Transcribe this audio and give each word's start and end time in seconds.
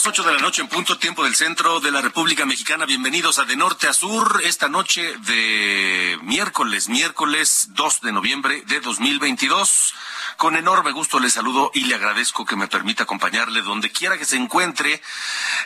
Las 0.00 0.06
8 0.06 0.22
de 0.22 0.32
la 0.32 0.38
noche 0.38 0.62
en 0.62 0.68
punto 0.68 0.96
tiempo 0.96 1.24
del 1.24 1.34
centro 1.34 1.78
de 1.78 1.90
la 1.90 2.00
República 2.00 2.46
Mexicana. 2.46 2.86
Bienvenidos 2.86 3.38
a 3.38 3.44
De 3.44 3.54
Norte 3.54 3.86
a 3.86 3.92
Sur 3.92 4.40
esta 4.42 4.66
noche 4.66 5.14
de 5.26 6.18
miércoles, 6.22 6.88
miércoles 6.88 7.68
2 7.72 8.00
de 8.00 8.12
noviembre 8.12 8.62
de 8.66 8.80
2022. 8.80 9.94
Con 10.38 10.56
enorme 10.56 10.92
gusto 10.92 11.20
le 11.20 11.28
saludo 11.28 11.70
y 11.74 11.84
le 11.84 11.96
agradezco 11.96 12.46
que 12.46 12.56
me 12.56 12.66
permita 12.66 13.02
acompañarle 13.02 13.60
donde 13.60 13.92
quiera 13.92 14.16
que 14.16 14.24
se 14.24 14.36
encuentre 14.36 15.02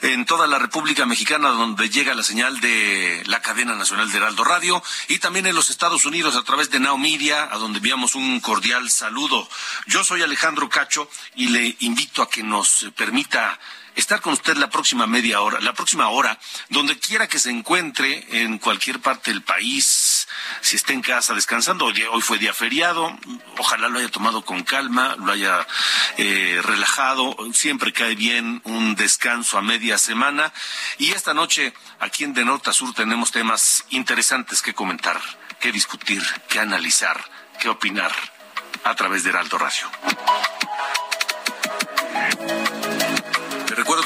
en 0.03 0.25
toda 0.25 0.49
la 0.49 0.59
República 0.59 1.07
Mexicana 1.07 1.51
donde 1.51 1.89
llega 1.89 2.13
la 2.13 2.25
señal 2.25 2.59
de 2.59 3.23
la 3.27 3.41
cadena 3.41 3.77
nacional 3.77 4.11
de 4.11 4.17
Heraldo 4.17 4.43
Radio 4.43 4.83
y 5.07 5.21
también 5.21 5.47
en 5.47 5.55
los 5.55 5.71
Estados 5.71 6.07
Unidos 6.07 6.35
a 6.35 6.43
través 6.43 6.71
de 6.71 6.81
Now 6.81 6.99
Media 6.99 7.49
a 7.53 7.59
donde 7.59 7.79
enviamos 7.79 8.17
un 8.17 8.41
cordial 8.41 8.91
saludo. 8.91 9.49
Yo 9.87 10.03
soy 10.03 10.23
Alejandro 10.23 10.69
Cacho 10.69 11.09
y 11.37 11.51
le 11.51 11.77
invito 11.79 12.21
a 12.21 12.29
que 12.29 12.43
nos 12.43 12.87
permita 12.97 13.61
estar 13.95 14.21
con 14.21 14.33
usted 14.33 14.57
la 14.57 14.71
próxima 14.71 15.07
media 15.07 15.41
hora, 15.41 15.61
la 15.61 15.73
próxima 15.73 16.09
hora, 16.09 16.39
donde 16.69 16.99
quiera 16.99 17.29
que 17.29 17.39
se 17.39 17.51
encuentre, 17.51 18.27
en 18.43 18.59
cualquier 18.59 19.01
parte 19.01 19.31
del 19.31 19.43
país, 19.43 20.27
si 20.61 20.77
está 20.77 20.93
en 20.93 21.03
casa 21.03 21.35
descansando, 21.35 21.87
hoy, 21.87 22.23
fue 22.23 22.39
día 22.39 22.53
feriado, 22.53 23.19
ojalá 23.59 23.89
lo 23.89 23.99
haya 23.99 24.11
tomado 24.11 24.45
con 24.45 24.63
calma, 24.63 25.17
lo 25.19 25.33
haya 25.33 25.67
eh, 26.17 26.61
relajado, 26.63 27.37
siempre 27.53 27.93
cae 27.93 28.15
bien 28.15 28.61
un 28.65 28.95
descanso 28.97 29.59
a 29.59 29.63
media 29.63 29.99
semana, 29.99 30.53
y 30.99 31.13
esta 31.13 31.35
noche 31.35 31.75
aquí 32.01 32.25
en 32.25 32.35
De 32.35 32.45
Norte 32.45 32.71
a 32.71 32.73
Sur 32.73 32.95
tenemos 32.95 33.31
temas 33.31 33.85
interesantes 33.91 34.63
que 34.63 34.75
comentar, 34.75 35.21
que 35.61 35.73
discutir, 35.73 36.23
que 36.49 36.61
analizar, 36.61 37.23
que 37.61 37.69
opinar 37.69 38.13
a 38.85 38.95
través 38.95 39.25
de 39.25 39.31
Heraldo 39.31 39.59
Radio. 39.59 40.54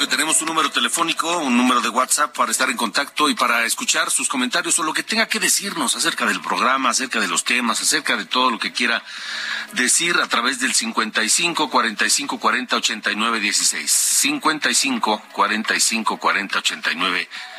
Tenemos 0.09 0.41
un 0.41 0.49
número 0.49 0.71
telefónico, 0.71 1.39
un 1.39 1.57
número 1.57 1.81
de 1.81 1.89
WhatsApp 1.89 2.37
para 2.37 2.51
estar 2.51 2.69
en 2.71 2.77
contacto 2.77 3.29
y 3.29 3.35
para 3.35 3.65
escuchar 3.65 4.11
sus 4.11 4.29
comentarios 4.29 4.79
o 4.79 4.83
lo 4.83 4.93
que 4.93 5.03
tenga 5.03 5.27
que 5.27 5.39
decirnos 5.39 5.95
acerca 5.97 6.27
del 6.27 6.41
programa, 6.41 6.91
acerca 6.91 7.21
de 7.21 7.29
los 7.29 7.45
temas, 7.45 7.81
acerca 7.81 8.17
de 8.17 8.25
todo 8.25 8.51
lo 8.51 8.59
que 8.59 8.73
quiera 8.73 9.03
decir 9.73 10.17
a 10.17 10.27
través 10.27 10.61
del 10.61 10.75
55 10.75 11.71
45 11.71 12.39
40 12.39 12.77
89 12.77 13.41
16. 13.41 13.91
55 13.91 15.23
45 15.33 16.17
40 16.19 16.59
89 16.59 17.19
16. 17.19 17.58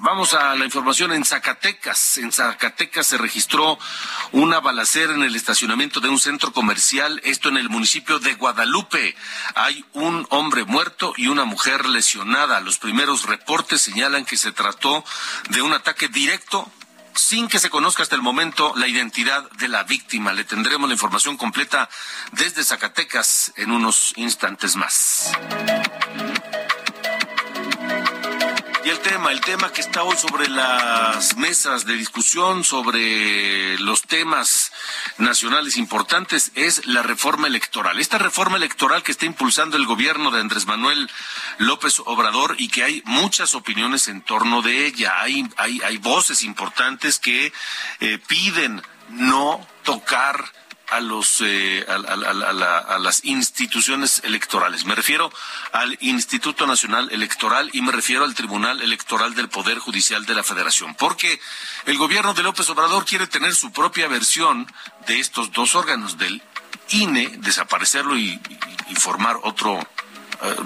Vamos 0.00 0.34
a 0.34 0.54
la 0.54 0.64
información 0.64 1.12
en 1.12 1.24
Zacatecas. 1.24 2.18
En 2.18 2.30
Zacatecas 2.30 3.06
se 3.06 3.16
registró 3.16 3.78
una 4.32 4.60
balacera 4.60 5.14
en 5.14 5.22
el 5.22 5.34
estacionamiento 5.34 6.00
de 6.00 6.10
un 6.10 6.18
centro 6.18 6.52
comercial, 6.52 7.20
esto 7.24 7.48
en 7.48 7.56
el 7.56 7.70
municipio 7.70 8.18
de 8.18 8.34
Guadalupe. 8.34 9.16
Hay 9.54 9.84
un 9.92 10.26
hombre 10.30 10.64
muerto 10.64 11.14
y 11.16 11.28
una 11.28 11.44
mujer 11.44 11.86
lesionada. 11.86 12.60
Los 12.60 12.78
primeros 12.78 13.24
reportes 13.24 13.80
señalan 13.80 14.26
que 14.26 14.36
se 14.36 14.52
trató 14.52 15.04
de 15.48 15.62
un 15.62 15.72
ataque 15.72 16.08
directo 16.08 16.70
sin 17.14 17.48
que 17.48 17.58
se 17.58 17.70
conozca 17.70 18.02
hasta 18.02 18.16
el 18.16 18.22
momento 18.22 18.72
la 18.76 18.88
identidad 18.88 19.50
de 19.52 19.68
la 19.68 19.84
víctima. 19.84 20.32
Le 20.32 20.44
tendremos 20.44 20.88
la 20.88 20.94
información 20.94 21.36
completa 21.36 21.88
desde 22.32 22.64
Zacatecas 22.64 23.52
en 23.56 23.70
unos 23.70 24.12
instantes 24.16 24.76
más. 24.76 25.32
Y 28.84 28.88
el 28.88 28.98
tema, 28.98 29.30
el 29.30 29.40
tema 29.40 29.72
que 29.72 29.80
está 29.80 30.02
hoy 30.02 30.16
sobre 30.16 30.48
las 30.48 31.36
mesas 31.36 31.86
de 31.86 31.94
discusión, 31.94 32.64
sobre 32.64 33.78
los 33.78 34.02
temas 34.02 34.72
nacionales 35.18 35.76
importantes, 35.76 36.50
es 36.56 36.84
la 36.86 37.02
reforma 37.02 37.46
electoral. 37.46 38.00
Esta 38.00 38.18
reforma 38.18 38.56
electoral 38.56 39.04
que 39.04 39.12
está 39.12 39.24
impulsando 39.24 39.76
el 39.76 39.86
gobierno 39.86 40.32
de 40.32 40.40
Andrés 40.40 40.66
Manuel 40.66 41.08
López 41.58 42.00
Obrador 42.06 42.56
y 42.58 42.68
que 42.68 42.82
hay 42.82 43.02
muchas 43.04 43.54
opiniones 43.54 44.08
en 44.08 44.20
torno 44.20 44.62
de 44.62 44.86
ella. 44.86 45.20
Hay, 45.20 45.48
hay, 45.58 45.80
hay 45.84 45.98
voces 45.98 46.42
importantes 46.42 47.20
que 47.20 47.52
eh, 48.00 48.18
piden 48.26 48.82
no 49.10 49.64
tocar 49.84 50.44
a 50.92 51.00
los 51.00 51.40
eh, 51.40 51.86
a, 51.88 52.98
las 52.98 53.24
instituciones 53.24 54.20
electorales. 54.24 54.84
Me 54.84 54.94
refiero 54.94 55.32
al 55.72 55.96
Instituto 56.00 56.66
Nacional 56.66 57.08
Electoral 57.10 57.70
y 57.72 57.80
me 57.80 57.92
refiero 57.92 58.24
al 58.24 58.34
Tribunal 58.34 58.82
Electoral 58.82 59.34
del 59.34 59.48
Poder 59.48 59.78
Judicial 59.78 60.26
de 60.26 60.34
la 60.34 60.42
Federación, 60.42 60.94
porque 60.94 61.40
el 61.86 61.96
gobierno 61.96 62.34
de 62.34 62.42
López 62.42 62.68
Obrador 62.68 63.06
quiere 63.06 63.26
tener 63.26 63.54
su 63.54 63.72
propia 63.72 64.06
versión 64.08 64.70
de 65.06 65.18
estos 65.18 65.50
dos 65.52 65.74
órganos 65.74 66.18
del 66.18 66.42
INE, 66.90 67.38
desaparecerlo 67.38 68.18
y, 68.18 68.38
formar 68.96 69.36
otro 69.42 69.80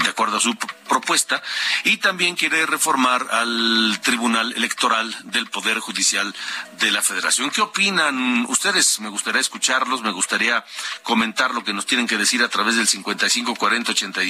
de 0.02 0.08
acuerdo 0.08 0.38
a 0.38 0.40
su 0.40 0.56
propuesta, 0.88 1.40
y 1.84 1.98
también 1.98 2.34
quiere 2.34 2.66
reformar 2.66 3.26
al 3.30 4.00
Tribunal 4.02 4.52
Electoral 4.56 5.14
del 5.24 5.46
Poder 5.46 5.78
Judicial 5.78 6.34
de 6.78 6.90
la 6.90 7.02
Federación. 7.02 7.50
¿Qué 7.50 7.60
opinan 7.60 8.46
ustedes? 8.48 9.00
Me 9.00 9.08
gustaría 9.08 9.40
escucharlos, 9.40 10.02
me 10.02 10.10
gustaría 10.10 10.64
comentar 11.02 11.54
lo 11.54 11.64
que 11.64 11.72
nos 11.72 11.86
tienen 11.86 12.06
que 12.06 12.16
decir 12.16 12.42
a 12.42 12.48
través 12.48 12.76
del 12.76 12.86
55 12.86 13.54
40 13.54 13.92
80 13.92 14.20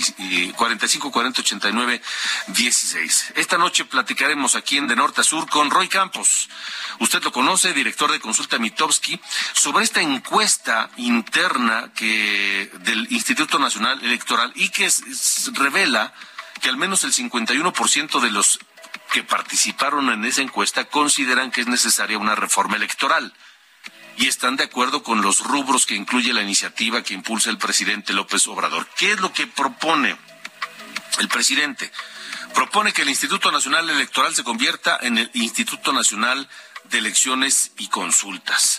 45 0.57 1.11
40 1.11 1.41
89 1.41 2.03
16. 2.49 3.33
Esta 3.37 3.59
noche 3.59 3.85
platicaremos 3.85 4.55
aquí 4.55 4.77
en 4.77 4.89
De 4.89 4.97
Norte 4.97 5.21
a 5.21 5.25
Sur 5.25 5.49
con 5.49 5.71
Roy 5.71 5.89
Campos. 5.89 6.49
Usted 7.01 7.23
lo 7.23 7.33
conoce, 7.33 7.73
director 7.73 8.11
de 8.11 8.21
Consulta 8.21 8.59
Mitowski, 8.59 9.21
sobre 9.53 9.85
esta 9.85 10.01
encuesta 10.01 10.91
interna 10.97 11.91
que 11.95 12.71
del 12.81 13.07
Instituto 13.11 13.59
Nacional 13.59 14.03
Electoral 14.03 14.53
y 14.55 14.69
que 14.71 14.91
revela 15.53 16.13
que 16.61 16.69
al 16.69 16.77
menos 16.77 17.05
el 17.05 17.13
51% 17.13 18.21
de 18.21 18.31
los 18.31 18.59
que 19.13 19.23
participaron 19.23 20.11
en 20.11 20.25
esa 20.25 20.43
encuesta 20.43 20.85
consideran 20.85 21.51
que 21.51 21.61
es 21.61 21.67
necesaria 21.67 22.19
una 22.19 22.35
reforma 22.35 22.77
electoral 22.77 23.33
y 24.17 24.29
están 24.29 24.57
de 24.57 24.65
acuerdo 24.65 25.03
con 25.03 25.21
los 25.21 25.41
rubros 25.41 25.87
que 25.87 25.95
incluye 25.95 26.33
la 26.33 26.43
iniciativa 26.43 27.03
que 27.03 27.15
impulsa 27.15 27.51
el 27.51 27.59
presidente 27.59 28.13
López 28.13 28.47
Obrador. 28.47 28.89
¿Qué 28.97 29.13
es 29.13 29.21
lo 29.21 29.33
que 29.33 29.47
propone 29.47 30.17
el 31.19 31.29
presidente? 31.29 31.91
Propone 32.55 32.93
que 32.93 33.03
el 33.03 33.11
Instituto 33.11 33.53
Nacional 33.53 33.89
Electoral 33.91 34.35
se 34.35 34.45
convierta 34.45 34.99
en 35.03 35.19
el 35.19 35.31
Instituto 35.35 35.93
Nacional 35.93 36.49
de 36.85 36.99
Elecciones 36.99 37.73
y 37.77 37.89
Consultas. 37.89 38.79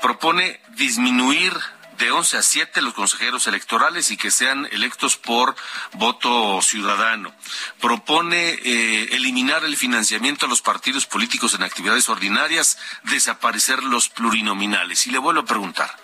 Propone 0.00 0.60
disminuir 0.70 1.52
de 2.00 2.10
11 2.10 2.38
a 2.38 2.42
7 2.42 2.82
los 2.82 2.94
consejeros 2.94 3.46
electorales 3.46 4.10
y 4.10 4.16
que 4.16 4.30
sean 4.30 4.66
electos 4.72 5.16
por 5.16 5.54
voto 5.92 6.60
ciudadano. 6.62 7.32
Propone 7.80 8.48
eh, 8.64 9.14
eliminar 9.14 9.64
el 9.64 9.76
financiamiento 9.76 10.46
a 10.46 10.48
los 10.48 10.62
partidos 10.62 11.06
políticos 11.06 11.54
en 11.54 11.62
actividades 11.62 12.08
ordinarias, 12.08 12.78
desaparecer 13.04 13.84
los 13.84 14.08
plurinominales. 14.08 15.06
Y 15.06 15.10
le 15.10 15.18
vuelvo 15.18 15.42
a 15.42 15.44
preguntar, 15.44 15.94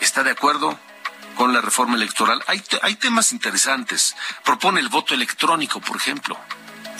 ¿está 0.00 0.24
de 0.24 0.30
acuerdo 0.30 0.78
con 1.36 1.54
la 1.54 1.62
reforma 1.62 1.96
electoral. 1.96 2.42
Hay, 2.48 2.62
hay 2.82 2.96
temas 2.96 3.32
interesantes. 3.32 4.14
Propone 4.44 4.80
el 4.80 4.88
voto 4.88 5.14
electrónico, 5.14 5.80
por 5.80 5.96
ejemplo. 5.96 6.38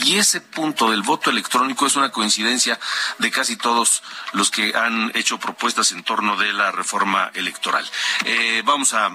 Y 0.05 0.19
ese 0.19 0.41
punto 0.41 0.91
del 0.91 1.02
voto 1.02 1.31
electrónico 1.31 1.87
es 1.87 1.97
una 1.97 2.11
coincidencia 2.11 2.79
de 3.19 3.31
casi 3.31 3.56
todos 3.56 4.02
los 4.32 4.50
que 4.50 4.73
han 4.75 5.12
hecho 5.14 5.38
propuestas 5.38 5.93
en 5.93 6.02
torno 6.02 6.37
de 6.37 6.52
la 6.52 6.73
reforma 6.73 7.31
electoral. 7.35 7.88
Eh, 8.25 8.62
vamos 8.64 8.94
a, 8.94 9.11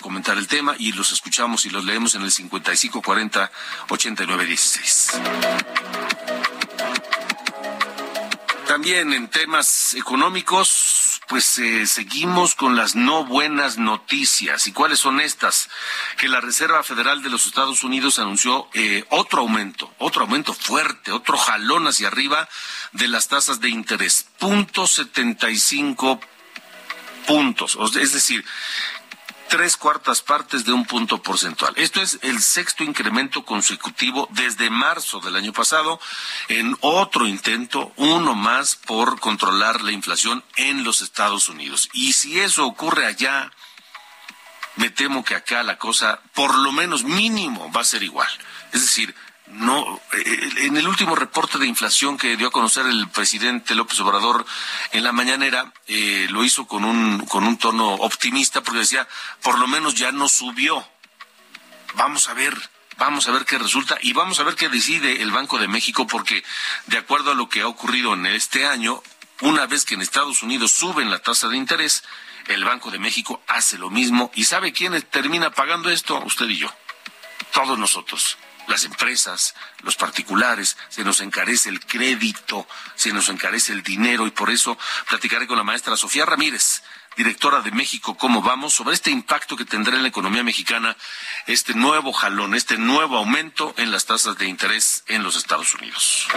comentar 0.00 0.36
el 0.36 0.48
tema 0.48 0.74
y 0.78 0.92
los 0.92 1.12
escuchamos 1.12 1.64
y 1.66 1.70
los 1.70 1.84
leemos 1.84 2.14
en 2.14 2.22
el 2.22 2.30
5540 2.30 3.50
8916. 3.88 5.12
También 8.66 9.12
en 9.12 9.28
temas 9.28 9.94
económicos, 9.94 10.85
pues 11.28 11.58
eh, 11.58 11.86
seguimos 11.86 12.54
con 12.54 12.76
las 12.76 12.94
no 12.94 13.24
buenas 13.24 13.78
noticias. 13.78 14.66
¿Y 14.66 14.72
cuáles 14.72 15.00
son 15.00 15.20
estas? 15.20 15.68
Que 16.18 16.28
la 16.28 16.40
Reserva 16.40 16.82
Federal 16.82 17.22
de 17.22 17.30
los 17.30 17.46
Estados 17.46 17.82
Unidos 17.82 18.18
anunció 18.18 18.68
eh, 18.74 19.04
otro 19.10 19.40
aumento, 19.40 19.92
otro 19.98 20.22
aumento 20.22 20.54
fuerte, 20.54 21.12
otro 21.12 21.36
jalón 21.36 21.86
hacia 21.86 22.08
arriba 22.08 22.48
de 22.92 23.08
las 23.08 23.28
tasas 23.28 23.60
de 23.60 23.68
interés, 23.68 24.26
punto 24.38 24.86
setenta 24.86 25.50
y 25.50 25.58
cinco 25.58 26.20
puntos. 27.26 27.76
Es 28.00 28.12
decir, 28.12 28.44
tres 29.48 29.76
cuartas 29.76 30.22
partes 30.22 30.64
de 30.64 30.72
un 30.72 30.84
punto 30.84 31.22
porcentual. 31.22 31.72
Esto 31.76 32.02
es 32.02 32.18
el 32.22 32.40
sexto 32.40 32.84
incremento 32.84 33.44
consecutivo 33.44 34.28
desde 34.32 34.70
marzo 34.70 35.20
del 35.20 35.36
año 35.36 35.52
pasado, 35.52 36.00
en 36.48 36.76
otro 36.80 37.26
intento, 37.26 37.92
uno 37.96 38.34
más 38.34 38.76
por 38.76 39.20
controlar 39.20 39.82
la 39.82 39.92
inflación 39.92 40.44
en 40.56 40.84
los 40.84 41.00
Estados 41.02 41.48
Unidos. 41.48 41.88
Y 41.92 42.12
si 42.12 42.40
eso 42.40 42.66
ocurre 42.66 43.06
allá, 43.06 43.52
me 44.76 44.90
temo 44.90 45.24
que 45.24 45.34
acá 45.34 45.62
la 45.62 45.78
cosa, 45.78 46.20
por 46.34 46.54
lo 46.54 46.72
menos 46.72 47.04
mínimo, 47.04 47.70
va 47.72 47.80
a 47.80 47.84
ser 47.84 48.02
igual. 48.02 48.28
Es 48.72 48.82
decir, 48.82 49.14
no, 49.48 50.00
eh, 50.12 50.50
en 50.62 50.76
el 50.76 50.88
último 50.88 51.14
reporte 51.14 51.58
de 51.58 51.66
inflación 51.66 52.18
que 52.18 52.36
dio 52.36 52.48
a 52.48 52.52
conocer 52.52 52.86
el 52.86 53.08
presidente 53.08 53.74
López 53.74 54.00
Obrador 54.00 54.44
en 54.92 55.04
la 55.04 55.12
mañanera, 55.12 55.72
eh, 55.86 56.26
lo 56.30 56.44
hizo 56.44 56.66
con 56.66 56.84
un, 56.84 57.24
con 57.26 57.44
un 57.44 57.56
tono 57.56 57.94
optimista 57.94 58.62
porque 58.62 58.80
decía, 58.80 59.06
por 59.42 59.58
lo 59.58 59.68
menos 59.68 59.94
ya 59.94 60.10
no 60.10 60.28
subió. 60.28 60.86
Vamos 61.94 62.28
a 62.28 62.34
ver, 62.34 62.54
vamos 62.98 63.28
a 63.28 63.32
ver 63.32 63.44
qué 63.44 63.56
resulta 63.56 63.96
y 64.02 64.12
vamos 64.12 64.40
a 64.40 64.42
ver 64.42 64.56
qué 64.56 64.68
decide 64.68 65.22
el 65.22 65.30
Banco 65.30 65.58
de 65.58 65.68
México 65.68 66.06
porque 66.08 66.42
de 66.86 66.98
acuerdo 66.98 67.30
a 67.30 67.34
lo 67.34 67.48
que 67.48 67.60
ha 67.60 67.68
ocurrido 67.68 68.14
en 68.14 68.26
este 68.26 68.66
año, 68.66 69.00
una 69.42 69.66
vez 69.66 69.84
que 69.84 69.94
en 69.94 70.02
Estados 70.02 70.42
Unidos 70.42 70.72
suben 70.72 71.10
la 71.10 71.20
tasa 71.20 71.48
de 71.48 71.56
interés, 71.56 72.02
el 72.48 72.64
Banco 72.64 72.90
de 72.90 72.98
México 72.98 73.40
hace 73.46 73.78
lo 73.78 73.90
mismo 73.90 74.32
y 74.34 74.44
¿sabe 74.44 74.72
quién 74.72 75.00
termina 75.02 75.52
pagando 75.52 75.88
esto? 75.88 76.20
Usted 76.24 76.48
y 76.48 76.58
yo. 76.58 76.72
Todos 77.52 77.78
nosotros 77.78 78.36
las 78.68 78.84
empresas, 78.84 79.54
los 79.82 79.96
particulares, 79.96 80.76
se 80.88 81.04
nos 81.04 81.20
encarece 81.20 81.68
el 81.68 81.84
crédito, 81.84 82.66
se 82.94 83.12
nos 83.12 83.28
encarece 83.28 83.72
el 83.72 83.82
dinero 83.82 84.26
y 84.26 84.30
por 84.30 84.50
eso 84.50 84.78
platicaré 85.08 85.46
con 85.46 85.56
la 85.56 85.64
maestra 85.64 85.96
Sofía 85.96 86.26
Ramírez, 86.26 86.82
directora 87.16 87.60
de 87.60 87.70
México, 87.70 88.16
cómo 88.16 88.42
vamos, 88.42 88.74
sobre 88.74 88.94
este 88.94 89.10
impacto 89.10 89.56
que 89.56 89.64
tendrá 89.64 89.96
en 89.96 90.02
la 90.02 90.08
economía 90.08 90.42
mexicana 90.42 90.96
este 91.46 91.74
nuevo 91.74 92.12
jalón, 92.12 92.54
este 92.54 92.76
nuevo 92.76 93.16
aumento 93.16 93.74
en 93.78 93.90
las 93.90 94.04
tasas 94.04 94.36
de 94.36 94.46
interés 94.46 95.02
en 95.06 95.22
los 95.22 95.36
Estados 95.36 95.74
Unidos. 95.74 96.28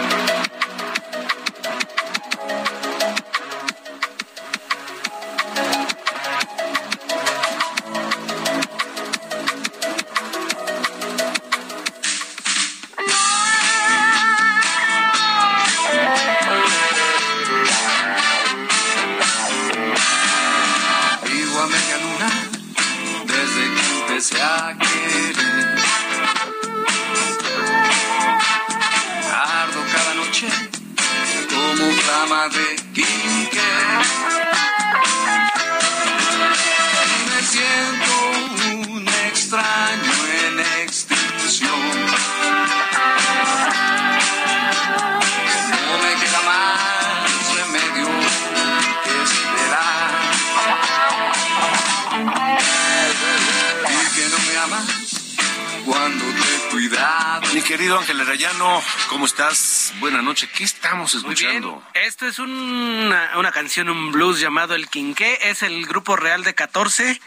Es 62.30 62.38
una, 62.38 63.32
una, 63.38 63.50
canción, 63.50 63.88
un 63.88 64.12
blues 64.12 64.38
llamado 64.38 64.76
El 64.76 64.88
Quinqué. 64.88 65.38
Es 65.50 65.64
el 65.64 65.84
grupo 65.86 66.14
real 66.14 66.44
de 66.44 66.54
14, 66.54 67.20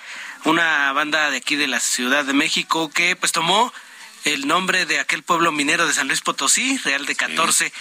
una 0.46 0.94
banda 0.94 1.30
de 1.30 1.38
aquí 1.38 1.58
de 1.58 1.68
la 1.68 1.82
Ciudad 1.82 2.24
de 2.24 2.32
México 2.32 2.90
que 2.90 3.18
pues 3.18 3.34
tomó 3.34 3.74
el 4.24 4.48
nombre 4.48 4.86
de 4.86 5.00
aquel 5.00 5.22
pueblo 5.22 5.52
minero 5.52 5.86
de 5.86 5.94
San 5.94 6.08
Luis 6.08 6.22
Potosí, 6.22 6.78
Real 6.86 7.06
de 7.06 7.16
14. 7.18 7.74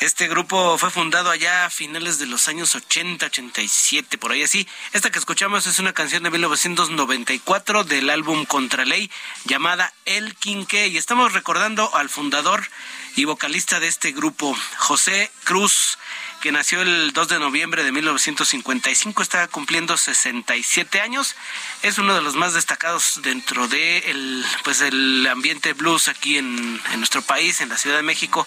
Este 0.00 0.26
grupo 0.26 0.76
fue 0.78 0.90
fundado 0.90 1.30
allá 1.30 1.66
a 1.66 1.70
finales 1.70 2.18
de 2.18 2.26
los 2.26 2.48
años 2.48 2.74
80, 2.74 3.26
87, 3.26 4.18
por 4.18 4.32
ahí 4.32 4.42
así. 4.42 4.66
Esta 4.92 5.10
que 5.10 5.20
escuchamos 5.20 5.64
es 5.68 5.78
una 5.78 5.92
canción 5.92 6.24
de 6.24 6.30
1994 6.30 7.84
del 7.84 8.10
álbum 8.10 8.46
Contraley 8.46 9.12
llamada 9.44 9.92
El 10.04 10.34
Quinqué 10.34 10.88
y 10.88 10.96
estamos 10.96 11.34
recordando 11.34 11.94
al 11.94 12.08
fundador 12.08 12.66
y 13.14 13.26
vocalista 13.26 13.78
de 13.78 13.86
este 13.86 14.10
grupo, 14.10 14.56
José 14.76 15.30
Cruz 15.44 15.98
que 16.40 16.52
nació 16.52 16.82
el 16.82 17.12
2 17.12 17.28
de 17.28 17.38
noviembre 17.38 17.84
de 17.84 17.92
1955, 17.92 19.22
está 19.22 19.48
cumpliendo 19.48 19.96
67 19.96 21.00
años. 21.00 21.34
Es 21.82 21.98
uno 21.98 22.14
de 22.14 22.22
los 22.22 22.34
más 22.34 22.54
destacados 22.54 23.20
dentro 23.22 23.68
de 23.68 23.98
el, 24.10 24.44
pues 24.64 24.80
el 24.80 25.26
ambiente 25.26 25.72
blues 25.72 26.08
aquí 26.08 26.38
en, 26.38 26.80
nuestro 26.96 27.22
país, 27.22 27.60
en 27.60 27.68
la 27.68 27.76
Ciudad 27.76 27.96
de 27.96 28.02
México. 28.02 28.46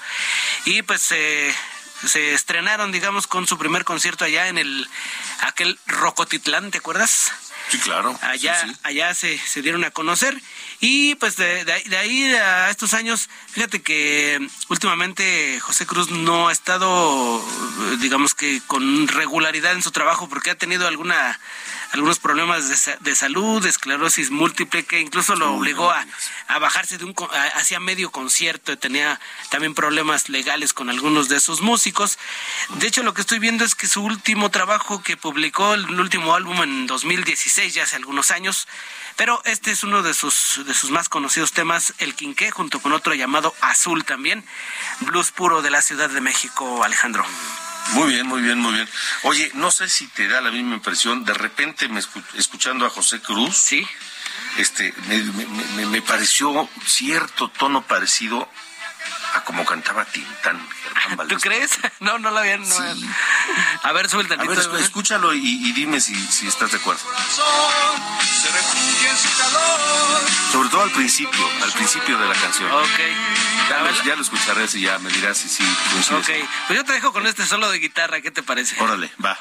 Y 0.65 0.81
pues 0.83 1.01
se 1.01 1.53
estrenaron, 2.33 2.91
digamos, 2.91 3.27
con 3.27 3.48
su 3.48 3.57
primer 3.57 3.83
concierto 3.83 4.25
allá 4.25 4.48
en 4.48 4.57
el 4.57 4.88
aquel 5.41 5.77
Rocotitlán, 5.88 6.71
¿te 6.71 6.79
acuerdas? 6.79 7.31
Sí, 7.69 7.77
claro. 7.79 8.17
Allá, 8.21 8.67
allá 8.83 9.13
se, 9.13 9.38
se 9.38 9.62
dieron 9.62 9.83
a 9.86 9.91
conocer. 9.91 10.39
Y 10.81 11.15
pues 11.15 11.38
de, 11.38 11.63
de, 11.63 11.98
ahí 11.98 12.25
a 12.33 12.69
estos 12.69 12.93
años, 12.93 13.29
fíjate 13.50 13.81
que 13.81 14.45
últimamente 14.67 15.60
José 15.62 15.86
Cruz 15.86 16.10
no 16.10 16.50
ha 16.50 16.51
estado, 16.51 17.41
digamos 18.00 18.33
que 18.33 18.62
con 18.67 19.07
regularidad 19.07 19.74
en 19.74 19.83
su 19.83 19.91
trabajo 19.91 20.27
porque 20.27 20.50
ha 20.50 20.55
tenido 20.55 20.88
alguna 20.88 21.39
algunos 21.91 22.19
problemas 22.19 22.69
de, 22.69 22.98
de 23.01 23.15
salud, 23.15 23.65
esclerosis 23.65 24.31
múltiple, 24.31 24.86
que 24.86 25.01
incluso 25.01 25.36
lo 25.36 25.53
obligó 25.53 25.91
a, 25.91 26.05
a 26.48 26.60
bajarse 26.60 26.98
de 26.98 27.05
un 27.05 27.13
hacia 27.55 27.79
medio 27.79 28.12
concierto, 28.12 28.77
tenía 28.77 29.19
también 29.50 29.75
problemas 29.75 30.29
legales 30.29 30.74
con 30.74 30.89
algunos 30.89 31.27
de 31.27 31.39
sus 31.39 31.62
músicos. 31.62 32.17
De 32.75 32.88
hecho, 32.88 33.03
lo 33.03 33.13
que 33.13 33.21
estoy 33.21 33.39
viendo 33.39 33.65
es 33.65 33.75
que 33.75 33.88
su 33.88 34.03
último 34.03 34.50
trabajo 34.50 35.03
que 35.03 35.17
publicó, 35.17 35.30
el 35.35 36.00
último 36.00 36.35
álbum 36.35 36.61
en 36.63 36.88
2016, 36.88 37.73
ya 37.73 37.83
hace 37.83 37.95
algunos 37.95 38.31
años, 38.31 38.67
pero 39.15 39.41
este 39.45 39.71
es 39.71 39.83
uno 39.83 40.03
de 40.03 40.13
sus, 40.13 40.61
de 40.65 40.73
sus 40.73 40.91
más 40.91 41.09
conocidos 41.09 41.51
temas, 41.51 41.93
El 42.00 42.15
Quinqué, 42.15 42.51
junto 42.51 42.81
con 42.81 42.91
otro 42.93 43.13
llamado 43.13 43.53
Azul 43.61 44.03
también, 44.03 44.43
blues 45.01 45.31
puro 45.31 45.61
de 45.61 45.69
la 45.69 45.81
Ciudad 45.81 46.09
de 46.09 46.21
México, 46.21 46.83
Alejandro. 46.83 47.25
Muy 47.93 48.13
bien, 48.13 48.27
muy 48.27 48.41
bien, 48.41 48.59
muy 48.59 48.73
bien. 48.73 48.88
Oye, 49.23 49.51
no 49.55 49.71
sé 49.71 49.89
si 49.89 50.07
te 50.07 50.27
da 50.27 50.41
la 50.41 50.51
misma 50.51 50.75
impresión, 50.75 51.25
de 51.25 51.33
repente 51.33 51.88
me 51.88 52.01
escuchando 52.35 52.85
a 52.85 52.89
José 52.89 53.21
Cruz, 53.21 53.55
sí, 53.55 53.85
este, 54.57 54.93
me, 55.07 55.85
me 55.85 56.01
pareció 56.01 56.69
cierto 56.85 57.50
tono 57.50 57.81
parecido 57.81 58.50
a 59.33 59.43
como 59.43 59.65
cantaba 59.65 60.05
Tintán, 60.05 60.67
Germán 60.95 61.27
¿Tú 61.27 61.38
crees? 61.38 61.71
No, 62.00 62.17
no 62.17 62.31
la 62.31 62.41
habían. 62.41 62.67
No 62.67 62.75
A 63.83 63.91
ver, 63.91 64.09
suelta 64.09 64.35
A 64.35 64.43
ver, 64.43 64.59
escúchalo 64.79 65.33
y, 65.33 65.71
dime 65.73 66.00
si, 66.01 66.15
si, 66.15 66.47
estás 66.47 66.71
de 66.71 66.77
acuerdo. 66.77 67.01
Sobre 70.51 70.69
todo 70.69 70.81
al 70.81 70.91
principio, 70.91 71.50
al 71.63 71.71
principio 71.71 72.17
de 72.17 72.27
la 72.27 72.35
canción. 72.35 72.71
Ok. 72.71 73.00
Ya, 74.05 74.15
lo, 74.15 74.21
escucharás 74.21 74.75
y 74.75 74.81
ya 74.81 75.00
me 75.00 75.09
dirás 75.11 75.38
si 75.38 75.47
sí 75.47 75.63
Ok, 76.11 76.29
pues 76.67 76.79
yo 76.79 76.83
te 76.83 76.93
dejo 76.93 77.13
con 77.13 77.25
este 77.25 77.45
solo 77.45 77.69
de 77.71 77.79
guitarra, 77.79 78.19
¿qué 78.21 78.31
te 78.31 78.43
parece? 78.43 78.81
Órale, 78.81 79.11
va. 79.23 79.38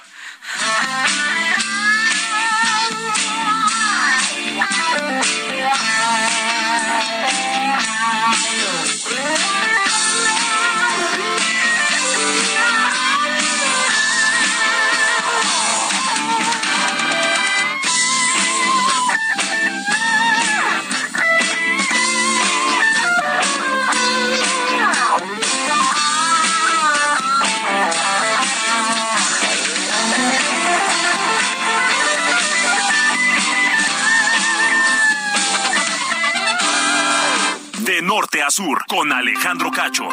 Con 39.00 39.14
Alejandro 39.14 39.70
Cacho. 39.70 40.06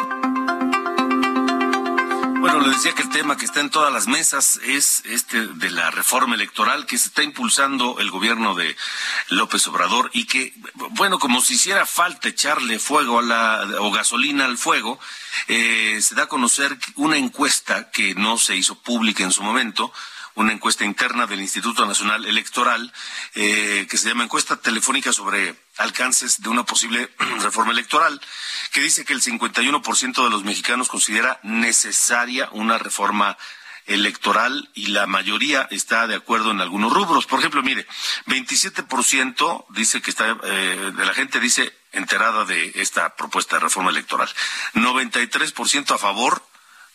Bueno, 2.40 2.60
le 2.60 2.70
decía 2.70 2.94
que 2.94 3.02
el 3.02 3.10
tema 3.10 3.36
que 3.36 3.44
está 3.44 3.60
en 3.60 3.68
todas 3.68 3.92
las 3.92 4.06
mesas 4.06 4.58
es 4.64 5.02
este 5.04 5.46
de 5.46 5.70
la 5.70 5.90
reforma 5.90 6.36
electoral 6.36 6.86
que 6.86 6.96
se 6.96 7.08
está 7.08 7.22
impulsando 7.22 7.98
el 7.98 8.10
gobierno 8.10 8.54
de 8.54 8.74
López 9.28 9.66
Obrador 9.66 10.08
y 10.14 10.24
que, 10.24 10.54
bueno, 10.92 11.18
como 11.18 11.42
si 11.42 11.56
hiciera 11.56 11.84
falta 11.84 12.30
echarle 12.30 12.78
fuego 12.78 13.18
a 13.18 13.22
la, 13.22 13.68
o 13.80 13.90
gasolina 13.90 14.46
al 14.46 14.56
fuego, 14.56 14.98
eh, 15.48 15.98
se 16.00 16.14
da 16.14 16.22
a 16.22 16.28
conocer 16.28 16.78
una 16.94 17.18
encuesta 17.18 17.90
que 17.90 18.14
no 18.14 18.38
se 18.38 18.56
hizo 18.56 18.76
pública 18.76 19.22
en 19.22 19.32
su 19.32 19.42
momento, 19.42 19.92
una 20.38 20.52
encuesta 20.52 20.84
interna 20.84 21.26
del 21.26 21.40
Instituto 21.40 21.84
Nacional 21.84 22.24
Electoral 22.24 22.92
eh, 23.34 23.86
que 23.90 23.98
se 23.98 24.08
llama 24.08 24.22
encuesta 24.22 24.56
telefónica 24.56 25.12
sobre 25.12 25.56
alcances 25.78 26.40
de 26.40 26.48
una 26.48 26.64
posible 26.64 27.10
reforma 27.42 27.72
electoral, 27.72 28.20
que 28.72 28.80
dice 28.80 29.04
que 29.04 29.14
el 29.14 29.20
51% 29.20 30.24
de 30.24 30.30
los 30.30 30.44
mexicanos 30.44 30.88
considera 30.88 31.40
necesaria 31.42 32.48
una 32.52 32.78
reforma 32.78 33.36
electoral 33.86 34.70
y 34.74 34.88
la 34.88 35.06
mayoría 35.06 35.66
está 35.70 36.06
de 36.06 36.14
acuerdo 36.14 36.52
en 36.52 36.60
algunos 36.60 36.92
rubros. 36.92 37.26
Por 37.26 37.40
ejemplo, 37.40 37.62
mire, 37.62 37.86
27% 38.26 39.66
dice 39.70 40.00
que 40.00 40.10
está, 40.10 40.36
eh, 40.44 40.92
de 40.96 41.06
la 41.06 41.14
gente 41.14 41.40
dice 41.40 41.74
enterada 41.90 42.44
de 42.44 42.72
esta 42.76 43.16
propuesta 43.16 43.56
de 43.56 43.62
reforma 43.62 43.90
electoral. 43.90 44.28
93% 44.74 45.94
a 45.94 45.98
favor 45.98 46.42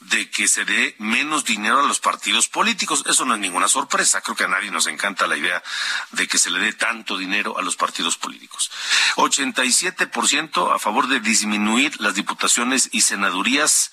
de 0.10 0.30
que 0.30 0.48
se 0.48 0.66
dé 0.66 0.96
menos 1.00 1.46
dinero 1.46 1.80
a 1.80 1.88
los 1.88 2.00
partidos 2.00 2.48
políticos. 2.48 3.04
Eso 3.08 3.26
no 3.26 3.36
es 3.36 3.40
ninguna 3.40 3.68
sorpresa. 3.68 4.22
Creo 4.22 4.36
que 4.36 4.46
a 4.46 4.48
nadie 4.48 4.72
nos 4.72 4.88
encanta 4.88 5.28
la 5.28 5.38
idea 5.38 5.64
de 6.12 6.28
que 6.28 6.38
se 6.38 6.52
le 6.52 6.60
dé 6.60 6.74
tanto 6.74 7.18
dinero 7.18 7.58
a 7.58 7.62
los 7.62 7.76
partidos 7.76 8.18
políticos. 8.18 8.72
87% 9.16 10.74
a 10.74 10.80
favor 10.80 11.08
de 11.08 11.20
disminuir 11.20 12.00
las 12.02 12.16
diputaciones 12.16 12.90
y 12.92 13.02
senadurías 13.02 13.92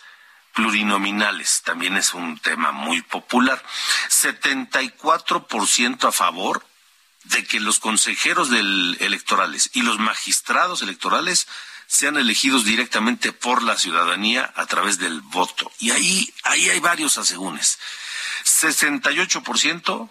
plurinominales. 0.54 1.62
También 1.64 1.96
es 1.96 2.14
un 2.14 2.38
tema 2.38 2.72
muy 2.72 3.02
popular. 3.02 3.62
74% 4.08 6.08
a 6.08 6.12
favor 6.12 6.66
de 7.24 7.44
que 7.44 7.60
los 7.60 7.78
consejeros 7.78 8.50
electorales 8.50 9.70
y 9.74 9.82
los 9.82 9.98
magistrados 9.98 10.82
electorales 10.82 11.46
sean 11.90 12.16
elegidos 12.16 12.64
directamente 12.64 13.32
por 13.32 13.64
la 13.64 13.76
ciudadanía 13.76 14.52
a 14.54 14.64
través 14.66 14.98
del 14.98 15.22
voto. 15.22 15.72
Y 15.80 15.90
ahí, 15.90 16.32
ahí 16.44 16.70
hay 16.70 16.78
varios 16.78 17.18
asegúnes. 17.18 17.80
68% 18.44 20.08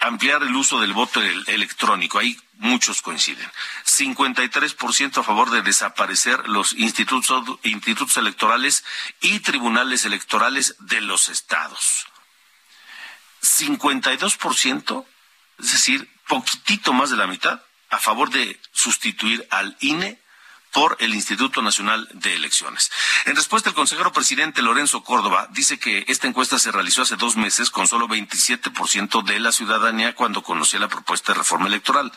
ampliar 0.00 0.42
el 0.42 0.54
uso 0.54 0.78
del 0.78 0.92
voto 0.92 1.22
electrónico. 1.22 2.18
Ahí 2.18 2.38
muchos 2.58 3.00
coinciden. 3.00 3.50
53% 3.86 5.16
a 5.16 5.22
favor 5.22 5.48
de 5.48 5.62
desaparecer 5.62 6.46
los 6.50 6.74
institutos, 6.74 7.58
institutos 7.62 8.18
electorales 8.18 8.84
y 9.22 9.40
tribunales 9.40 10.04
electorales 10.04 10.76
de 10.80 11.00
los 11.00 11.30
estados. 11.30 12.08
52%, 13.40 15.06
es 15.60 15.72
decir, 15.72 16.10
poquitito 16.28 16.92
más 16.92 17.08
de 17.08 17.16
la 17.16 17.26
mitad, 17.26 17.62
a 17.88 17.98
favor 17.98 18.28
de 18.28 18.60
sustituir 18.72 19.48
al 19.50 19.78
INE 19.80 20.20
por 20.76 20.98
el 21.00 21.14
Instituto 21.14 21.62
Nacional 21.62 22.06
de 22.12 22.34
Elecciones. 22.34 22.90
En 23.24 23.34
respuesta, 23.34 23.70
el 23.70 23.74
consejero 23.74 24.12
presidente 24.12 24.60
Lorenzo 24.60 25.02
Córdoba 25.02 25.48
dice 25.50 25.78
que 25.78 26.04
esta 26.06 26.26
encuesta 26.26 26.58
se 26.58 26.70
realizó 26.70 27.00
hace 27.00 27.16
dos 27.16 27.34
meses 27.34 27.70
con 27.70 27.88
solo 27.88 28.06
27% 28.06 29.24
de 29.24 29.40
la 29.40 29.52
ciudadanía 29.52 30.14
cuando 30.14 30.42
conocía 30.42 30.78
la 30.78 30.88
propuesta 30.88 31.32
de 31.32 31.38
reforma 31.38 31.68
electoral 31.68 32.12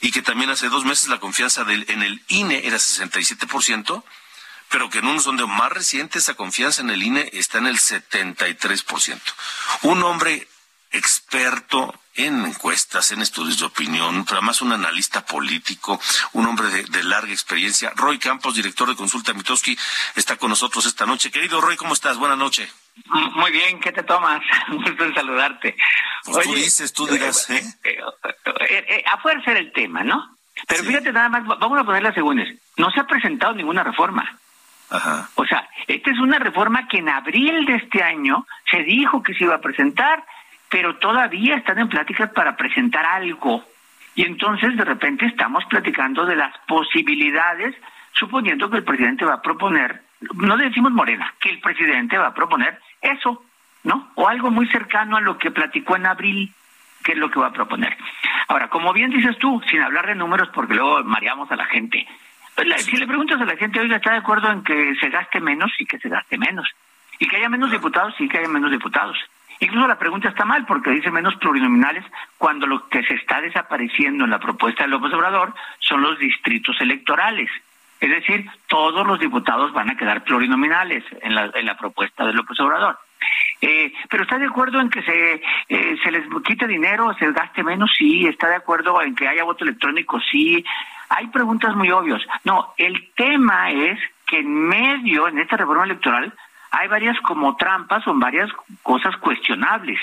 y 0.00 0.12
que 0.12 0.22
también 0.22 0.50
hace 0.50 0.68
dos 0.68 0.84
meses 0.84 1.08
la 1.08 1.18
confianza 1.18 1.66
en 1.68 2.02
el 2.02 2.22
INE 2.28 2.64
era 2.64 2.76
67%, 2.76 4.04
pero 4.68 4.88
que 4.88 4.98
en 4.98 5.08
un 5.08 5.20
sondeo 5.20 5.48
más 5.48 5.72
reciente 5.72 6.20
esa 6.20 6.34
confianza 6.34 6.80
en 6.80 6.90
el 6.90 7.02
INE 7.02 7.28
está 7.32 7.58
en 7.58 7.66
el 7.66 7.80
73%. 7.80 9.20
Un 9.82 10.00
hombre 10.04 10.46
experto 10.92 11.92
en 12.16 12.44
encuestas, 12.44 13.10
en 13.12 13.22
estudios 13.22 13.58
de 13.58 13.66
opinión, 13.66 14.24
pero 14.24 14.38
además 14.38 14.62
un 14.62 14.72
analista 14.72 15.24
político, 15.24 16.00
un 16.32 16.46
hombre 16.46 16.68
de, 16.68 17.02
larga 17.04 17.32
experiencia. 17.32 17.92
Roy 17.96 18.18
Campos, 18.18 18.54
director 18.54 18.88
de 18.88 18.96
Consulta 18.96 19.32
Mitoski, 19.34 19.76
está 20.14 20.36
con 20.36 20.50
nosotros 20.50 20.86
esta 20.86 21.06
noche. 21.06 21.30
Querido 21.30 21.60
Roy, 21.60 21.76
¿cómo 21.76 21.94
estás? 21.94 22.16
Buenas 22.18 22.38
noches. 22.38 22.72
Muy 23.06 23.50
bien, 23.50 23.80
¿qué 23.80 23.90
te 23.92 24.02
tomas? 24.04 24.40
Un 24.68 24.82
gusto 24.82 25.04
en 25.04 25.14
saludarte. 25.14 25.76
Pues 26.24 26.46
tú 26.46 26.54
dices, 26.54 26.92
tú 26.92 27.06
dirás, 27.06 27.50
¿eh? 27.50 27.62
Eh, 27.82 27.98
¿eh? 28.70 28.84
eh, 28.88 29.04
a 29.10 29.18
fuerza 29.18 29.52
el 29.52 29.72
tema, 29.72 30.04
¿no? 30.04 30.36
Pero 30.68 30.84
fíjate 30.84 31.12
nada 31.12 31.28
más, 31.28 31.44
vamos 31.44 31.78
a 31.78 31.84
ponerla 31.84 32.14
según 32.14 32.42
No 32.76 32.90
se 32.90 33.00
ha 33.00 33.06
presentado 33.06 33.54
ninguna 33.54 33.82
reforma. 33.82 34.38
Ajá. 34.88 35.28
O 35.34 35.44
sea, 35.44 35.68
esta 35.88 36.10
es 36.10 36.18
una 36.18 36.38
reforma 36.38 36.86
que 36.86 36.98
en 36.98 37.08
abril 37.08 37.66
de 37.66 37.76
este 37.76 38.02
año 38.02 38.46
se 38.70 38.82
dijo 38.84 39.22
que 39.22 39.34
se 39.34 39.44
iba 39.44 39.56
a 39.56 39.60
presentar, 39.60 40.24
pero 40.74 40.96
todavía 40.96 41.54
están 41.54 41.78
en 41.78 41.88
pláticas 41.88 42.32
para 42.32 42.56
presentar 42.56 43.06
algo. 43.06 43.64
Y 44.16 44.22
entonces 44.22 44.76
de 44.76 44.84
repente 44.84 45.24
estamos 45.24 45.64
platicando 45.66 46.26
de 46.26 46.34
las 46.34 46.52
posibilidades, 46.66 47.76
suponiendo 48.12 48.68
que 48.68 48.78
el 48.78 48.82
presidente 48.82 49.24
va 49.24 49.34
a 49.34 49.40
proponer, 49.40 50.02
no 50.32 50.56
decimos 50.56 50.90
Morena, 50.90 51.32
que 51.38 51.50
el 51.50 51.60
presidente 51.60 52.18
va 52.18 52.26
a 52.26 52.34
proponer 52.34 52.80
eso, 53.00 53.44
¿no? 53.84 54.10
O 54.16 54.26
algo 54.26 54.50
muy 54.50 54.66
cercano 54.66 55.16
a 55.16 55.20
lo 55.20 55.38
que 55.38 55.52
platicó 55.52 55.94
en 55.94 56.06
abril, 56.06 56.52
que 57.04 57.12
es 57.12 57.18
lo 57.18 57.30
que 57.30 57.38
va 57.38 57.46
a 57.46 57.52
proponer. 57.52 57.96
Ahora, 58.48 58.66
como 58.66 58.92
bien 58.92 59.10
dices 59.10 59.38
tú, 59.38 59.62
sin 59.70 59.80
hablar 59.80 60.08
de 60.08 60.16
números, 60.16 60.48
porque 60.52 60.74
luego 60.74 61.04
mareamos 61.04 61.48
a 61.52 61.56
la 61.56 61.66
gente, 61.66 62.04
si 62.78 62.96
le 62.96 63.06
preguntas 63.06 63.40
a 63.40 63.44
la 63.44 63.56
gente, 63.56 63.78
oiga, 63.78 63.98
¿está 63.98 64.10
de 64.10 64.18
acuerdo 64.18 64.50
en 64.50 64.64
que 64.64 64.96
se 64.96 65.08
gaste 65.08 65.40
menos? 65.40 65.70
Sí 65.78 65.86
que 65.86 66.00
se 66.00 66.08
gaste 66.08 66.36
menos. 66.36 66.68
Y 67.20 67.28
que 67.28 67.36
haya 67.36 67.48
menos 67.48 67.70
diputados, 67.70 68.12
sí 68.18 68.28
que 68.28 68.38
haya 68.38 68.48
menos 68.48 68.72
diputados. 68.72 69.16
Incluso 69.64 69.88
la 69.88 69.98
pregunta 69.98 70.28
está 70.28 70.44
mal 70.44 70.66
porque 70.66 70.90
dice 70.90 71.10
menos 71.10 71.36
plurinominales 71.36 72.04
cuando 72.36 72.66
lo 72.66 72.86
que 72.86 73.02
se 73.02 73.14
está 73.14 73.40
desapareciendo 73.40 74.24
en 74.24 74.30
la 74.30 74.38
propuesta 74.38 74.82
de 74.82 74.90
López 74.90 75.10
Obrador 75.14 75.54
son 75.78 76.02
los 76.02 76.18
distritos 76.18 76.78
electorales. 76.82 77.50
Es 77.98 78.10
decir, 78.10 78.46
todos 78.66 79.06
los 79.06 79.18
diputados 79.18 79.72
van 79.72 79.88
a 79.88 79.96
quedar 79.96 80.22
plurinominales 80.22 81.02
en 81.22 81.34
la, 81.34 81.50
en 81.54 81.64
la 81.64 81.78
propuesta 81.78 82.26
de 82.26 82.34
López 82.34 82.60
Obrador. 82.60 82.98
Eh, 83.62 83.90
pero 84.10 84.24
está 84.24 84.36
de 84.36 84.44
acuerdo 84.44 84.82
en 84.82 84.90
que 84.90 85.00
se, 85.00 85.42
eh, 85.70 85.96
se 86.02 86.10
les 86.10 86.26
quite 86.44 86.66
dinero, 86.66 87.14
se 87.18 87.32
gaste 87.32 87.62
menos, 87.62 87.90
sí. 87.96 88.26
Está 88.26 88.48
de 88.48 88.56
acuerdo 88.56 89.00
en 89.00 89.14
que 89.14 89.28
haya 89.28 89.44
voto 89.44 89.64
electrónico, 89.64 90.20
sí. 90.30 90.62
Hay 91.08 91.28
preguntas 91.28 91.74
muy 91.74 91.90
obvias. 91.90 92.20
No, 92.44 92.74
el 92.76 93.12
tema 93.14 93.70
es 93.70 93.98
que 94.26 94.40
en 94.40 94.52
medio, 94.52 95.26
en 95.26 95.38
esta 95.38 95.56
reforma 95.56 95.84
electoral, 95.84 96.34
hay 96.76 96.88
varias 96.88 97.20
como 97.20 97.56
trampas 97.56 98.06
o 98.08 98.14
varias 98.14 98.50
cosas 98.82 99.16
cuestionables. 99.18 100.00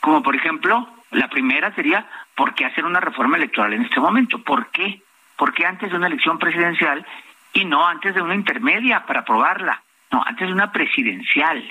Como 0.00 0.22
por 0.22 0.34
ejemplo, 0.34 0.88
la 1.10 1.28
primera 1.28 1.74
sería, 1.74 2.06
¿por 2.34 2.54
qué 2.54 2.64
hacer 2.64 2.84
una 2.84 3.00
reforma 3.00 3.36
electoral 3.36 3.74
en 3.74 3.82
este 3.82 4.00
momento? 4.00 4.42
¿Por 4.42 4.68
qué? 4.70 5.02
¿Por 5.36 5.52
qué 5.52 5.66
antes 5.66 5.90
de 5.90 5.96
una 5.96 6.06
elección 6.06 6.38
presidencial 6.38 7.04
y 7.52 7.64
no 7.64 7.86
antes 7.86 8.14
de 8.14 8.22
una 8.22 8.34
intermedia 8.34 9.04
para 9.04 9.20
aprobarla? 9.20 9.82
No, 10.10 10.22
antes 10.24 10.48
de 10.48 10.54
una 10.54 10.72
presidencial. 10.72 11.62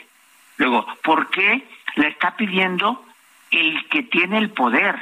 Luego, 0.58 0.86
¿por 1.04 1.30
qué 1.30 1.68
la 1.96 2.08
está 2.08 2.36
pidiendo 2.36 3.04
el 3.50 3.88
que 3.90 4.04
tiene 4.04 4.38
el 4.38 4.52
poder? 4.52 4.96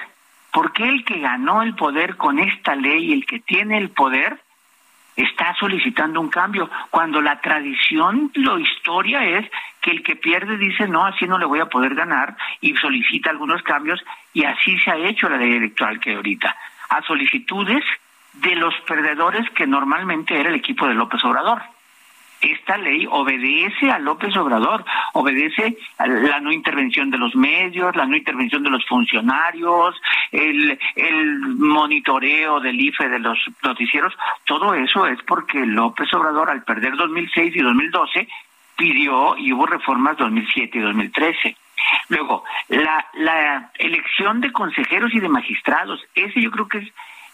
¿Por 0.53 0.71
qué 0.71 0.87
el 0.87 1.03
que 1.03 1.19
ganó 1.19 1.61
el 1.61 1.75
poder 1.75 2.15
con 2.15 2.39
esta 2.39 2.75
ley, 2.75 3.11
el 3.11 3.25
que 3.25 3.39
tiene 3.41 3.77
el 3.77 3.89
poder, 3.89 4.39
está 5.15 5.55
solicitando 5.59 6.19
un 6.19 6.29
cambio, 6.29 6.69
cuando 6.89 7.21
la 7.21 7.39
tradición, 7.39 8.31
la 8.35 8.59
historia 8.59 9.23
es 9.25 9.49
que 9.81 9.91
el 9.91 10.03
que 10.03 10.15
pierde 10.15 10.57
dice, 10.57 10.87
no, 10.87 11.05
así 11.05 11.25
no 11.25 11.37
le 11.37 11.45
voy 11.45 11.59
a 11.59 11.67
poder 11.67 11.95
ganar 11.95 12.35
y 12.61 12.75
solicita 12.75 13.29
algunos 13.29 13.61
cambios 13.63 14.03
y 14.33 14.43
así 14.43 14.77
se 14.79 14.91
ha 14.91 14.97
hecho 14.97 15.29
la 15.29 15.37
ley 15.37 15.53
electoral 15.53 15.99
que 15.99 16.15
ahorita, 16.15 16.55
a 16.89 17.01
solicitudes 17.03 17.83
de 18.33 18.55
los 18.55 18.73
perdedores 18.87 19.49
que 19.51 19.65
normalmente 19.65 20.39
era 20.39 20.49
el 20.49 20.55
equipo 20.55 20.87
de 20.87 20.93
López 20.93 21.23
Obrador. 21.23 21.61
Esta 22.41 22.77
ley 22.77 23.07
obedece 23.09 23.89
a 23.89 23.97
López 23.97 24.35
Obrador, 24.35 24.83
obedece 25.13 25.77
a 25.97 26.05
la 26.05 26.39
no 26.41 26.51
intervención 26.51 27.09
de 27.09 27.17
los 27.17 27.35
medios, 27.35 27.95
la 27.95 28.05
no 28.05 28.15
intervención 28.15 28.61
de 28.61 28.69
los 28.69 28.85
funcionarios, 28.85 29.95
el, 30.35 30.79
el 30.95 31.39
monitoreo 31.39 32.59
del 32.59 32.79
IFE 32.79 33.09
de 33.09 33.19
los 33.19 33.37
noticieros, 33.63 34.13
todo 34.45 34.73
eso 34.73 35.07
es 35.07 35.21
porque 35.23 35.65
López 35.65 36.13
Obrador 36.13 36.49
al 36.49 36.63
perder 36.63 36.95
2006 36.95 37.55
y 37.55 37.59
2012 37.59 38.27
pidió 38.75 39.37
y 39.37 39.53
hubo 39.53 39.65
reformas 39.65 40.17
2007 40.17 40.77
y 40.77 40.81
2013. 40.81 41.57
Luego, 42.09 42.43
la, 42.69 43.05
la 43.13 43.71
elección 43.79 44.41
de 44.41 44.51
consejeros 44.51 45.13
y 45.13 45.19
de 45.19 45.29
magistrados, 45.29 46.01
ese 46.13 46.41
yo 46.41 46.51
creo 46.51 46.67
que 46.67 46.79
es, 46.79 46.91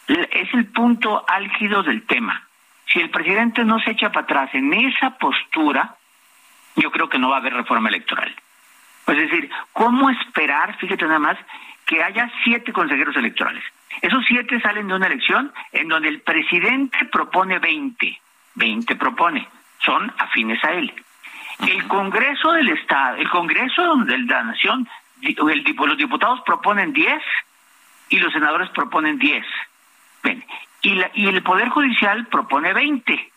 es 0.08 0.54
el 0.54 0.66
punto 0.68 1.24
álgido 1.28 1.84
del 1.84 2.06
tema 2.06 2.48
si 2.92 3.00
el 3.00 3.10
presidente 3.10 3.64
no 3.64 3.80
se 3.80 3.92
echa 3.92 4.12
para 4.12 4.24
atrás 4.24 4.50
en 4.54 4.74
esa 4.74 5.12
postura, 5.18 5.96
yo 6.76 6.92
creo 6.92 7.10
que 7.10 7.20
no 7.20 7.30
va 7.30 7.38
a 7.38 7.40
haber 7.40 7.54
reforma 7.54 7.90
electoral. 7.90 8.34
Es 9.08 9.18
decir, 9.18 9.50
¿cómo 9.74 10.10
esperar, 10.10 10.78
fíjate 10.78 11.06
nada 11.06 11.20
más, 11.20 11.38
que 11.92 12.02
haya 12.02 12.32
siete 12.46 12.72
consejeros 12.72 13.18
electorales, 13.18 13.64
Esos 14.02 14.24
siete 14.26 14.62
salen 14.62 14.88
de 14.88 14.94
una 14.94 15.08
elección 15.08 15.52
en 15.74 15.90
donde 15.90 16.08
el 16.08 16.22
presidente 16.22 17.04
propone 17.12 17.60
20. 17.60 18.22
20 18.56 18.96
propone. 18.96 19.46
Son 19.80 20.10
afines 20.18 20.64
a 20.64 20.72
él. 20.72 20.94
El 21.60 21.86
Congreso 21.90 22.54
del 22.54 22.70
Estado, 22.70 23.18
el 23.18 23.30
Congreso 23.30 23.98
de 24.06 24.18
la 24.20 24.44
Nación, 24.44 24.88
los 25.22 25.98
diputados 25.98 26.40
proponen 26.46 26.94
10 26.94 27.22
y 28.08 28.20
los 28.20 28.32
senadores 28.32 28.70
proponen 28.70 29.20
10. 29.20 29.46
y, 30.84 31.02
y 31.16 31.28
el 31.28 31.44
Poder 31.44 31.68
Judicial 31.68 32.26
propone 32.28 32.72
20. 32.72 33.32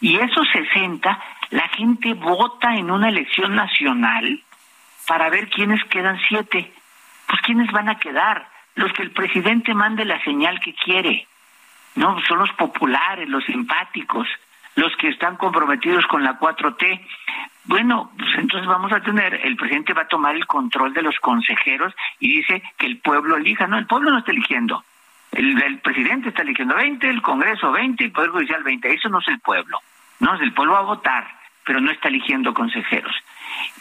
Y 0.00 0.16
esos 0.16 0.48
60, 0.52 1.20
la 1.50 1.68
gente 1.68 2.14
vota 2.14 2.74
en 2.76 2.90
una 2.90 3.10
elección 3.10 3.54
nacional 3.54 4.42
para 5.06 5.28
ver 5.28 5.50
quiénes 5.50 5.84
quedan 5.84 6.18
siete. 6.26 6.72
Pues 7.30 7.42
quiénes 7.42 7.70
van 7.70 7.88
a 7.88 7.94
quedar, 7.94 8.48
los 8.74 8.92
que 8.92 9.02
el 9.02 9.12
presidente 9.12 9.72
mande 9.72 10.04
la 10.04 10.20
señal 10.24 10.58
que 10.58 10.74
quiere. 10.74 11.28
No, 11.94 12.20
son 12.26 12.40
los 12.40 12.50
populares, 12.54 13.28
los 13.28 13.44
simpáticos, 13.44 14.26
los 14.74 14.96
que 14.96 15.08
están 15.08 15.36
comprometidos 15.36 16.04
con 16.06 16.24
la 16.24 16.40
4T. 16.40 17.06
Bueno, 17.66 18.10
pues 18.18 18.30
entonces 18.36 18.66
vamos 18.66 18.92
a 18.92 19.00
tener, 19.00 19.46
el 19.46 19.54
presidente 19.54 19.92
va 19.92 20.02
a 20.02 20.08
tomar 20.08 20.34
el 20.34 20.46
control 20.46 20.92
de 20.92 21.02
los 21.02 21.20
consejeros 21.20 21.94
y 22.18 22.38
dice 22.38 22.64
que 22.76 22.86
el 22.86 22.98
pueblo 22.98 23.36
elija. 23.36 23.68
No, 23.68 23.78
el 23.78 23.86
pueblo 23.86 24.10
no 24.10 24.18
está 24.18 24.32
eligiendo. 24.32 24.82
El, 25.30 25.78
presidente 25.78 26.30
está 26.30 26.42
eligiendo 26.42 26.74
20, 26.74 27.08
el 27.08 27.22
Congreso 27.22 27.70
20 27.70 28.02
y 28.02 28.06
el 28.06 28.12
Poder 28.12 28.30
Judicial 28.30 28.64
20. 28.64 28.92
Eso 28.92 29.08
no 29.08 29.20
es 29.20 29.28
el 29.28 29.38
pueblo. 29.38 29.78
No, 30.18 30.34
el 30.34 30.52
pueblo 30.52 30.72
va 30.72 30.80
a 30.80 30.82
votar, 30.82 31.28
pero 31.64 31.80
no 31.80 31.92
está 31.92 32.08
eligiendo 32.08 32.52
consejeros. 32.52 33.14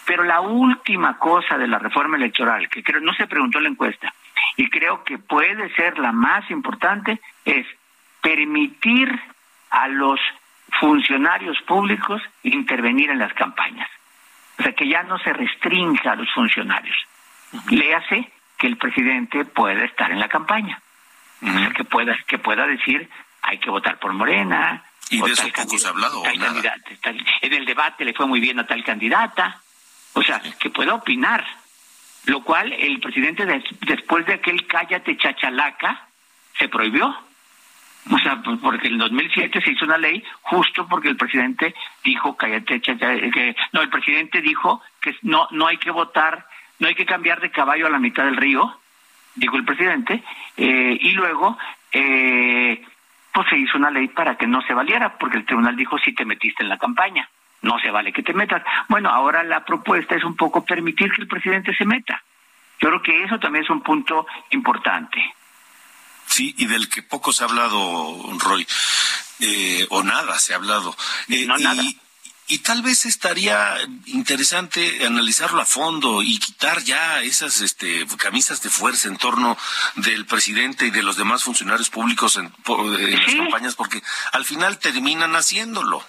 Pero 0.05 0.23
la 0.23 0.41
última 0.41 1.17
cosa 1.17 1.57
de 1.57 1.67
la 1.67 1.79
reforma 1.79 2.17
electoral, 2.17 2.69
que 2.69 2.83
creo 2.83 2.99
no 2.99 3.13
se 3.13 3.27
preguntó 3.27 3.57
en 3.59 3.65
la 3.65 3.69
encuesta, 3.69 4.13
y 4.57 4.69
creo 4.69 5.03
que 5.03 5.17
puede 5.17 5.73
ser 5.75 5.99
la 5.99 6.11
más 6.11 6.49
importante, 6.49 7.19
es 7.45 7.65
permitir 8.21 9.09
a 9.69 9.87
los 9.87 10.19
funcionarios 10.79 11.61
públicos 11.63 12.21
intervenir 12.43 13.09
en 13.09 13.19
las 13.19 13.33
campañas. 13.33 13.89
O 14.59 14.63
sea, 14.63 14.73
que 14.73 14.87
ya 14.87 15.03
no 15.03 15.17
se 15.19 15.31
restrinja 15.31 16.11
a 16.11 16.15
los 16.15 16.29
funcionarios. 16.33 16.97
Le 17.69 17.95
hace 17.95 18.31
que 18.57 18.67
el 18.67 18.77
presidente 18.77 19.45
pueda 19.45 19.85
estar 19.85 20.11
en 20.11 20.19
la 20.19 20.27
campaña. 20.27 20.81
O 21.41 21.47
sea, 21.47 21.69
que 21.71 21.85
pueda, 21.85 22.17
que 22.27 22.37
pueda 22.37 22.67
decir, 22.67 23.09
hay 23.41 23.57
que 23.59 23.69
votar 23.69 23.97
por 23.99 24.11
Morena, 24.13 24.83
y 25.09 25.21
de 25.21 25.31
eso 25.31 25.47
poco 25.55 25.77
se 25.77 25.87
ha 25.87 25.89
hablado. 25.89 26.23
en 26.25 27.53
el 27.53 27.65
debate 27.65 28.05
le 28.05 28.13
fue 28.13 28.27
muy 28.27 28.39
bien 28.39 28.59
a 28.59 28.67
tal 28.67 28.83
candidata. 28.83 29.61
O 30.13 30.23
sea, 30.23 30.41
que 30.59 30.69
pueda 30.69 30.93
opinar. 30.93 31.45
Lo 32.25 32.43
cual 32.43 32.73
el 32.73 32.99
presidente, 32.99 33.45
después 33.81 34.25
de 34.25 34.33
aquel 34.33 34.67
cállate 34.67 35.17
chachalaca, 35.17 36.07
se 36.57 36.67
prohibió. 36.67 37.15
O 38.11 38.19
sea, 38.19 38.41
pues, 38.43 38.59
porque 38.61 38.87
en 38.87 38.97
2007 38.97 39.61
se 39.61 39.71
hizo 39.71 39.85
una 39.85 39.97
ley 39.97 40.23
justo 40.41 40.87
porque 40.87 41.09
el 41.09 41.17
presidente 41.17 41.73
dijo 42.03 42.35
cállate 42.35 42.81
chachalaca. 42.81 43.31
Que, 43.31 43.55
no, 43.71 43.81
el 43.81 43.89
presidente 43.89 44.41
dijo 44.41 44.81
que 44.99 45.15
no, 45.23 45.47
no 45.51 45.67
hay 45.67 45.77
que 45.77 45.91
votar, 45.91 46.45
no 46.79 46.87
hay 46.87 46.95
que 46.95 47.05
cambiar 47.05 47.39
de 47.39 47.51
caballo 47.51 47.87
a 47.87 47.91
la 47.91 47.99
mitad 47.99 48.25
del 48.25 48.37
río, 48.37 48.79
dijo 49.35 49.55
el 49.55 49.65
presidente, 49.65 50.23
eh, 50.57 50.97
y 50.99 51.11
luego 51.11 51.57
eh, 51.91 52.83
pues 53.33 53.47
se 53.49 53.57
hizo 53.57 53.77
una 53.77 53.91
ley 53.91 54.07
para 54.07 54.37
que 54.37 54.47
no 54.47 54.61
se 54.61 54.73
valiera, 54.73 55.17
porque 55.17 55.37
el 55.37 55.45
tribunal 55.45 55.75
dijo 55.75 55.97
si 55.97 56.13
te 56.13 56.25
metiste 56.25 56.63
en 56.63 56.69
la 56.69 56.77
campaña, 56.77 57.29
no 57.61 57.79
se 57.79 57.91
vale 57.91 58.13
que 58.13 58.23
te 58.23 58.33
metas. 58.33 58.63
Bueno, 58.87 59.09
ahora 59.09 59.43
la 59.43 59.63
propuesta 59.63 60.15
es 60.15 60.23
un 60.23 60.35
poco 60.35 60.63
permitir 60.63 61.11
que 61.11 61.21
el 61.21 61.27
presidente 61.27 61.75
se 61.75 61.85
meta. 61.85 62.23
Yo 62.79 62.89
creo 62.89 63.01
que 63.01 63.23
eso 63.23 63.39
también 63.39 63.65
es 63.65 63.69
un 63.69 63.81
punto 63.81 64.25
importante. 64.51 65.19
Sí, 66.25 66.53
y 66.57 66.67
del 66.67 66.87
que 66.87 67.03
poco 67.03 67.33
se 67.33 67.43
ha 67.43 67.47
hablado, 67.47 68.15
Roy, 68.37 68.65
eh, 69.39 69.85
o 69.89 70.03
nada 70.03 70.37
se 70.37 70.53
ha 70.53 70.57
hablado. 70.57 70.95
Eh, 71.27 71.45
no, 71.45 71.57
nada. 71.57 71.81
Y 71.81 71.99
tal 72.57 72.81
vez 72.81 73.05
estaría 73.05 73.75
interesante 74.07 75.05
analizarlo 75.05 75.61
a 75.61 75.65
fondo 75.65 76.23
y 76.23 76.39
quitar 76.39 76.79
ya 76.79 77.21
esas 77.21 77.61
este, 77.61 78.07
camisas 78.17 78.63
de 78.63 78.71
fuerza 78.71 79.07
en 79.07 79.17
torno 79.17 79.55
del 79.95 80.25
presidente 80.25 80.87
y 80.87 80.89
de 80.89 81.03
los 81.03 81.15
demás 81.15 81.43
funcionarios 81.43 81.91
públicos 81.91 82.37
en, 82.37 82.45
las 82.45 83.35
campañas, 83.35 83.75
porque 83.75 84.01
al 84.33 84.45
final 84.45 84.79
terminan 84.79 85.35
haciéndolo. 85.35 86.03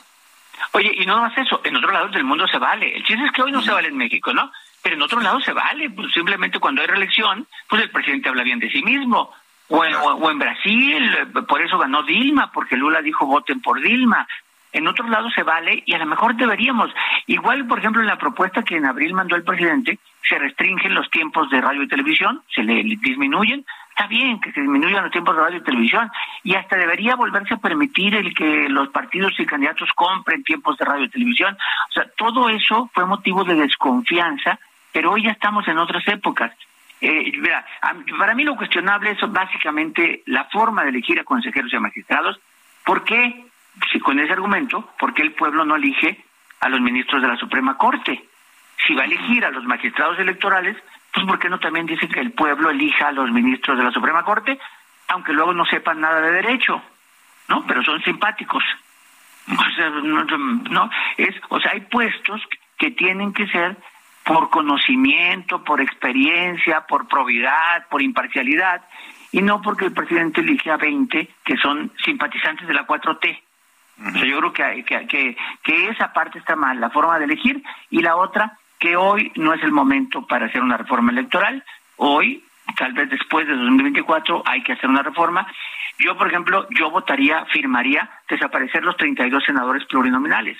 Oye, 0.72 0.90
y 0.96 1.04
no 1.04 1.20
más 1.20 1.36
eso, 1.36 1.60
en 1.62 1.76
otros 1.76 1.92
lados 1.92 2.12
del 2.12 2.24
mundo 2.24 2.48
se 2.48 2.56
vale. 2.56 2.96
El 2.96 3.04
chiste 3.04 3.24
es 3.26 3.32
que 3.32 3.42
hoy 3.42 3.52
no 3.52 3.60
se 3.60 3.70
vale 3.70 3.88
en 3.88 3.98
México, 3.98 4.32
¿no? 4.32 4.50
Pero 4.82 4.96
en 4.96 5.02
otros 5.02 5.22
lados 5.22 5.44
se 5.44 5.52
vale. 5.52 5.90
Pues 5.90 6.10
simplemente 6.12 6.58
cuando 6.58 6.80
hay 6.80 6.86
reelección, 6.86 7.46
pues 7.68 7.82
el 7.82 7.90
presidente 7.90 8.30
habla 8.30 8.44
bien 8.44 8.58
de 8.58 8.70
sí 8.70 8.82
mismo. 8.82 9.30
O 9.68 9.84
en, 9.84 9.94
o 9.94 10.30
en 10.30 10.38
Brasil, 10.38 11.16
por 11.46 11.62
eso 11.62 11.78
ganó 11.78 12.02
Dilma, 12.02 12.50
porque 12.50 12.76
Lula 12.76 13.02
dijo 13.02 13.26
voten 13.26 13.60
por 13.60 13.80
Dilma 13.80 14.26
en 14.72 14.86
otros 14.86 15.08
lados 15.08 15.32
se 15.34 15.42
vale 15.42 15.82
y 15.86 15.94
a 15.94 15.98
lo 15.98 16.06
mejor 16.06 16.36
deberíamos. 16.36 16.90
Igual, 17.26 17.66
por 17.66 17.78
ejemplo, 17.78 18.00
en 18.00 18.08
la 18.08 18.18
propuesta 18.18 18.62
que 18.62 18.76
en 18.76 18.86
abril 18.86 19.14
mandó 19.14 19.36
el 19.36 19.42
presidente, 19.42 19.98
se 20.28 20.38
restringen 20.38 20.94
los 20.94 21.10
tiempos 21.10 21.50
de 21.50 21.60
radio 21.60 21.82
y 21.82 21.88
televisión, 21.88 22.42
se 22.54 22.62
le 22.62 22.82
disminuyen. 22.82 23.64
Está 23.90 24.06
bien 24.06 24.40
que 24.40 24.52
se 24.52 24.60
disminuyan 24.60 25.02
los 25.02 25.12
tiempos 25.12 25.36
de 25.36 25.42
radio 25.42 25.58
y 25.58 25.62
televisión 25.62 26.10
y 26.44 26.54
hasta 26.54 26.76
debería 26.76 27.16
volverse 27.16 27.54
a 27.54 27.58
permitir 27.58 28.14
el 28.14 28.32
que 28.34 28.68
los 28.68 28.88
partidos 28.88 29.38
y 29.38 29.44
candidatos 29.44 29.90
compren 29.94 30.44
tiempos 30.44 30.78
de 30.78 30.84
radio 30.84 31.04
y 31.04 31.10
televisión. 31.10 31.56
O 31.88 31.92
sea, 31.92 32.06
todo 32.16 32.48
eso 32.48 32.88
fue 32.94 33.04
motivo 33.06 33.44
de 33.44 33.56
desconfianza, 33.56 34.58
pero 34.92 35.12
hoy 35.12 35.24
ya 35.24 35.32
estamos 35.32 35.66
en 35.68 35.78
otras 35.78 36.06
épocas. 36.06 36.52
Eh, 37.00 37.32
para 38.18 38.34
mí 38.34 38.44
lo 38.44 38.56
cuestionable 38.56 39.10
es 39.10 39.18
básicamente 39.32 40.22
la 40.26 40.44
forma 40.44 40.82
de 40.82 40.90
elegir 40.90 41.18
a 41.18 41.24
consejeros 41.24 41.72
y 41.72 41.76
a 41.76 41.80
magistrados. 41.80 42.40
¿Por 42.84 43.04
qué? 43.04 43.49
Si 43.92 44.00
con 44.00 44.18
ese 44.18 44.32
argumento, 44.32 44.90
¿por 44.98 45.14
qué 45.14 45.22
el 45.22 45.32
pueblo 45.32 45.64
no 45.64 45.76
elige 45.76 46.24
a 46.60 46.68
los 46.68 46.80
ministros 46.80 47.22
de 47.22 47.28
la 47.28 47.36
Suprema 47.36 47.76
Corte? 47.76 48.24
Si 48.86 48.94
va 48.94 49.02
a 49.02 49.06
elegir 49.06 49.44
a 49.44 49.50
los 49.50 49.64
magistrados 49.64 50.18
electorales, 50.18 50.76
pues 51.12 51.26
¿por 51.26 51.38
qué 51.38 51.48
no 51.48 51.58
también 51.58 51.86
dice 51.86 52.08
que 52.08 52.20
el 52.20 52.32
pueblo 52.32 52.70
elija 52.70 53.08
a 53.08 53.12
los 53.12 53.30
ministros 53.30 53.78
de 53.78 53.84
la 53.84 53.90
Suprema 53.90 54.24
Corte, 54.24 54.58
aunque 55.08 55.32
luego 55.32 55.52
no 55.52 55.64
sepan 55.64 56.00
nada 56.00 56.20
de 56.20 56.32
derecho, 56.32 56.82
¿no? 57.48 57.66
Pero 57.66 57.82
son 57.82 58.02
simpáticos. 58.02 58.62
O 59.50 59.74
sea, 59.74 59.90
no, 59.90 60.90
es, 61.16 61.34
o 61.48 61.58
sea, 61.58 61.72
hay 61.72 61.80
puestos 61.80 62.40
que 62.76 62.92
tienen 62.92 63.32
que 63.32 63.48
ser 63.48 63.76
por 64.22 64.48
conocimiento, 64.48 65.64
por 65.64 65.80
experiencia, 65.80 66.86
por 66.86 67.08
probidad, 67.08 67.88
por 67.88 68.00
imparcialidad, 68.00 68.82
y 69.32 69.42
no 69.42 69.60
porque 69.60 69.86
el 69.86 69.92
presidente 69.92 70.42
elige 70.42 70.70
a 70.70 70.76
20 70.76 71.28
que 71.42 71.56
son 71.56 71.90
simpatizantes 72.04 72.68
de 72.68 72.74
la 72.74 72.86
4T 72.86 73.40
yo 74.24 74.38
creo 74.38 74.52
que, 74.52 74.84
que, 75.06 75.36
que, 75.62 75.88
esa 75.88 76.12
parte 76.12 76.38
está 76.38 76.56
mal, 76.56 76.80
la 76.80 76.90
forma 76.90 77.18
de 77.18 77.26
elegir, 77.26 77.62
y 77.90 78.00
la 78.00 78.16
otra, 78.16 78.56
que 78.78 78.96
hoy 78.96 79.30
no 79.36 79.52
es 79.52 79.62
el 79.62 79.72
momento 79.72 80.26
para 80.26 80.46
hacer 80.46 80.62
una 80.62 80.78
reforma 80.78 81.12
electoral. 81.12 81.62
Hoy, 81.96 82.42
tal 82.78 82.94
vez 82.94 83.10
después 83.10 83.46
de 83.46 83.54
2024, 83.54 84.42
hay 84.46 84.62
que 84.62 84.72
hacer 84.72 84.88
una 84.88 85.02
reforma. 85.02 85.46
Yo, 85.98 86.16
por 86.16 86.28
ejemplo, 86.28 86.66
yo 86.70 86.90
votaría, 86.90 87.44
firmaría 87.46 88.08
desaparecer 88.28 88.82
los 88.82 88.96
32 88.96 89.44
senadores 89.44 89.84
plurinominales. 89.84 90.56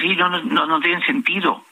Sí, 0.00 0.16
no, 0.16 0.30
no, 0.30 0.66
no 0.66 0.80
tienen 0.80 1.02
sentido. 1.02 1.62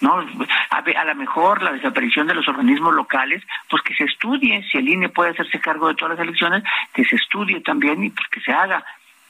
¿no? 0.00 0.24
A, 0.70 0.78
a 0.78 1.04
lo 1.04 1.14
mejor 1.14 1.62
la 1.62 1.72
desaparición 1.72 2.26
de 2.26 2.34
los 2.34 2.48
organismos 2.48 2.94
locales, 2.94 3.42
pues 3.68 3.82
que 3.82 3.94
se 3.94 4.04
estudie, 4.04 4.66
si 4.70 4.78
el 4.78 4.88
INE 4.88 5.10
puede 5.10 5.32
hacerse 5.32 5.60
cargo 5.60 5.88
de 5.88 5.94
todas 5.94 6.16
las 6.16 6.26
elecciones, 6.26 6.64
que 6.94 7.04
se 7.04 7.16
estudie 7.16 7.60
también 7.60 8.02
y 8.02 8.08
pues 8.08 8.26
que 8.28 8.40
se 8.40 8.52
haga 8.52 8.82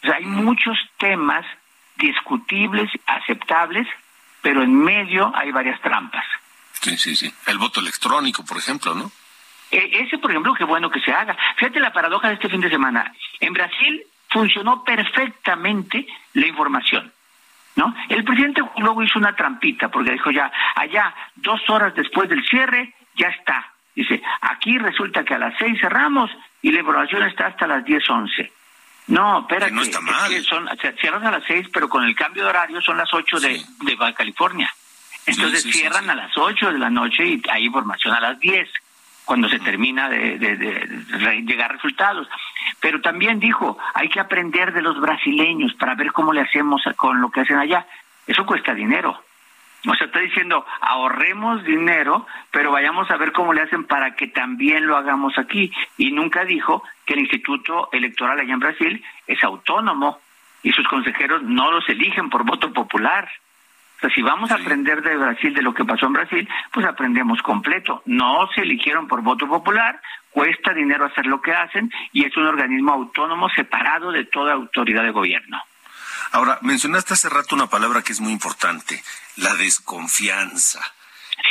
hay 0.02 0.24
muchos 0.24 0.78
temas 0.98 1.44
discutibles, 1.96 2.90
aceptables, 3.06 3.86
pero 4.42 4.62
en 4.62 4.74
medio 4.74 5.32
hay 5.34 5.50
varias 5.52 5.80
trampas. 5.80 6.24
Sí, 6.80 6.96
sí, 6.96 7.14
sí. 7.14 7.32
El 7.46 7.58
voto 7.58 7.80
electrónico, 7.80 8.44
por 8.44 8.56
ejemplo, 8.56 8.94
¿no? 8.94 9.10
E, 9.70 10.02
ese, 10.02 10.18
por 10.18 10.30
ejemplo, 10.30 10.54
qué 10.54 10.64
bueno 10.64 10.90
que 10.90 11.00
se 11.00 11.12
haga. 11.12 11.36
Fíjate 11.56 11.78
la 11.78 11.92
paradoja 11.92 12.28
de 12.28 12.34
este 12.34 12.48
fin 12.48 12.60
de 12.60 12.70
semana. 12.70 13.12
En 13.38 13.52
Brasil 13.52 14.02
funcionó 14.30 14.82
perfectamente 14.82 16.06
la 16.34 16.46
información. 16.46 17.12
¿No? 17.76 17.94
El 18.08 18.24
presidente 18.24 18.62
luego 18.78 19.02
hizo 19.02 19.18
una 19.18 19.36
trampita 19.36 19.88
porque 19.88 20.10
dijo 20.10 20.30
ya, 20.32 20.50
allá, 20.74 21.14
dos 21.36 21.60
horas 21.70 21.94
después 21.94 22.28
del 22.28 22.44
cierre, 22.44 22.94
ya 23.14 23.28
está. 23.28 23.72
Dice, 23.94 24.20
aquí 24.40 24.76
resulta 24.76 25.24
que 25.24 25.34
a 25.34 25.38
las 25.38 25.54
seis 25.56 25.78
cerramos 25.80 26.30
y 26.62 26.72
la 26.72 26.80
información 26.80 27.22
está 27.22 27.46
hasta 27.46 27.68
las 27.68 27.84
diez 27.84 28.08
once. 28.10 28.52
No, 29.10 29.40
espérate. 29.40 29.72
no 29.72 29.82
está 29.82 30.00
mal. 30.00 30.32
son, 30.44 30.68
cierran 31.00 31.26
a 31.26 31.32
las 31.32 31.44
seis, 31.44 31.68
pero 31.72 31.88
con 31.88 32.04
el 32.04 32.14
cambio 32.14 32.44
de 32.44 32.48
horario 32.50 32.80
son 32.80 32.96
las 32.96 33.12
ocho 33.12 33.38
de, 33.38 33.62
de 33.82 33.94
Baja 33.96 34.14
California. 34.14 34.72
Entonces 35.26 35.62
cierran 35.62 36.08
a 36.08 36.14
las 36.14 36.36
ocho 36.38 36.72
de 36.72 36.78
la 36.78 36.90
noche 36.90 37.26
y 37.26 37.42
hay 37.50 37.66
información 37.66 38.14
a 38.14 38.20
las 38.20 38.38
diez, 38.40 38.68
cuando 39.24 39.48
se 39.48 39.60
termina 39.60 40.08
de, 40.08 40.38
de, 40.38 41.42
llegar 41.42 41.72
resultados. 41.72 42.28
Pero 42.80 43.00
también 43.00 43.38
dijo, 43.38 43.78
hay 43.94 44.08
que 44.08 44.18
aprender 44.18 44.72
de 44.72 44.82
los 44.82 45.00
brasileños 45.00 45.74
para 45.74 45.94
ver 45.94 46.12
cómo 46.12 46.32
le 46.32 46.40
hacemos 46.40 46.82
con 46.96 47.20
lo 47.20 47.30
que 47.30 47.40
hacen 47.40 47.58
allá. 47.58 47.86
Eso 48.26 48.44
cuesta 48.44 48.74
dinero. 48.74 49.22
O 49.88 49.94
sea, 49.94 50.08
está 50.08 50.20
diciendo, 50.20 50.66
ahorremos 50.80 51.64
dinero, 51.64 52.26
pero 52.50 52.70
vayamos 52.70 53.10
a 53.10 53.16
ver 53.16 53.32
cómo 53.32 53.54
le 53.54 53.62
hacen 53.62 53.84
para 53.84 54.14
que 54.14 54.26
también 54.26 54.86
lo 54.86 54.96
hagamos 54.96 55.38
aquí. 55.38 55.72
Y 55.96 56.12
nunca 56.12 56.44
dijo 56.44 56.82
que 57.06 57.14
el 57.14 57.20
Instituto 57.20 57.88
Electoral 57.92 58.38
allá 58.40 58.52
en 58.52 58.60
Brasil 58.60 59.04
es 59.26 59.42
autónomo 59.42 60.20
y 60.62 60.72
sus 60.72 60.86
consejeros 60.86 61.42
no 61.42 61.70
los 61.70 61.88
eligen 61.88 62.28
por 62.28 62.44
voto 62.44 62.72
popular. 62.72 63.28
O 63.96 64.00
sea, 64.00 64.10
si 64.10 64.22
vamos 64.22 64.50
a 64.50 64.56
aprender 64.56 65.02
de 65.02 65.16
Brasil, 65.16 65.54
de 65.54 65.62
lo 65.62 65.74
que 65.74 65.84
pasó 65.84 66.06
en 66.06 66.14
Brasil, 66.14 66.48
pues 66.72 66.86
aprendemos 66.86 67.40
completo. 67.42 68.02
No 68.04 68.48
se 68.54 68.62
eligieron 68.62 69.06
por 69.06 69.22
voto 69.22 69.46
popular, 69.46 70.00
cuesta 70.30 70.74
dinero 70.74 71.06
hacer 71.06 71.26
lo 71.26 71.40
que 71.40 71.52
hacen 71.52 71.90
y 72.12 72.24
es 72.24 72.36
un 72.36 72.46
organismo 72.46 72.92
autónomo 72.92 73.48
separado 73.50 74.12
de 74.12 74.24
toda 74.24 74.54
autoridad 74.54 75.02
de 75.02 75.10
gobierno. 75.10 75.58
Ahora, 76.32 76.58
mencionaste 76.62 77.14
hace 77.14 77.28
rato 77.28 77.54
una 77.54 77.68
palabra 77.68 78.02
que 78.02 78.12
es 78.12 78.20
muy 78.20 78.32
importante, 78.32 79.02
la 79.36 79.54
desconfianza. 79.54 80.80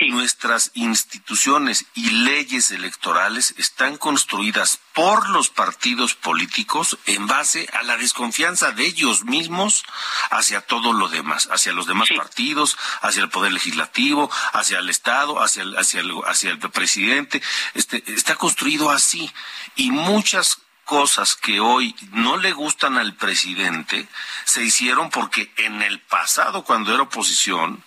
Nuestras 0.08 0.72
instituciones 0.76 1.86
y 1.94 2.10
leyes 2.10 2.72
electorales 2.72 3.54
están 3.58 3.98
construidas 3.98 4.80
por 4.94 5.28
los 5.30 5.50
partidos 5.50 6.16
políticos 6.16 6.98
en 7.06 7.28
base 7.28 7.68
a 7.74 7.84
la 7.84 7.98
desconfianza 7.98 8.72
de 8.72 8.86
ellos 8.86 9.26
mismos 9.26 9.84
hacia 10.30 10.62
todo 10.62 10.94
lo 10.94 11.10
demás, 11.10 11.50
hacia 11.52 11.74
los 11.74 11.86
demás 11.86 12.10
partidos, 12.16 12.78
hacia 13.02 13.24
el 13.24 13.30
poder 13.30 13.52
legislativo, 13.52 14.30
hacia 14.54 14.80
el 14.80 14.90
Estado, 14.90 15.42
hacia 15.42 15.64
el, 15.64 15.78
hacia 15.78 16.00
el, 16.00 16.14
hacia 16.26 16.52
el 16.52 16.60
presidente. 16.60 17.42
Este, 17.74 18.02
está 18.14 18.36
construido 18.36 18.92
así 18.92 19.30
y 19.76 19.92
muchas 19.92 20.60
cosas 20.90 21.36
que 21.36 21.60
hoy 21.60 21.96
no 22.14 22.38
le 22.38 22.52
gustan 22.52 22.98
al 22.98 23.14
presidente 23.14 24.08
se 24.44 24.64
hicieron 24.64 25.12
porque 25.12 25.52
en 25.58 25.84
el 25.84 26.00
pasado, 26.00 26.64
cuando 26.64 26.92
era 26.92 27.04
oposición, 27.04 27.84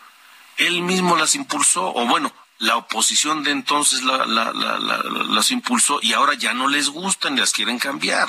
él 0.56 0.82
mismo 0.82 1.16
las 1.16 1.34
impulsó, 1.34 1.92
o 1.92 2.06
bueno, 2.06 2.30
la 2.60 2.76
oposición 2.76 3.42
de 3.42 3.50
entonces 3.50 4.04
las 4.04 5.50
impulsó 5.50 5.98
y 6.00 6.12
ahora 6.12 6.34
ya 6.34 6.54
no 6.54 6.68
les 6.68 6.90
gustan, 6.90 7.36
las 7.36 7.52
quieren 7.52 7.80
cambiar. 7.80 8.28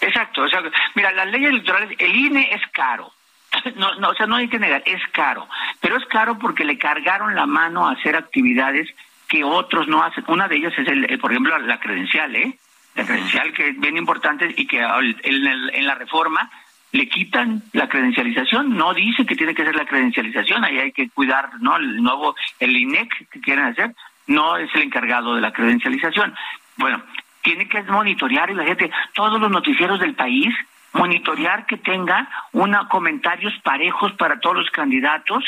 Exacto, 0.00 0.42
o 0.42 0.48
sea, 0.48 0.62
mira, 0.96 1.12
las 1.12 1.28
leyes 1.28 1.50
electorales, 1.50 1.96
el 1.96 2.16
INE 2.16 2.52
es 2.52 2.62
caro. 2.72 3.12
No, 3.76 3.94
no, 3.96 4.10
o 4.10 4.14
sea, 4.14 4.26
no 4.26 4.34
hay 4.34 4.48
que 4.48 4.58
negar, 4.58 4.82
es 4.84 5.02
caro, 5.12 5.48
pero 5.80 5.96
es 5.96 6.04
caro 6.06 6.38
porque 6.38 6.64
le 6.64 6.76
cargaron 6.76 7.36
la 7.36 7.46
mano 7.46 7.86
a 7.86 7.92
hacer 7.92 8.16
actividades 8.16 8.88
que 9.28 9.44
otros 9.44 9.86
no 9.86 10.02
hacen. 10.02 10.24
Una 10.26 10.48
de 10.48 10.56
ellas 10.56 10.72
es, 10.76 10.88
el, 10.88 11.18
por 11.20 11.30
ejemplo, 11.30 11.56
la 11.58 11.78
credencial, 11.78 12.34
¿eh? 12.34 12.58
La 12.94 13.04
credencial 13.04 13.52
que 13.52 13.68
es 13.68 13.80
bien 13.80 13.96
importante 13.96 14.52
y 14.56 14.66
que 14.66 14.80
en 14.80 15.86
la 15.86 15.94
reforma 15.94 16.50
le 16.92 17.08
quitan 17.08 17.62
la 17.72 17.88
credencialización, 17.88 18.76
no 18.76 18.92
dice 18.94 19.24
que 19.24 19.36
tiene 19.36 19.54
que 19.54 19.64
ser 19.64 19.76
la 19.76 19.86
credencialización, 19.86 20.64
ahí 20.64 20.78
hay 20.78 20.92
que 20.92 21.08
cuidar, 21.10 21.50
¿no? 21.60 21.76
El 21.76 22.02
nuevo, 22.02 22.34
el 22.58 22.76
INEC 22.76 23.28
que 23.30 23.40
quieren 23.40 23.66
hacer, 23.66 23.94
no 24.26 24.56
es 24.56 24.68
el 24.74 24.82
encargado 24.82 25.34
de 25.34 25.40
la 25.40 25.52
credencialización. 25.52 26.34
Bueno, 26.76 27.02
tiene 27.42 27.68
que 27.68 27.82
monitorear 27.82 28.50
y 28.50 28.54
la 28.54 28.64
gente, 28.64 28.90
todos 29.14 29.40
los 29.40 29.50
noticieros 29.50 30.00
del 30.00 30.14
país, 30.14 30.52
monitorear 30.92 31.66
que 31.66 31.76
tenga 31.76 32.28
una 32.52 32.88
comentarios 32.88 33.54
parejos 33.62 34.12
para 34.14 34.40
todos 34.40 34.56
los 34.56 34.70
candidatos 34.70 35.44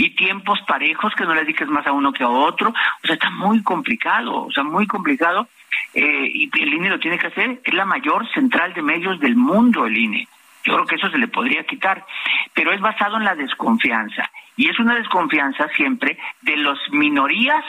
y 0.00 0.16
tiempos 0.16 0.58
parejos, 0.66 1.14
que 1.14 1.26
no 1.26 1.34
le 1.34 1.42
dediques 1.42 1.68
más 1.68 1.86
a 1.86 1.92
uno 1.92 2.10
que 2.10 2.24
a 2.24 2.28
otro. 2.28 2.70
O 2.70 3.06
sea, 3.06 3.16
está 3.16 3.28
muy 3.28 3.62
complicado, 3.62 4.46
o 4.46 4.50
sea, 4.50 4.64
muy 4.64 4.86
complicado. 4.86 5.46
Eh, 5.92 6.24
y 6.32 6.50
el 6.58 6.72
INE 6.72 6.88
lo 6.88 6.98
tiene 6.98 7.18
que 7.18 7.26
hacer, 7.26 7.60
es 7.62 7.74
la 7.74 7.84
mayor 7.84 8.26
central 8.32 8.72
de 8.72 8.80
medios 8.80 9.20
del 9.20 9.36
mundo, 9.36 9.84
el 9.84 9.98
INE. 9.98 10.26
Yo 10.64 10.72
creo 10.72 10.86
que 10.86 10.94
eso 10.94 11.10
se 11.10 11.18
le 11.18 11.28
podría 11.28 11.64
quitar, 11.64 12.06
pero 12.54 12.72
es 12.72 12.80
basado 12.80 13.18
en 13.18 13.24
la 13.24 13.34
desconfianza. 13.34 14.30
Y 14.56 14.70
es 14.70 14.78
una 14.78 14.94
desconfianza 14.94 15.68
siempre 15.76 16.16
de 16.40 16.56
las 16.56 16.78
minorías 16.92 17.64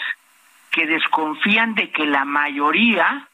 que 0.72 0.86
desconfían 0.86 1.76
de 1.76 1.92
que 1.92 2.06
la 2.06 2.24
mayoría 2.24 3.28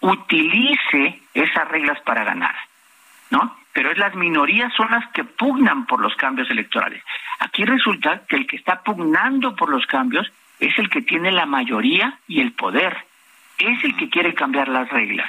utilice 0.00 1.22
esas 1.34 1.68
reglas 1.68 2.00
para 2.02 2.22
ganar, 2.22 2.54
¿no? 3.30 3.56
Pero 3.74 3.90
es 3.90 3.98
las 3.98 4.14
minorías 4.14 4.72
son 4.74 4.90
las 4.90 5.06
que 5.10 5.24
pugnan 5.24 5.84
por 5.84 6.00
los 6.00 6.14
cambios 6.16 6.48
electorales. 6.48 7.02
Aquí 7.40 7.64
resulta 7.64 8.22
que 8.26 8.36
el 8.36 8.46
que 8.46 8.56
está 8.56 8.82
pugnando 8.82 9.54
por 9.54 9.68
los 9.68 9.84
cambios 9.86 10.32
es 10.60 10.78
el 10.78 10.88
que 10.88 11.02
tiene 11.02 11.30
la 11.32 11.44
mayoría 11.44 12.18
y 12.26 12.40
el 12.40 12.52
poder. 12.52 12.96
Es 13.58 13.84
el 13.84 13.96
que 13.96 14.08
quiere 14.08 14.32
cambiar 14.32 14.68
las 14.68 14.88
reglas. 14.88 15.28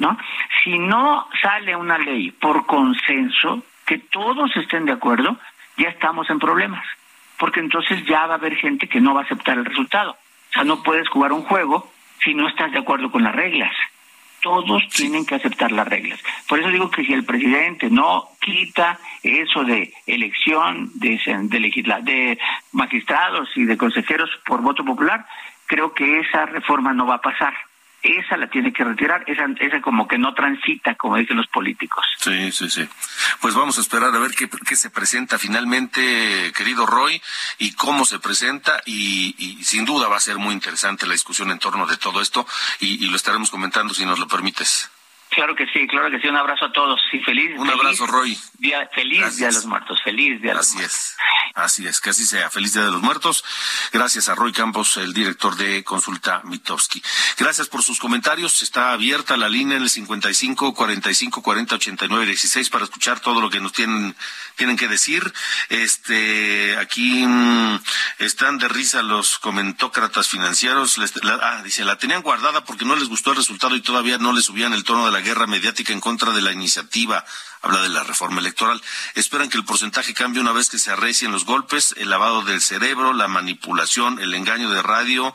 ¿no? 0.00 0.16
Si 0.64 0.78
no 0.78 1.28
sale 1.40 1.76
una 1.76 1.98
ley 1.98 2.30
por 2.30 2.66
consenso, 2.66 3.62
que 3.86 3.98
todos 3.98 4.56
estén 4.56 4.86
de 4.86 4.92
acuerdo, 4.92 5.36
ya 5.76 5.88
estamos 5.88 6.28
en 6.30 6.38
problemas, 6.38 6.84
porque 7.38 7.60
entonces 7.60 8.04
ya 8.06 8.26
va 8.26 8.34
a 8.34 8.38
haber 8.38 8.56
gente 8.56 8.88
que 8.88 9.00
no 9.00 9.14
va 9.14 9.20
a 9.20 9.24
aceptar 9.24 9.58
el 9.58 9.64
resultado. 9.64 10.12
O 10.12 10.52
sea, 10.52 10.64
no 10.64 10.82
puedes 10.82 11.08
jugar 11.08 11.32
un 11.32 11.42
juego 11.42 11.92
si 12.24 12.34
no 12.34 12.48
estás 12.48 12.72
de 12.72 12.78
acuerdo 12.78 13.10
con 13.10 13.22
las 13.22 13.34
reglas. 13.34 13.74
Todos 14.42 14.88
tienen 14.88 15.26
que 15.26 15.34
aceptar 15.34 15.72
las 15.72 15.86
reglas. 15.86 16.20
Por 16.48 16.58
eso 16.58 16.68
digo 16.70 16.90
que 16.90 17.04
si 17.04 17.12
el 17.12 17.24
presidente 17.24 17.90
no 17.90 18.28
quita 18.40 18.98
eso 19.22 19.64
de 19.64 19.92
elección 20.06 20.90
de, 20.94 21.20
de, 21.26 22.02
de 22.02 22.38
magistrados 22.72 23.48
y 23.56 23.64
de 23.64 23.76
consejeros 23.76 24.30
por 24.46 24.62
voto 24.62 24.84
popular, 24.84 25.26
creo 25.66 25.92
que 25.92 26.20
esa 26.20 26.46
reforma 26.46 26.92
no 26.92 27.06
va 27.06 27.16
a 27.16 27.20
pasar 27.20 27.54
esa 28.02 28.36
la 28.36 28.48
tiene 28.48 28.72
que 28.72 28.84
retirar, 28.84 29.24
esa, 29.26 29.46
esa 29.58 29.80
como 29.80 30.08
que 30.08 30.18
no 30.18 30.34
transita, 30.34 30.94
como 30.94 31.16
dicen 31.16 31.36
los 31.36 31.46
políticos. 31.48 32.04
Sí, 32.18 32.52
sí, 32.52 32.70
sí. 32.70 32.88
Pues 33.40 33.54
vamos 33.54 33.78
a 33.78 33.80
esperar 33.80 34.14
a 34.14 34.18
ver 34.18 34.32
qué, 34.32 34.48
qué 34.48 34.76
se 34.76 34.90
presenta 34.90 35.38
finalmente, 35.38 36.52
querido 36.56 36.86
Roy, 36.86 37.20
y 37.58 37.72
cómo 37.72 38.04
se 38.04 38.18
presenta, 38.18 38.82
y, 38.86 39.34
y, 39.38 39.64
sin 39.64 39.84
duda 39.84 40.08
va 40.08 40.16
a 40.16 40.20
ser 40.20 40.38
muy 40.38 40.54
interesante 40.54 41.06
la 41.06 41.12
discusión 41.12 41.50
en 41.50 41.58
torno 41.58 41.86
de 41.86 41.96
todo 41.96 42.20
esto, 42.20 42.46
y, 42.80 43.04
y 43.04 43.08
lo 43.08 43.16
estaremos 43.16 43.50
comentando 43.50 43.94
si 43.94 44.04
nos 44.04 44.18
lo 44.18 44.28
permites. 44.28 44.90
Claro 45.30 45.54
que 45.54 45.66
sí, 45.66 45.86
claro 45.86 46.10
que 46.10 46.20
sí. 46.20 46.26
Un 46.26 46.36
abrazo 46.36 46.64
a 46.64 46.72
todos 46.72 47.00
y 47.12 47.20
feliz. 47.20 47.52
Un 47.56 47.70
abrazo, 47.70 48.06
Roy. 48.06 48.36
Día, 48.58 48.88
feliz 48.92 49.36
Día 49.36 49.46
de 49.46 49.52
los 49.54 49.66
Muertos. 49.66 50.00
Feliz 50.02 50.42
Día 50.42 50.50
de 50.50 50.56
los 50.56 50.74
Muertos. 50.74 50.92
Así 50.96 51.14
es. 51.14 51.16
Así 51.54 51.86
es, 51.86 52.00
que 52.00 52.10
así 52.10 52.26
sea. 52.26 52.50
Feliz 52.50 52.72
Día 52.72 52.82
de 52.82 52.90
los 52.90 53.00
Muertos. 53.00 53.44
Gracias 53.92 54.28
a 54.28 54.34
Roy 54.34 54.52
Campos, 54.52 54.96
el 54.96 55.12
director 55.12 55.56
de 55.56 55.84
Consulta 55.84 56.42
Mitowski. 56.44 57.02
Gracias 57.38 57.68
por 57.68 57.82
sus 57.82 58.00
comentarios. 58.00 58.62
Está 58.62 58.92
abierta 58.92 59.36
la 59.36 59.48
línea 59.48 59.76
en 59.76 59.84
el 59.84 59.90
55 59.90 60.74
45 60.74 61.42
40 61.42 61.74
89 61.76 62.26
16 62.26 62.68
para 62.70 62.84
escuchar 62.84 63.20
todo 63.20 63.40
lo 63.40 63.50
que 63.50 63.60
nos 63.60 63.72
tienen, 63.72 64.16
tienen 64.56 64.76
que 64.76 64.88
decir. 64.88 65.32
Este, 65.68 66.76
aquí 66.76 67.24
mm, 67.24 67.80
están 68.18 68.58
de 68.58 68.68
risa 68.68 69.02
los 69.02 69.38
comentócratas 69.38 70.28
financieros. 70.28 70.98
ah, 71.40 71.62
dice, 71.62 71.84
la 71.84 71.98
tenían 71.98 72.22
guardada 72.22 72.64
porque 72.64 72.84
no 72.84 72.96
les 72.96 73.08
gustó 73.08 73.30
el 73.30 73.36
resultado 73.36 73.76
y 73.76 73.80
todavía 73.80 74.18
no 74.18 74.32
les 74.32 74.46
subían 74.46 74.72
el 74.72 74.82
tono 74.82 75.06
de 75.06 75.12
la 75.12 75.19
guerra 75.20 75.46
mediática 75.46 75.92
en 75.92 76.00
contra 76.00 76.32
de 76.32 76.42
la 76.42 76.52
iniciativa. 76.52 77.24
Habla 77.62 77.82
de 77.82 77.88
la 77.88 78.02
reforma 78.02 78.40
electoral. 78.40 78.82
Esperan 79.14 79.48
que 79.48 79.58
el 79.58 79.64
porcentaje 79.64 80.14
cambie 80.14 80.40
una 80.40 80.52
vez 80.52 80.68
que 80.68 80.78
se 80.78 80.90
arrecien 80.90 81.32
los 81.32 81.44
golpes, 81.44 81.94
el 81.98 82.10
lavado 82.10 82.42
del 82.42 82.60
cerebro, 82.60 83.12
la 83.12 83.28
manipulación, 83.28 84.18
el 84.18 84.34
engaño 84.34 84.70
de 84.70 84.82
radio, 84.82 85.34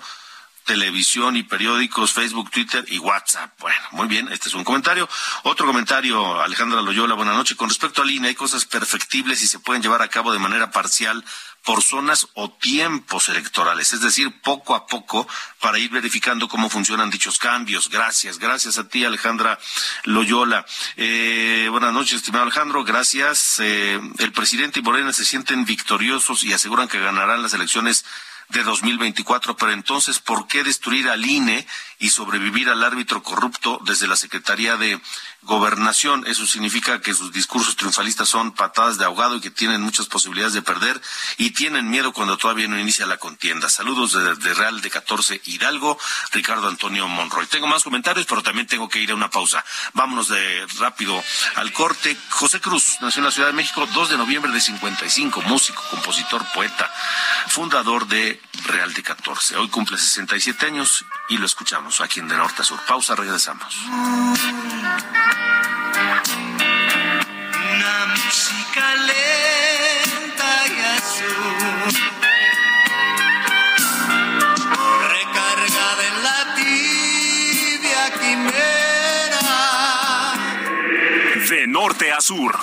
televisión 0.66 1.38
y 1.38 1.44
periódicos, 1.44 2.12
Facebook, 2.12 2.52
Twitter 2.52 2.84
y 2.88 2.98
WhatsApp. 3.00 3.52
Bueno, 3.60 3.80
muy 3.92 4.08
bien, 4.08 4.28
este 4.32 4.50
es 4.50 4.56
un 4.56 4.64
comentario. 4.64 5.08
Otro 5.44 5.66
comentario, 5.66 6.42
Alejandra 6.42 6.82
Loyola, 6.82 7.14
buenas 7.14 7.36
noches. 7.36 7.56
Con 7.56 7.70
respecto 7.70 8.02
a 8.02 8.06
línea, 8.06 8.30
hay 8.30 8.36
cosas 8.36 8.66
perfectibles 8.66 9.42
y 9.44 9.48
se 9.48 9.60
pueden 9.60 9.82
llevar 9.82 10.02
a 10.02 10.08
cabo 10.08 10.34
de 10.34 10.40
manera 10.40 10.72
parcial 10.72 11.24
por 11.64 11.82
zonas 11.82 12.28
o 12.36 12.52
tiempos 12.52 13.28
electorales, 13.28 13.92
es 13.92 14.02
decir, 14.02 14.40
poco 14.42 14.76
a 14.76 14.86
poco 14.86 15.28
para 15.60 15.80
ir 15.80 15.90
verificando 15.90 16.48
cómo 16.48 16.70
funcionan 16.70 17.10
dichos 17.10 17.40
cambios. 17.40 17.90
Gracias, 17.90 18.38
gracias 18.38 18.78
a 18.78 18.88
ti, 18.88 19.04
Alejandra 19.04 19.58
Loyola. 20.04 20.64
Eh, 20.96 21.68
buenas 21.72 21.92
noches, 21.92 22.18
estimado 22.18 22.44
Alejandro, 22.44 22.84
gracias. 22.84 23.60
Eh, 23.60 24.00
el 24.20 24.32
presidente 24.32 24.80
y 24.80 24.84
Morena 24.84 25.12
se 25.12 25.26
sienten 25.26 25.66
victoriosos 25.66 26.44
y 26.44 26.54
aseguran 26.54 26.88
que 26.88 27.00
ganarán 27.00 27.42
las 27.42 27.56
elecciones 27.56 28.06
de 28.50 28.64
2024, 28.64 29.56
pero 29.58 29.72
entonces, 29.72 30.20
¿por 30.20 30.48
qué 30.48 30.64
destruir 30.64 31.10
al 31.10 31.26
INE 31.26 31.66
y 32.00 32.10
sobrevivir 32.10 32.70
al 32.70 32.84
árbitro 32.84 33.24
corrupto 33.24 33.80
desde 33.86 34.08
la 34.08 34.16
Secretaría 34.16 34.78
de 34.78 35.00
Gobernación? 35.42 36.26
Eso 36.28 36.46
significa 36.46 37.02
que 37.02 37.14
sus 37.14 37.32
discursos 37.32 37.76
triunfalistas 37.76 38.28
son 38.28 38.52
patadas 38.52 38.98
de 38.98 39.06
ahogado 39.06 39.36
y 39.36 39.42
que 39.42 39.52
tienen 39.52 39.82
muchas 39.82 40.08
posibilidades 40.08 40.54
de 40.54 40.62
perder 40.62 41.00
y 41.38 41.52
tienen 41.52 41.90
miedo 41.90 42.14
cuando 42.14 42.38
todavía 42.38 42.68
no 42.68 42.80
inicia 42.80 43.06
la 43.06 43.18
contienda. 43.18 43.70
Saludos 43.70 44.14
de, 44.14 44.54
Real 44.54 44.82
de 44.82 44.90
14 44.90 45.42
Hidalgo, 45.46 45.98
Ricardo 46.32 46.68
Antonio 46.68 47.08
Monroy. 47.08 47.46
Tengo 47.48 47.68
más 47.68 47.84
comentarios, 47.84 48.26
pero 48.26 48.44
también 48.44 48.68
tengo 48.68 48.90
que 48.90 49.00
ir 49.00 49.12
a 49.12 49.16
una 49.16 49.30
pausa. 49.30 49.64
Vámonos 49.94 50.28
de 50.28 50.66
rápido 50.80 51.22
al 51.56 51.72
corte. 51.72 52.18
José 52.30 52.60
Cruz 52.60 52.98
nació 53.02 53.20
en 53.20 53.26
la 53.26 53.32
Ciudad 53.32 53.48
de 53.50 53.54
México 53.54 53.88
2 53.94 54.10
de 54.10 54.18
noviembre 54.18 54.52
de 54.52 54.60
55, 54.60 55.42
músico, 55.44 55.82
compositor, 55.90 56.46
poeta, 56.54 56.92
fundador 57.48 58.08
de 58.08 58.42
Real 58.66 58.94
de 58.94 59.04
14. 59.04 59.58
Hoy 59.58 59.70
cumple 59.70 59.98
67 59.98 60.66
años 60.66 61.06
y 61.30 61.38
lo 61.38 61.46
escuchamos 61.46 61.85
Aquí 62.04 62.20
en 62.20 62.28
De 62.28 62.36
Norte 62.36 62.62
a 62.62 62.66
Sur. 62.66 62.80
Pausa, 62.86 63.16
regresamos. 63.16 63.86
Una 63.86 64.36
música 68.08 68.96
lenta 68.96 70.68
y 70.68 70.80
azul. 70.98 71.94
Recargada 75.10 76.04
en 76.08 76.24
la 76.24 76.40
tibia 76.56 78.04
quimera. 78.20 79.56
De 81.48 81.68
norte 81.68 82.12
a 82.12 82.20
sur. 82.20 82.60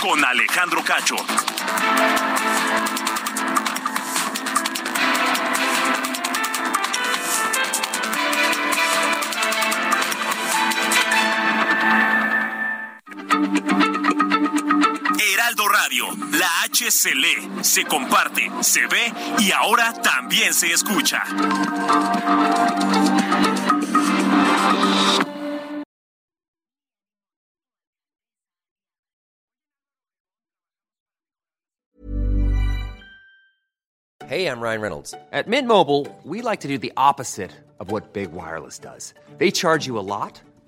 Con 0.00 0.24
Alejandro 0.24 0.82
Cacho. 0.82 1.16
Heraldo 15.18 15.68
Radio, 15.68 16.06
la 16.32 16.62
H 16.64 16.90
se 16.90 17.14
lee, 17.14 17.48
se 17.62 17.84
comparte, 17.84 18.50
se 18.62 18.86
ve 18.86 19.12
y 19.38 19.52
ahora 19.52 19.92
también 20.02 20.52
se 20.52 20.72
escucha. 20.72 21.22
Hey, 34.26 34.48
I'm 34.48 34.60
Ryan 34.60 34.80
Reynolds. 34.80 35.14
At 35.30 35.46
Mint 35.46 35.68
Mobile, 35.68 36.08
we 36.24 36.42
like 36.42 36.58
to 36.62 36.68
do 36.68 36.78
the 36.78 36.92
opposite 36.96 37.52
of 37.78 37.92
what 37.92 38.12
Big 38.12 38.32
Wireless 38.32 38.80
does. 38.80 39.14
They 39.38 39.52
charge 39.52 39.86
you 39.86 40.00
a 40.00 40.02
lot, 40.02 40.42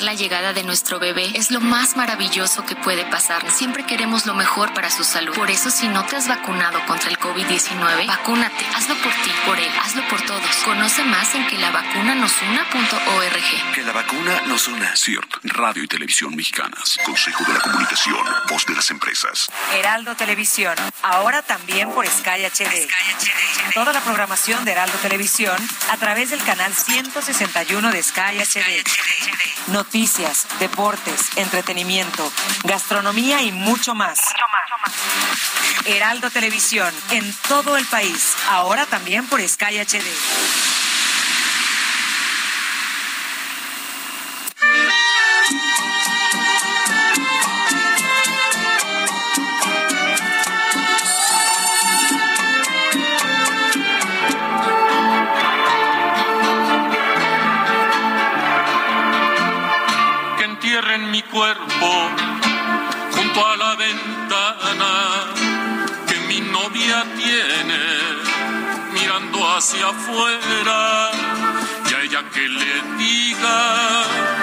La 0.00 0.14
llegada 0.14 0.52
de 0.52 0.62
nuestro 0.62 1.00
bebé 1.00 1.32
es 1.34 1.50
lo 1.50 1.60
más 1.60 1.96
maravilloso 1.96 2.64
que 2.64 2.76
puede 2.76 3.04
pasar. 3.04 3.50
Siempre 3.50 3.84
queremos 3.84 4.26
lo 4.26 4.34
mejor 4.34 4.72
para 4.72 4.90
su 4.90 5.02
salud. 5.02 5.34
Por 5.34 5.50
eso, 5.50 5.70
si 5.70 5.88
no 5.88 6.06
te 6.06 6.14
has 6.14 6.28
vacunado 6.28 6.78
contra 6.86 7.10
el 7.10 7.18
COVID-19, 7.18 8.06
vacúnate. 8.06 8.64
Hazlo 8.76 8.94
por 9.02 9.12
ti, 9.12 9.30
por 9.44 9.58
él, 9.58 9.70
hazlo 9.82 10.06
por 10.08 10.22
todos. 10.22 10.56
Conoce 10.64 11.02
más 11.04 11.34
en 11.34 11.46
que 11.48 11.58
la 11.58 11.72
vacuna 11.72 12.14
nos 12.14 12.32
una.org. 12.42 13.74
Que 13.74 13.82
la 13.82 13.92
vacuna 13.92 14.40
nos 14.46 14.68
una. 14.68 14.94
CIRT, 14.96 15.34
Radio 15.42 15.82
y 15.82 15.88
Televisión 15.88 16.34
Mexicanas. 16.36 16.96
Consejo 17.04 17.44
de 17.44 17.54
la 17.54 17.60
Comunicación, 17.60 18.24
voz 18.48 18.66
de 18.66 18.74
las 18.74 18.90
empresas. 18.90 19.50
Heraldo 19.74 20.14
Televisión, 20.14 20.76
ahora 21.02 21.42
también 21.42 21.90
por 21.90 22.06
Sky 22.06 22.44
HD. 22.44 22.88
Toda 23.74 23.92
la 23.92 24.00
programación 24.00 24.64
de 24.64 24.72
Heraldo 24.72 24.96
Televisión 24.98 25.56
a 25.90 25.96
través 25.96 26.30
del 26.30 26.42
canal 26.44 26.72
161 26.72 27.90
de 27.90 28.02
Sky 28.02 28.38
HD. 28.38 28.84
Noticias, 29.88 30.46
deportes, 30.60 31.30
entretenimiento, 31.36 32.30
gastronomía 32.64 33.40
y 33.40 33.52
mucho 33.52 33.94
más. 33.94 34.18
Heraldo 35.86 36.28
Televisión, 36.30 36.92
en 37.10 37.34
todo 37.48 37.78
el 37.78 37.86
país, 37.86 38.34
ahora 38.50 38.84
también 38.84 39.26
por 39.26 39.40
Sky 39.40 39.78
HD. 39.78 40.04
Cuerpo 61.30 61.90
junto 63.14 63.46
a 63.46 63.56
la 63.56 63.74
ventana 63.76 64.92
que 66.06 66.18
mi 66.26 66.40
novia 66.40 67.04
tiene 67.16 67.80
mirando 68.92 69.38
hacia 69.56 69.88
afuera 69.88 71.10
y 71.90 71.94
a 71.94 72.00
ella 72.02 72.24
que 72.32 72.48
le 72.48 72.82
diga 72.96 74.37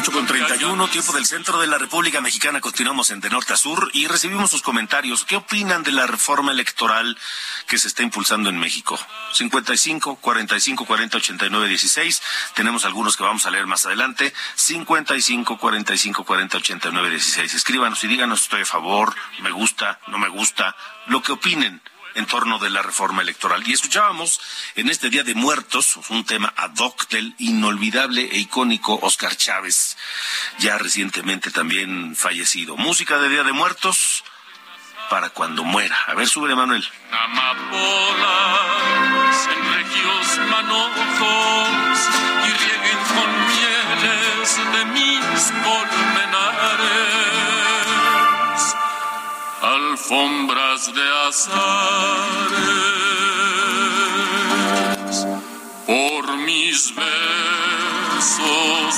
8 0.00 0.12
con 0.12 0.26
31, 0.26 0.88
tiempo 0.88 1.12
del 1.12 1.26
centro 1.26 1.60
de 1.60 1.66
la 1.66 1.76
República 1.76 2.22
Mexicana. 2.22 2.62
Continuamos 2.62 3.10
en 3.10 3.20
de 3.20 3.28
norte 3.28 3.52
a 3.52 3.56
sur 3.58 3.90
y 3.92 4.06
recibimos 4.06 4.50
sus 4.50 4.62
comentarios. 4.62 5.26
¿Qué 5.26 5.36
opinan 5.36 5.82
de 5.82 5.92
la 5.92 6.06
reforma 6.06 6.52
electoral 6.52 7.18
que 7.66 7.76
se 7.76 7.88
está 7.88 8.02
impulsando 8.02 8.48
en 8.48 8.58
México? 8.58 8.98
55 9.34 10.16
45 10.16 10.86
40 10.86 11.18
89 11.18 11.68
16. 11.68 12.22
Tenemos 12.54 12.86
algunos 12.86 13.18
que 13.18 13.24
vamos 13.24 13.44
a 13.44 13.50
leer 13.50 13.66
más 13.66 13.84
adelante. 13.84 14.32
55 14.54 15.58
45 15.58 16.24
40 16.24 16.56
89 16.56 17.10
16. 17.10 17.52
Escríbanos 17.52 18.02
y 18.02 18.06
díganos, 18.06 18.40
estoy 18.40 18.62
a 18.62 18.64
favor, 18.64 19.14
me 19.42 19.50
gusta, 19.50 20.00
no 20.06 20.16
me 20.16 20.28
gusta, 20.28 20.74
lo 21.08 21.20
que 21.20 21.32
opinen 21.32 21.82
en 22.14 22.26
torno 22.26 22.58
de 22.58 22.70
la 22.70 22.82
reforma 22.82 23.22
electoral. 23.22 23.62
Y 23.66 23.72
escuchábamos 23.72 24.40
en 24.74 24.88
este 24.88 25.10
Día 25.10 25.22
de 25.22 25.34
Muertos 25.34 25.98
un 26.08 26.24
tema 26.24 26.52
ad 26.56 26.76
hoc 26.78 27.08
del 27.08 27.34
inolvidable 27.38 28.28
e 28.32 28.38
icónico 28.38 28.98
Oscar 29.02 29.36
Chávez, 29.36 29.96
ya 30.58 30.78
recientemente 30.78 31.50
también 31.50 32.16
fallecido. 32.16 32.76
Música 32.76 33.18
de 33.18 33.28
Día 33.28 33.42
de 33.42 33.52
Muertos 33.52 34.24
para 35.10 35.30
cuando 35.30 35.64
muera. 35.64 35.96
A 36.06 36.14
ver, 36.14 36.28
sube 36.28 36.54
Manuel. 36.54 36.88
amapolas 37.10 38.28
en 39.52 39.74
regios 39.74 40.38
manojos 40.48 41.98
y 42.46 42.50
rieguen 42.62 42.98
con 43.14 43.30
mieles 43.48 44.56
de 44.72 44.84
mis 44.86 45.52
alfombras 49.74 50.92
de 50.92 51.02
azares 51.28 51.56
por 55.86 56.36
mis 56.38 56.94
besos 56.94 57.10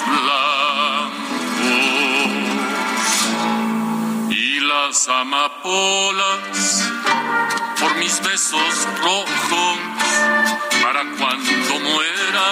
blancos 0.07 0.33
y 4.31 4.61
las 4.61 5.09
amapolas 5.09 6.91
por 7.79 7.95
mis 7.97 8.23
besos 8.23 8.89
rojos 9.03 9.79
para 10.83 11.03
cuando 11.19 11.81
muera 11.81 12.49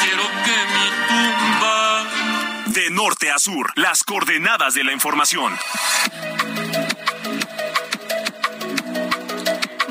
quiero 0.00 0.24
que 0.44 0.56
mi 0.74 0.86
tumba 1.08 2.04
De 2.66 2.90
norte 2.90 3.30
a 3.30 3.38
sur, 3.38 3.72
las 3.74 4.04
coordenadas 4.04 4.74
de 4.74 4.84
la 4.84 4.92
información. 4.92 5.58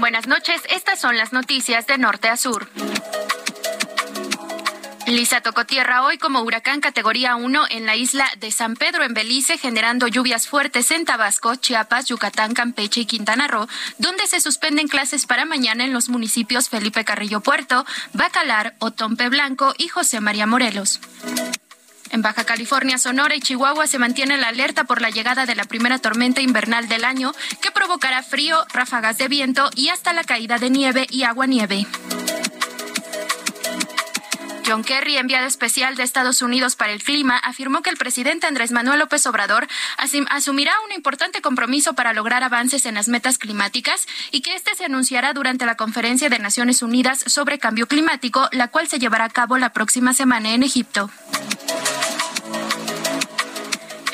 Buenas 0.09 0.25
noches, 0.25 0.63
estas 0.71 0.99
son 0.99 1.17
las 1.17 1.33
noticias 1.33 1.85
de 1.85 1.99
norte 1.99 2.29
a 2.29 2.35
sur. 2.35 2.67
Lisa 5.05 5.41
tocó 5.41 5.67
tierra 5.67 6.01
hoy 6.01 6.17
como 6.17 6.41
huracán 6.41 6.81
categoría 6.81 7.35
1 7.35 7.65
en 7.69 7.85
la 7.85 7.95
isla 7.95 8.27
de 8.39 8.49
San 8.49 8.75
Pedro 8.75 9.03
en 9.03 9.13
Belice, 9.13 9.59
generando 9.59 10.07
lluvias 10.07 10.47
fuertes 10.47 10.89
en 10.89 11.05
Tabasco, 11.05 11.53
Chiapas, 11.57 12.07
Yucatán, 12.07 12.55
Campeche 12.55 13.01
y 13.01 13.05
Quintana 13.05 13.47
Roo, 13.47 13.67
donde 13.99 14.25
se 14.25 14.41
suspenden 14.41 14.87
clases 14.87 15.27
para 15.27 15.45
mañana 15.45 15.85
en 15.85 15.93
los 15.93 16.09
municipios 16.09 16.69
Felipe 16.69 17.05
Carrillo 17.05 17.41
Puerto, 17.41 17.85
Bacalar, 18.13 18.73
Otompe 18.79 19.29
Blanco 19.29 19.75
y 19.77 19.89
José 19.89 20.21
María 20.21 20.47
Morelos. 20.47 20.99
En 22.11 22.21
Baja 22.21 22.43
California, 22.43 22.97
Sonora 22.97 23.35
y 23.35 23.39
Chihuahua 23.39 23.87
se 23.87 23.99
mantiene 23.99 24.37
la 24.37 24.47
alerta 24.47 24.83
por 24.83 25.01
la 25.01 25.09
llegada 25.09 25.45
de 25.45 25.55
la 25.55 25.65
primera 25.65 25.99
tormenta 25.99 26.41
invernal 26.41 26.87
del 26.87 27.05
año 27.05 27.33
que 27.61 27.71
provocará 27.71 28.23
frío, 28.23 28.65
ráfagas 28.73 29.17
de 29.17 29.27
viento 29.27 29.69
y 29.75 29.89
hasta 29.89 30.13
la 30.13 30.23
caída 30.23 30.57
de 30.57 30.69
nieve 30.69 31.07
y 31.09 31.23
agua 31.23 31.45
nieve. 31.45 31.85
John 34.69 34.83
Kerry, 34.83 35.17
enviado 35.17 35.47
especial 35.47 35.95
de 35.95 36.03
Estados 36.03 36.43
Unidos 36.43 36.75
para 36.75 36.91
el 36.91 37.01
clima, 37.01 37.37
afirmó 37.37 37.81
que 37.81 37.89
el 37.89 37.97
presidente 37.97 38.45
Andrés 38.45 38.71
Manuel 38.71 38.99
López 38.99 39.25
Obrador 39.25 39.67
asumirá 39.97 40.73
un 40.85 40.91
importante 40.91 41.41
compromiso 41.41 41.93
para 41.93 42.13
lograr 42.13 42.43
avances 42.43 42.85
en 42.85 42.93
las 42.93 43.07
metas 43.07 43.39
climáticas 43.39 44.05
y 44.29 44.41
que 44.41 44.53
este 44.53 44.75
se 44.75 44.85
anunciará 44.85 45.33
durante 45.33 45.65
la 45.65 45.75
Conferencia 45.75 46.29
de 46.29 46.37
Naciones 46.37 46.83
Unidas 46.83 47.23
sobre 47.25 47.57
Cambio 47.57 47.87
Climático, 47.87 48.47
la 48.51 48.67
cual 48.67 48.87
se 48.87 48.99
llevará 48.99 49.25
a 49.25 49.29
cabo 49.29 49.57
la 49.57 49.73
próxima 49.73 50.13
semana 50.13 50.53
en 50.53 50.61
Egipto. 50.61 51.09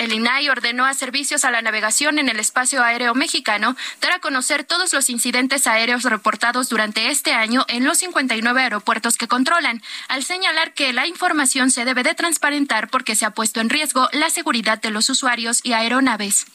El 0.06 0.14
INAI 0.14 0.50
ordenó 0.50 0.86
a 0.86 0.94
servicios 0.94 1.46
a 1.46 1.52
la 1.52 1.64
navegación 1.64 2.20
en 2.20 2.30
el 2.30 2.40
espacio 2.40 2.84
aéreo 2.84 3.16
mexicano 3.16 3.76
dar 4.02 4.12
a 4.12 4.20
conocer 4.20 4.64
todos 4.64 4.94
los 4.94 5.10
incidentes 5.10 5.66
aéreos 5.66 6.04
reportados 6.04 6.70
durante 6.70 7.10
este 7.10 7.34
año 7.34 7.66
en 7.70 7.86
los 7.86 7.98
59 7.98 8.62
aeropuertos 8.62 9.18
que 9.18 9.28
controlan, 9.28 9.82
al 10.08 10.24
señalar 10.24 10.74
que 10.74 10.94
la 10.94 11.08
información 11.08 11.72
se 11.72 11.86
debe 11.86 12.04
de 12.04 12.14
transparentar 12.14 12.90
porque 12.90 13.16
se 13.16 13.26
ha 13.26 13.32
puesto 13.32 13.62
en 13.62 13.72
riesgo 13.72 14.08
la 14.12 14.30
seguridad 14.30 14.80
de 14.80 14.92
los 14.92 15.10
usuarios 15.10 15.62
y 15.64 15.74
aeronaves 15.74 16.46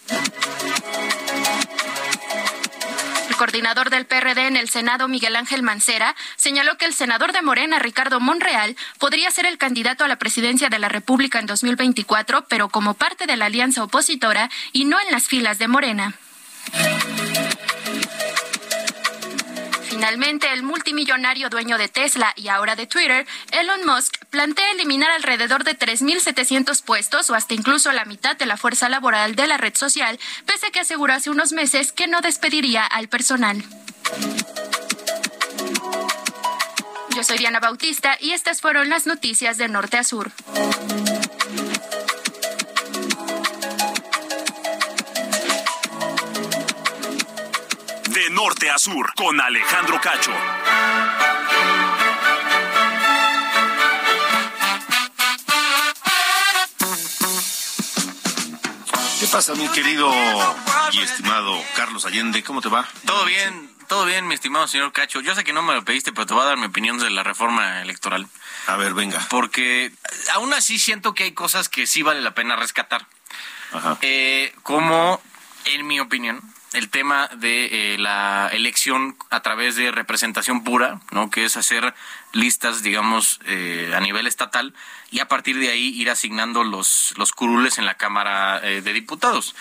coordinador 3.40 3.88
del 3.88 4.05
PRD 4.05 4.48
en 4.48 4.57
el 4.59 4.68
Senado, 4.68 5.09
Miguel 5.09 5.35
Ángel 5.35 5.62
Mancera, 5.62 6.14
señaló 6.37 6.76
que 6.76 6.85
el 6.85 6.92
senador 6.92 7.33
de 7.33 7.40
Morena, 7.40 7.79
Ricardo 7.79 8.20
Monreal, 8.20 8.76
podría 8.98 9.31
ser 9.31 9.46
el 9.46 9.57
candidato 9.57 10.05
a 10.05 10.09
la 10.09 10.16
presidencia 10.16 10.68
de 10.68 10.79
la 10.79 10.90
República 10.90 11.38
en 11.38 11.46
2024, 11.46 12.44
pero 12.48 12.68
como 12.68 12.92
parte 12.92 13.24
de 13.24 13.38
la 13.38 13.46
alianza 13.46 13.83
opositora 13.83 14.50
y 14.72 14.85
no 14.85 14.98
en 15.00 15.11
las 15.11 15.26
filas 15.26 15.59
de 15.59 15.68
Morena. 15.68 16.14
Finalmente, 20.00 20.50
el 20.50 20.62
multimillonario 20.62 21.50
dueño 21.50 21.76
de 21.76 21.88
Tesla 21.88 22.32
y 22.34 22.48
ahora 22.48 22.74
de 22.74 22.86
Twitter, 22.86 23.26
Elon 23.52 23.84
Musk, 23.84 24.16
plantea 24.30 24.70
eliminar 24.70 25.10
alrededor 25.10 25.62
de 25.62 25.78
3.700 25.78 26.82
puestos 26.82 27.28
o 27.28 27.34
hasta 27.34 27.52
incluso 27.52 27.92
la 27.92 28.06
mitad 28.06 28.34
de 28.34 28.46
la 28.46 28.56
fuerza 28.56 28.88
laboral 28.88 29.34
de 29.34 29.46
la 29.46 29.58
red 29.58 29.74
social, 29.76 30.18
pese 30.46 30.68
a 30.68 30.70
que 30.70 30.80
aseguró 30.80 31.12
hace 31.12 31.28
unos 31.28 31.52
meses 31.52 31.92
que 31.92 32.06
no 32.06 32.22
despediría 32.22 32.86
al 32.86 33.08
personal. 33.08 33.62
Yo 37.14 37.22
soy 37.22 37.36
Diana 37.36 37.60
Bautista 37.60 38.16
y 38.22 38.30
estas 38.30 38.62
fueron 38.62 38.88
las 38.88 39.06
noticias 39.06 39.58
de 39.58 39.68
norte 39.68 39.98
a 39.98 40.04
sur. 40.04 40.32
Sur, 48.80 49.12
con 49.14 49.38
Alejandro 49.38 50.00
Cacho. 50.00 50.32
¿Qué 59.20 59.26
pasa, 59.26 59.54
mi 59.54 59.68
querido 59.68 60.10
y 60.92 61.00
estimado 61.00 61.62
Carlos 61.76 62.06
Allende? 62.06 62.42
¿Cómo 62.42 62.62
te 62.62 62.70
va? 62.70 62.88
Todo 63.04 63.26
bien, 63.26 63.70
todo 63.86 64.06
bien, 64.06 64.26
mi 64.26 64.32
estimado 64.32 64.66
señor 64.66 64.92
Cacho. 64.92 65.20
Yo 65.20 65.34
sé 65.34 65.44
que 65.44 65.52
no 65.52 65.60
me 65.60 65.74
lo 65.74 65.84
pediste, 65.84 66.14
pero 66.14 66.24
te 66.24 66.32
voy 66.32 66.42
a 66.44 66.46
dar 66.46 66.56
mi 66.56 66.64
opinión 66.64 66.98
de 66.98 67.10
la 67.10 67.22
reforma 67.22 67.82
electoral. 67.82 68.26
A 68.66 68.76
ver, 68.76 68.94
venga. 68.94 69.26
Porque 69.28 69.92
aún 70.32 70.54
así 70.54 70.78
siento 70.78 71.12
que 71.12 71.24
hay 71.24 71.32
cosas 71.32 71.68
que 71.68 71.86
sí 71.86 72.00
vale 72.02 72.22
la 72.22 72.34
pena 72.34 72.56
rescatar. 72.56 73.06
Ajá. 73.72 73.98
Eh, 74.00 74.54
como, 74.62 75.20
en 75.66 75.86
mi 75.86 76.00
opinión, 76.00 76.40
el 76.72 76.88
tema 76.88 77.28
de 77.37 77.94
eh, 77.94 77.98
la 77.98 78.48
elección 78.52 79.16
a 79.30 79.40
través 79.40 79.76
de 79.76 79.90
representación 79.90 80.62
pura, 80.62 81.00
¿no? 81.11 81.30
Que 81.30 81.44
es 81.44 81.56
hacer 81.56 81.94
listas, 82.33 82.83
digamos, 82.83 83.40
eh, 83.46 83.92
a 83.94 84.00
nivel 84.00 84.26
estatal 84.26 84.72
y 85.11 85.18
a 85.20 85.28
partir 85.28 85.59
de 85.59 85.70
ahí 85.70 85.88
ir 85.88 86.11
asignando 86.11 86.62
los, 86.62 87.14
los 87.16 87.33
curules 87.33 87.78
en 87.78 87.87
la 87.87 87.94
Cámara 87.94 88.61
eh, 88.62 88.83
de 88.83 88.92
Diputados. 88.92 89.54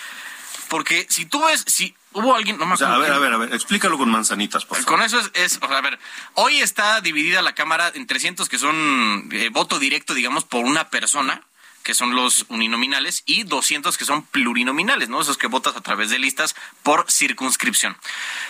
Porque 0.68 1.08
si 1.10 1.26
tú 1.26 1.44
ves, 1.44 1.64
si 1.66 1.96
hubo 2.14 2.36
alguien, 2.36 2.60
no 2.60 2.68
me 2.68 2.76
acuerdo. 2.76 2.94
a 2.94 3.00
ver, 3.00 3.12
a 3.12 3.18
ver, 3.18 3.34
a 3.34 3.38
ver, 3.38 3.54
explícalo 3.56 3.98
con 3.98 4.12
manzanitas, 4.12 4.66
por 4.66 4.78
favor. 4.78 5.00
Con 5.00 5.02
eso 5.02 5.20
es, 5.20 5.32
es, 5.34 5.60
a 5.64 5.82
ver, 5.82 5.98
hoy 6.36 6.60
está 6.60 7.02
dividida 7.02 7.42
la 7.42 7.56
Cámara 7.56 7.92
en 7.96 8.06
300 8.06 8.48
que 8.48 8.60
son 8.60 9.30
voto 9.52 9.80
directo, 9.80 10.14
digamos, 10.14 10.44
por 10.44 10.64
una 10.64 10.90
persona 10.90 11.42
que 11.90 11.96
son 11.96 12.14
los 12.14 12.46
uninominales, 12.50 13.24
y 13.26 13.46
200 13.46 13.98
que 13.98 14.06
son 14.06 14.22
plurinominales, 14.22 15.10
¿no? 15.10 15.20
Esos 15.22 15.40
que 15.40 15.48
votas 15.48 15.76
a 15.76 15.82
través 15.82 16.12
de 16.12 16.20
listas 16.20 16.56
por 16.84 17.10
circunscripción. 17.10 17.98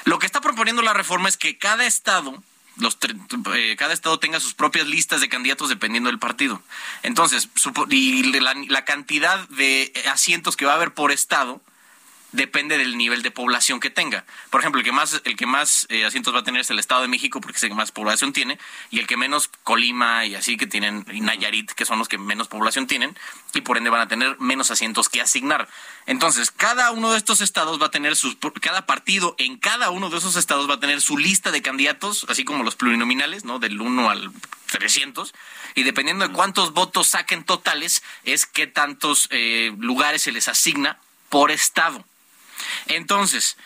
Lo 0.04 0.20
que 0.20 0.26
está 0.26 0.42
proponiendo 0.42 0.82
la 0.82 0.92
reforma 0.92 1.30
es 1.30 1.38
que 1.38 1.58
cada 1.58 1.86
estado 1.86 2.44
los, 2.76 2.98
eh, 3.56 3.78
cada 3.80 3.94
estado 3.94 4.20
tenga 4.20 4.42
sus 4.42 4.56
propias 4.56 4.88
listas 4.88 5.22
de 5.22 5.30
candidatos 5.30 5.70
dependiendo 5.70 6.10
del 6.10 6.20
partido. 6.20 6.62
Entonces, 7.02 7.48
y 7.90 8.24
la, 8.42 8.84
cantidad 8.84 9.48
de 9.48 9.94
asientos 10.12 10.58
que 10.58 10.66
va 10.66 10.74
a 10.74 10.76
haber 10.76 10.94
por 10.94 11.14
estado 11.14 11.62
depende 12.32 12.78
del 12.78 12.98
nivel 12.98 13.22
de 13.22 13.32
población 13.32 13.80
que 13.80 13.90
tenga. 13.90 14.26
Por 14.50 14.62
ejemplo, 14.62 14.80
el 14.80 14.86
que 14.86 14.92
más, 14.92 15.22
el 15.24 15.36
que 15.36 15.46
más 15.46 15.88
eh, 15.90 16.06
asientos 16.06 16.34
va 16.34 16.40
a 16.40 16.44
tener 16.44 16.62
es 16.62 16.70
el 16.70 16.80
Estado 16.80 17.02
de 17.02 17.08
México, 17.08 17.42
porque 17.42 17.58
es 17.58 17.64
el 17.64 17.70
que 17.70 17.76
más 17.76 17.92
población 17.92 18.34
tiene, 18.34 18.60
y 18.92 19.00
el 19.00 19.08
que 19.08 19.18
menos 19.18 19.50
Colima 19.64 20.26
y 20.26 20.36
así 20.36 20.58
que 20.58 20.68
tienen, 20.68 21.06
y 21.12 21.22
Nayarit, 21.22 21.72
que 21.72 21.86
son 21.86 21.98
los 22.00 22.08
que 22.08 22.18
menos 22.18 22.48
población 22.48 22.88
tienen, 22.88 23.18
y 23.54 23.62
por 23.62 23.78
ende 23.78 23.90
van 23.90 24.02
a 24.02 24.08
tener 24.08 24.40
menos 24.40 24.72
asientos 24.72 25.10
que 25.10 25.22
asignar. 25.22 25.68
Entonces, 26.06 26.52
cada 26.52 26.92
uno 26.92 27.12
de 27.12 27.18
estos 27.18 27.42
estados 27.42 27.82
va 27.82 27.88
a 27.88 27.92
tener 27.92 28.16
sus, 28.16 28.38
cada 28.62 28.86
partido 28.86 29.36
en 29.38 29.58
cada 29.58 29.90
uno 29.90 30.10
de 30.10 30.18
esos 30.18 30.36
estados 30.36 30.70
va 30.70 30.76
a 30.76 30.80
tener 30.80 31.02
su 31.02 31.18
lista 31.18 31.52
de 31.52 31.62
candidatos, 31.62 32.26
así 32.30 32.44
como 32.44 32.64
los 32.64 32.76
plurinominales, 32.76 33.44
¿no? 33.46 33.60
Del 33.60 33.80
1 33.80 34.10
al 34.10 34.32
300, 34.72 35.34
y 35.76 35.84
dependiendo 35.84 36.28
de 36.28 36.34
cuántos 36.34 36.74
votos 36.74 37.08
saquen 37.08 37.44
totales, 37.44 38.04
es 38.24 38.46
qué 38.46 38.68
tantos 38.68 39.28
eh, 39.32 39.74
lugares 39.78 40.24
se 40.24 40.32
les 40.32 40.48
asigna 40.48 41.00
por 41.30 41.52
estado. 41.52 42.04
Entonces, 42.88 43.58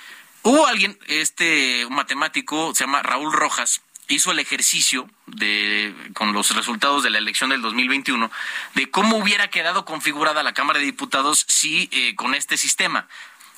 hubo 0.41 0.67
alguien, 0.67 0.97
este 1.07 1.85
matemático, 1.89 2.73
se 2.75 2.85
llama 2.85 3.01
Raúl 3.01 3.33
Rojas, 3.33 3.81
hizo 4.07 4.31
el 4.31 4.39
ejercicio 4.39 5.09
de 5.27 5.95
con 6.13 6.33
los 6.33 6.55
resultados 6.55 7.03
de 7.03 7.09
la 7.09 7.17
elección 7.17 7.49
del 7.49 7.61
2021 7.61 8.29
de 8.75 8.91
cómo 8.91 9.17
hubiera 9.17 9.49
quedado 9.49 9.85
configurada 9.85 10.43
la 10.43 10.53
Cámara 10.53 10.79
de 10.79 10.85
Diputados 10.85 11.45
si 11.47 11.89
eh, 11.91 12.15
con 12.15 12.35
este 12.35 12.57
sistema. 12.57 13.07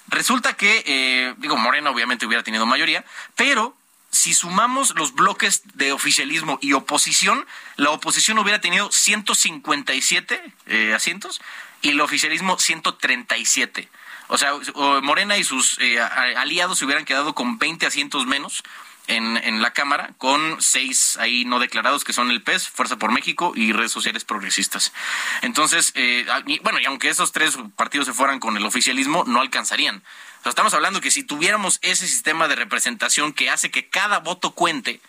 Resulta 0.08 0.54
que, 0.54 0.84
eh, 0.86 1.34
digo, 1.38 1.58
Morena 1.58 1.90
obviamente 1.90 2.26
hubiera 2.26 2.44
tenido 2.44 2.66
mayoría, 2.66 3.04
pero 3.36 3.76
si 4.12 4.34
sumamos 4.34 4.94
los 4.96 5.14
bloques 5.14 5.64
de 5.74 5.92
oficialismo 5.92 6.60
y 6.62 6.74
oposición, 6.74 7.46
la 7.76 7.90
oposición 7.90 8.38
hubiera 8.38 8.62
tenido 8.62 8.92
157 8.92 10.54
eh, 10.68 10.94
asientos 10.94 11.42
y 11.82 11.90
el 11.90 12.02
oficialismo 12.02 12.58
137. 12.58 13.90
O 14.28 14.38
sea, 14.38 14.54
Morena 15.02 15.38
y 15.38 15.44
sus 15.44 15.78
eh, 15.80 16.00
aliados 16.00 16.80
se 16.80 16.86
hubieran 16.86 17.06
quedado 17.06 17.36
con 17.36 17.60
20 17.60 17.86
asientos 17.86 18.26
menos 18.26 18.64
en, 19.08 19.38
en, 19.38 19.62
la 19.62 19.72
Cámara, 19.72 20.14
con 20.18 20.62
seis 20.62 21.18
ahí 21.18 21.46
no 21.46 21.60
declarados, 21.60 22.04
que 22.04 22.14
son 22.14 22.32
el 22.32 22.42
PES, 22.42 22.70
Fuerza 22.70 22.98
por 22.98 23.12
México 23.12 23.54
y 23.56 23.72
Redes 23.72 23.92
Sociales 23.92 24.26
Progresistas. 24.26 24.94
Entonces, 25.42 25.92
eh, 25.96 26.26
bueno, 26.64 26.80
y 26.80 26.86
aunque 26.86 27.10
esos 27.10 27.32
tres 27.32 27.58
partidos 27.76 28.08
se 28.08 28.14
fueran 28.14 28.40
con 28.40 28.58
el 28.58 28.66
oficialismo, 28.66 29.24
no 29.26 29.42
alcanzarían. 29.42 29.98
O 29.98 30.44
sea, 30.44 30.50
estamos 30.50 30.74
hablando 30.74 31.02
que 31.02 31.12
si 31.12 31.24
tuviéramos 31.24 31.80
ese 31.82 32.08
sistema 32.08 32.48
de 32.48 32.56
representación 32.56 33.34
que 33.34 33.50
hace 33.50 33.72
que 33.72 33.90
cada 33.90 34.20
voto 34.20 34.52
cuente, 34.52 35.02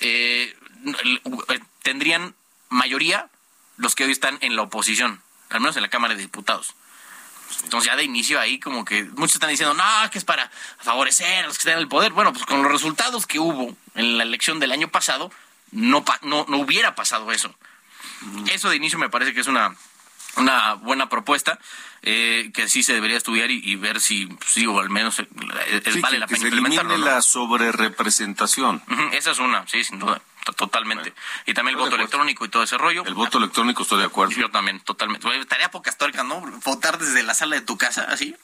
eh, 0.00 0.56
tendrían 1.82 2.34
mayoría 2.68 3.28
los 3.76 3.94
que 3.94 4.04
hoy 4.04 4.12
están 4.12 4.38
en 4.42 4.56
la 4.56 4.62
oposición, 4.62 5.22
al 5.48 5.60
menos 5.60 5.76
en 5.76 5.82
la 5.82 5.88
Cámara 5.88 6.14
de 6.14 6.20
Diputados. 6.20 6.74
Entonces 7.64 7.90
ya 7.90 7.96
de 7.96 8.04
inicio 8.04 8.40
ahí 8.40 8.58
como 8.58 8.84
que 8.84 9.04
muchos 9.04 9.36
están 9.36 9.50
diciendo, 9.50 9.74
no, 9.74 10.10
que 10.10 10.18
es 10.18 10.24
para 10.24 10.50
favorecer 10.78 11.44
a 11.44 11.46
los 11.46 11.56
que 11.56 11.62
están 11.62 11.74
en 11.74 11.80
el 11.80 11.88
poder. 11.88 12.12
Bueno, 12.12 12.32
pues 12.32 12.44
con 12.46 12.62
los 12.62 12.72
resultados 12.72 13.26
que 13.26 13.38
hubo 13.38 13.76
en 13.94 14.18
la 14.18 14.24
elección 14.24 14.60
del 14.60 14.72
año 14.72 14.88
pasado, 14.88 15.30
no, 15.72 16.04
no, 16.22 16.46
no 16.48 16.56
hubiera 16.58 16.94
pasado 16.94 17.30
eso. 17.32 17.54
Eso 18.50 18.70
de 18.70 18.76
inicio 18.76 18.98
me 18.98 19.08
parece 19.08 19.32
que 19.32 19.40
es 19.40 19.46
una, 19.46 19.74
una 20.36 20.74
buena 20.74 21.08
propuesta 21.08 21.58
eh, 22.02 22.50
que 22.54 22.68
sí 22.68 22.82
se 22.82 22.94
debería 22.94 23.16
estudiar 23.16 23.50
y, 23.50 23.76
ver 23.76 24.00
si, 24.00 24.28
sí, 24.46 24.66
o 24.66 24.78
al 24.78 24.90
menos 24.90 25.18
eh, 25.20 25.28
vale 26.00 26.18
la 26.18 26.26
pena 26.26 26.44
implementarlo. 26.44 26.96
la 26.98 27.20
sobrerepresentación. 27.22 28.82
esa 29.12 29.32
es 29.32 29.38
una, 29.38 29.66
sí, 29.66 29.84
sin 29.84 29.98
duda 29.98 30.20
totalmente. 30.56 31.12
Y 31.46 31.54
también 31.54 31.76
el 31.76 31.84
voto 31.84 31.96
electrónico 31.96 32.44
y 32.44 32.48
todo 32.48 32.62
ese 32.62 32.78
rollo. 32.78 33.04
El 33.04 33.14
voto 33.14 33.38
electrónico 33.38 33.82
estoy 33.82 33.98
de 34.00 34.06
acuerdo. 34.06 34.34
Yo 34.34 34.50
también, 34.50 34.80
totalmente. 34.80 35.28
Tarea 35.46 35.70
poca 35.70 35.90
histórica, 35.90 36.22
¿no? 36.22 36.40
Votar 36.64 36.98
desde 36.98 37.22
la 37.22 37.34
sala 37.34 37.56
de 37.56 37.62
tu 37.62 37.76
casa, 37.76 38.06
así. 38.08 38.34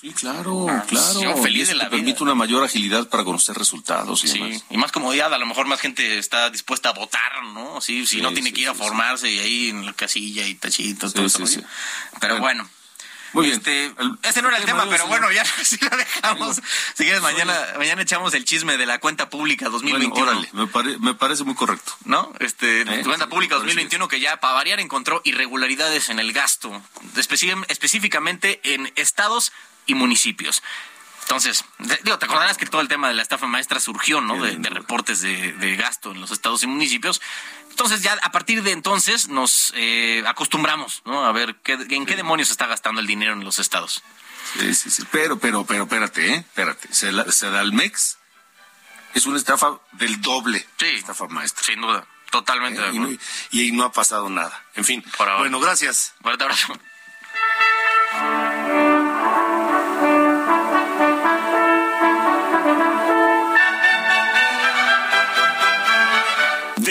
Sí, 0.00 0.12
claro, 0.14 0.66
ah, 0.70 0.82
claro. 0.88 1.20
Yo 1.20 1.36
feliz 1.42 1.68
de 1.68 1.74
la 1.74 1.84
vida. 1.84 1.98
Permite 1.98 2.22
una 2.22 2.34
mayor 2.34 2.64
agilidad 2.64 3.08
para 3.10 3.22
conocer 3.22 3.54
resultados 3.56 4.24
y 4.24 4.28
sí, 4.28 4.62
Y 4.70 4.78
más 4.78 4.92
comodidad, 4.92 5.32
a 5.34 5.36
lo 5.36 5.44
mejor 5.44 5.66
más 5.66 5.78
gente 5.78 6.18
está 6.18 6.48
dispuesta 6.48 6.88
a 6.88 6.92
votar, 6.92 7.44
¿no? 7.52 7.82
Sí, 7.82 8.06
si 8.06 8.22
no 8.22 8.32
tiene 8.32 8.50
que 8.52 8.62
ir 8.62 8.68
a 8.70 8.74
formarse 8.74 9.30
y 9.30 9.38
ahí 9.38 9.68
en 9.68 9.84
la 9.84 9.92
casilla 9.92 10.46
y 10.46 10.54
tachito, 10.54 11.12
todo 11.12 11.26
eso. 11.26 11.44
Pero 12.18 12.38
bueno. 12.38 12.68
Muy 13.32 13.46
bien. 13.46 13.58
Este, 13.58 13.94
ese 14.22 14.42
no 14.42 14.48
era 14.48 14.58
el 14.58 14.64
tema, 14.64 14.86
pero 14.88 15.06
bueno, 15.06 15.30
ya 15.30 15.44
sí 15.62 15.78
lo 15.80 15.96
dejamos. 15.96 16.60
Si 16.94 17.04
quieres, 17.04 17.22
mañana, 17.22 17.54
mañana 17.78 18.02
echamos 18.02 18.34
el 18.34 18.44
chisme 18.44 18.76
de 18.76 18.86
la 18.86 18.98
cuenta 18.98 19.30
pública 19.30 19.68
2021. 19.68 20.46
me, 20.98 21.14
parece 21.14 21.44
muy 21.44 21.54
correcto. 21.54 21.92
¿No? 22.04 22.32
Este, 22.40 22.82
¿Eh? 22.82 23.02
cuenta 23.04 23.28
pública 23.28 23.56
2021 23.56 24.08
que 24.08 24.20
ya, 24.20 24.38
para 24.38 24.54
variar, 24.54 24.80
encontró 24.80 25.20
irregularidades 25.24 26.10
en 26.10 26.18
el 26.18 26.32
gasto, 26.32 26.82
específicamente 27.16 28.60
en 28.64 28.92
estados 28.96 29.52
y 29.86 29.94
municipios. 29.94 30.62
Entonces, 31.30 31.64
digo, 32.02 32.18
te 32.18 32.24
acordarás 32.24 32.58
que 32.58 32.66
todo 32.66 32.80
el 32.80 32.88
tema 32.88 33.06
de 33.06 33.14
la 33.14 33.22
estafa 33.22 33.46
maestra 33.46 33.78
surgió, 33.78 34.20
¿no? 34.20 34.42
De, 34.42 34.56
reportes 34.68 35.20
de, 35.20 35.76
gasto 35.76 36.10
en 36.10 36.20
los 36.20 36.32
estados 36.32 36.64
y 36.64 36.66
municipios. 36.66 37.22
Entonces, 37.70 38.02
ya 38.02 38.18
a 38.22 38.30
partir 38.30 38.62
de 38.62 38.72
entonces 38.72 39.28
nos 39.28 39.72
eh, 39.74 40.22
acostumbramos, 40.26 41.02
¿no? 41.04 41.24
A 41.24 41.32
ver 41.32 41.56
qué, 41.62 41.78
en 41.90 42.04
qué 42.04 42.16
demonios 42.16 42.50
está 42.50 42.66
gastando 42.66 43.00
el 43.00 43.06
dinero 43.06 43.32
en 43.32 43.44
los 43.44 43.58
estados. 43.58 44.02
Sí, 44.58 44.74
sí, 44.74 44.90
sí. 44.90 45.04
Pero, 45.10 45.38
pero, 45.38 45.64
pero, 45.64 45.84
espérate, 45.84 46.34
¿eh? 46.34 46.36
Espérate. 46.36 46.88
Sedalmex 46.92 48.18
es 49.14 49.26
una 49.26 49.38
estafa 49.38 49.78
del 49.92 50.20
doble. 50.20 50.66
Sí. 50.78 50.86
Estafa 50.86 51.26
maestra. 51.28 51.64
Sin 51.64 51.80
duda. 51.80 52.06
Totalmente. 52.30 52.80
¿Eh? 52.80 53.18
y, 53.50 53.60
ahí 53.60 53.72
no 53.72 53.84
ha 53.84 53.92
pasado 53.92 54.28
nada. 54.28 54.64
En 54.74 54.84
fin. 54.84 55.04
Bueno, 55.38 55.60
gracias. 55.60 56.14
Fuerte 56.22 56.44
abrazo. 56.44 56.78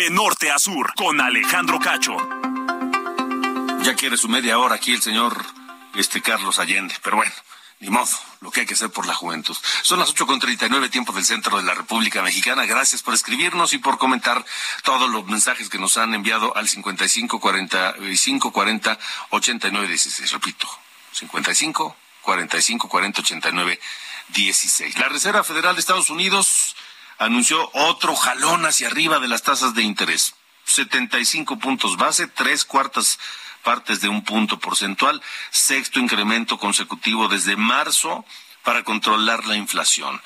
Norte 0.10 0.49
a 0.51 0.57
sur, 0.57 0.93
con 0.95 1.22
Alejandro 1.22 1.80
Cacho. 1.80 2.18
Ya 3.84 3.95
quiere 3.95 4.18
su 4.18 4.28
media 4.28 4.57
hora 4.57 4.76
aquí 4.76 4.93
el 4.93 5.01
señor 5.01 5.45
este 5.95 6.22
Carlos 6.22 6.60
Allende, 6.60 6.95
pero 7.03 7.18
bueno, 7.18 7.32
ni 7.80 7.89
modo, 7.89 8.10
lo 8.41 8.51
que 8.51 8.62
hay 8.62 8.66
que 8.66 8.74
hacer 8.74 8.89
por 8.89 9.05
la 9.05 9.14
juventud. 9.14 9.55
Son 9.84 9.99
las 9.99 10.10
ocho 10.10 10.26
con 10.26 10.39
treinta 10.39 10.66
y 10.66 10.70
nueve 10.70 10.89
tiempos 10.89 11.16
del 11.16 11.26
centro 11.26 11.57
de 11.57 11.64
la 11.64 11.76
República 11.76 12.22
Mexicana. 12.22 12.66
Gracias 12.66 13.03
por 13.03 13.14
escribirnos 13.14 13.74
y 13.74 13.78
por 13.78 13.97
comentar 13.97 14.43
todos 14.84 15.10
los 15.10 15.26
mensajes 15.26 15.70
que 15.70 15.78
nos 15.78 15.97
han 15.97 16.14
enviado 16.14 16.55
al 16.57 16.68
cincuenta 16.68 17.05
y 17.05 17.10
cinco 17.10 17.39
cuarenta 17.39 17.95
y 17.99 18.18
cinco 18.18 18.51
cuarenta 18.51 18.97
ochenta 19.30 19.68
y 19.68 19.72
nueve 19.72 19.88
dieciséis. 19.88 20.32
Repito, 20.32 20.68
cincuenta 21.12 21.51
y 21.51 21.55
cinco 21.55 21.95
cuarenta 22.22 22.57
y 22.57 22.62
cinco 22.62 22.89
cuarenta 22.89 23.22
ochenta 23.22 23.49
y 23.49 23.53
nueve 23.53 23.80
dieciséis. 24.30 24.97
La 24.97 25.07
Reserva 25.07 25.43
Federal 25.43 25.76
de 25.76 25.82
Estados 25.82 26.10
Unidos 26.10 26.76
anunció 27.20 27.70
otro 27.74 28.15
jalón 28.15 28.65
hacia 28.65 28.88
arriba 28.88 29.20
de 29.20 29.28
las 29.28 29.43
tasas 29.43 29.76
de 29.76 29.84
interés. 29.84 30.34
75 30.65 31.59
puntos 31.59 31.97
base, 31.97 32.28
tres 32.28 32.65
cuartas 32.65 33.20
partes 33.63 34.01
de 34.01 34.07
un 34.07 34.24
punto 34.24 34.57
porcentual, 34.57 35.22
sexto 35.51 35.99
incremento 35.99 36.57
consecutivo 36.57 37.28
desde 37.28 37.55
marzo 37.55 38.26
para 38.63 38.84
controlar 38.84 39.45
la 39.45 39.57
inflación. 39.57 40.22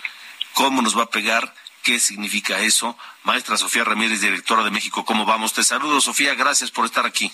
¿Cómo 0.53 0.81
nos 0.81 0.97
va 0.97 1.03
a 1.03 1.09
pegar? 1.09 1.53
¿Qué 1.81 1.99
significa 1.99 2.59
eso? 2.59 2.97
Maestra 3.23 3.57
Sofía 3.57 3.83
Ramírez, 3.83 4.21
directora 4.21 4.63
de 4.63 4.71
México, 4.71 5.03
¿cómo 5.03 5.25
vamos? 5.25 5.53
Te 5.53 5.63
saludo, 5.63 5.99
Sofía, 5.99 6.35
gracias 6.35 6.71
por 6.71 6.85
estar 6.85 7.05
aquí. 7.05 7.31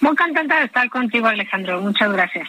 Muy 0.00 0.16
contenta 0.16 0.58
de 0.58 0.64
estar 0.66 0.90
contigo, 0.90 1.28
Alejandro. 1.28 1.80
Muchas 1.80 2.12
gracias. 2.12 2.48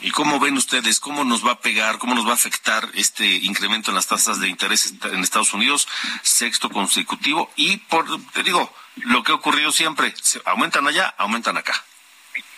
¿Y 0.00 0.10
cómo 0.10 0.38
ven 0.38 0.56
ustedes? 0.56 1.00
¿Cómo 1.00 1.24
nos 1.24 1.46
va 1.46 1.52
a 1.52 1.60
pegar? 1.60 1.98
¿Cómo 1.98 2.14
nos 2.14 2.26
va 2.26 2.32
a 2.32 2.34
afectar 2.34 2.88
este 2.94 3.26
incremento 3.26 3.90
en 3.90 3.94
las 3.94 4.06
tasas 4.06 4.40
de 4.40 4.48
interés 4.48 4.94
en 5.04 5.20
Estados 5.20 5.54
Unidos? 5.54 5.88
Sexto 6.22 6.68
consecutivo. 6.70 7.50
Y 7.56 7.78
por, 7.78 8.06
te 8.32 8.42
digo, 8.42 8.72
lo 8.96 9.22
que 9.22 9.32
ha 9.32 9.36
ocurrido 9.36 9.72
siempre, 9.72 10.12
aumentan 10.44 10.86
allá, 10.86 11.14
aumentan 11.18 11.56
acá. 11.56 11.72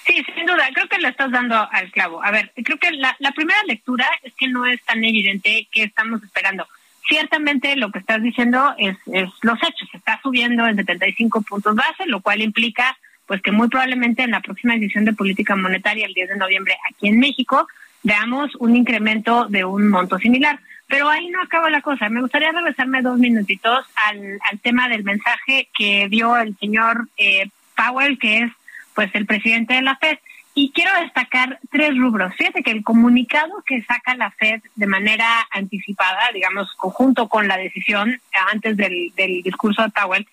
Sí, 0.06 0.24
sin 0.34 0.46
duda, 0.46 0.68
creo 0.72 0.88
que 0.88 0.98
le 0.98 1.08
estás 1.08 1.30
dando 1.30 1.68
al 1.70 1.90
clavo. 1.90 2.24
A 2.24 2.30
ver, 2.30 2.52
creo 2.64 2.78
que 2.78 2.90
la, 2.92 3.14
primera 3.34 3.62
lectura 3.64 4.08
es 4.22 4.32
que 4.34 4.48
no 4.48 4.66
es 4.66 4.82
tan 4.82 5.04
evidente 5.04 5.68
que 5.70 5.84
estamos 5.84 6.22
esperando. 6.22 6.66
Ciertamente 7.08 7.76
lo 7.76 7.90
que 7.90 7.98
estás 8.00 8.22
diciendo 8.22 8.74
es, 8.78 8.96
es 9.12 9.28
los 9.42 9.58
hechos. 9.62 9.88
Se 9.90 9.98
está 9.98 10.18
subiendo 10.22 10.66
en 10.66 10.76
75 10.76 11.42
puntos 11.42 11.74
base, 11.74 12.06
lo 12.06 12.20
cual 12.20 12.42
implica 12.42 12.98
pues 13.28 13.40
que 13.42 13.52
muy 13.52 13.68
probablemente 13.68 14.24
en 14.24 14.32
la 14.32 14.40
próxima 14.40 14.74
decisión 14.74 15.04
de 15.04 15.12
política 15.12 15.54
monetaria 15.54 16.06
el 16.06 16.14
10 16.14 16.30
de 16.30 16.36
noviembre 16.36 16.76
aquí 16.90 17.08
en 17.08 17.20
México 17.20 17.68
veamos 18.02 18.54
un 18.56 18.74
incremento 18.74 19.46
de 19.48 19.64
un 19.64 19.88
monto 19.88 20.18
similar. 20.18 20.58
Pero 20.86 21.10
ahí 21.10 21.28
no 21.28 21.42
acaba 21.42 21.68
la 21.68 21.82
cosa. 21.82 22.08
Me 22.08 22.22
gustaría 22.22 22.50
regresarme 22.50 23.02
dos 23.02 23.18
minutitos 23.18 23.84
al, 24.06 24.38
al 24.50 24.58
tema 24.60 24.88
del 24.88 25.04
mensaje 25.04 25.68
que 25.76 26.08
dio 26.08 26.36
el 26.38 26.56
señor 26.56 27.08
eh, 27.18 27.50
Powell, 27.76 28.18
que 28.18 28.38
es 28.38 28.52
pues 28.94 29.14
el 29.14 29.26
presidente 29.26 29.74
de 29.74 29.82
la 29.82 29.96
Fed. 29.96 30.18
Y 30.54 30.72
quiero 30.72 30.90
destacar 31.00 31.60
tres 31.70 31.96
rubros. 31.96 32.34
Fíjate 32.34 32.62
que 32.62 32.70
el 32.70 32.82
comunicado 32.82 33.62
que 33.66 33.82
saca 33.82 34.16
la 34.16 34.30
Fed 34.30 34.60
de 34.74 34.86
manera 34.86 35.46
anticipada, 35.50 36.32
digamos, 36.32 36.72
conjunto 36.74 37.28
con 37.28 37.46
la 37.46 37.58
decisión 37.58 38.20
antes 38.50 38.76
del, 38.76 39.12
del 39.14 39.42
discurso 39.42 39.82
de 39.82 39.90
Powell, 39.90 40.26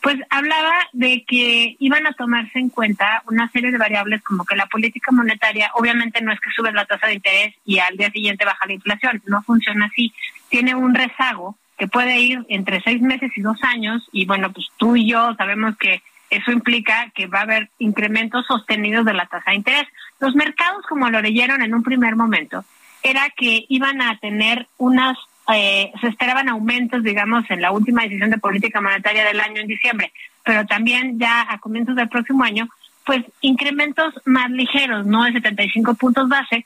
pues 0.00 0.16
hablaba 0.30 0.72
de 0.92 1.24
que 1.26 1.76
iban 1.78 2.06
a 2.06 2.12
tomarse 2.12 2.58
en 2.58 2.70
cuenta 2.70 3.22
una 3.26 3.50
serie 3.50 3.70
de 3.70 3.78
variables 3.78 4.22
como 4.22 4.44
que 4.44 4.56
la 4.56 4.66
política 4.66 5.12
monetaria 5.12 5.70
obviamente 5.74 6.22
no 6.22 6.32
es 6.32 6.40
que 6.40 6.50
sube 6.50 6.72
la 6.72 6.86
tasa 6.86 7.06
de 7.06 7.14
interés 7.14 7.54
y 7.64 7.78
al 7.78 7.96
día 7.96 8.10
siguiente 8.10 8.44
baja 8.44 8.66
la 8.66 8.74
inflación, 8.74 9.22
no 9.26 9.42
funciona 9.42 9.86
así, 9.86 10.12
tiene 10.48 10.74
un 10.74 10.94
rezago 10.94 11.56
que 11.76 11.88
puede 11.88 12.18
ir 12.18 12.44
entre 12.48 12.80
seis 12.82 13.00
meses 13.00 13.30
y 13.36 13.42
dos 13.42 13.62
años 13.62 14.08
y 14.12 14.26
bueno, 14.26 14.52
pues 14.52 14.68
tú 14.76 14.96
y 14.96 15.06
yo 15.10 15.34
sabemos 15.36 15.76
que 15.76 16.02
eso 16.30 16.52
implica 16.52 17.10
que 17.14 17.26
va 17.26 17.40
a 17.40 17.42
haber 17.42 17.70
incrementos 17.78 18.46
sostenidos 18.46 19.04
de 19.04 19.14
la 19.14 19.26
tasa 19.26 19.50
de 19.50 19.56
interés. 19.56 19.88
Los 20.20 20.34
mercados, 20.34 20.86
como 20.86 21.10
lo 21.10 21.20
leyeron 21.20 21.60
en 21.60 21.74
un 21.74 21.82
primer 21.82 22.16
momento, 22.16 22.64
era 23.02 23.30
que 23.30 23.64
iban 23.68 24.00
a 24.00 24.18
tener 24.18 24.68
unas 24.78 25.18
eh, 25.54 25.92
se 26.00 26.08
esperaban 26.08 26.48
aumentos, 26.48 27.02
digamos, 27.02 27.44
en 27.50 27.62
la 27.62 27.72
última 27.72 28.02
decisión 28.02 28.30
de 28.30 28.38
política 28.38 28.80
monetaria 28.80 29.24
del 29.24 29.40
año 29.40 29.60
en 29.60 29.66
diciembre, 29.66 30.12
pero 30.44 30.66
también 30.66 31.18
ya 31.18 31.46
a 31.48 31.58
comienzos 31.58 31.96
del 31.96 32.08
próximo 32.08 32.44
año, 32.44 32.68
pues 33.04 33.24
incrementos 33.40 34.14
más 34.24 34.50
ligeros, 34.50 35.06
no 35.06 35.24
de 35.24 35.32
75 35.32 35.94
puntos 35.94 36.28
base, 36.28 36.64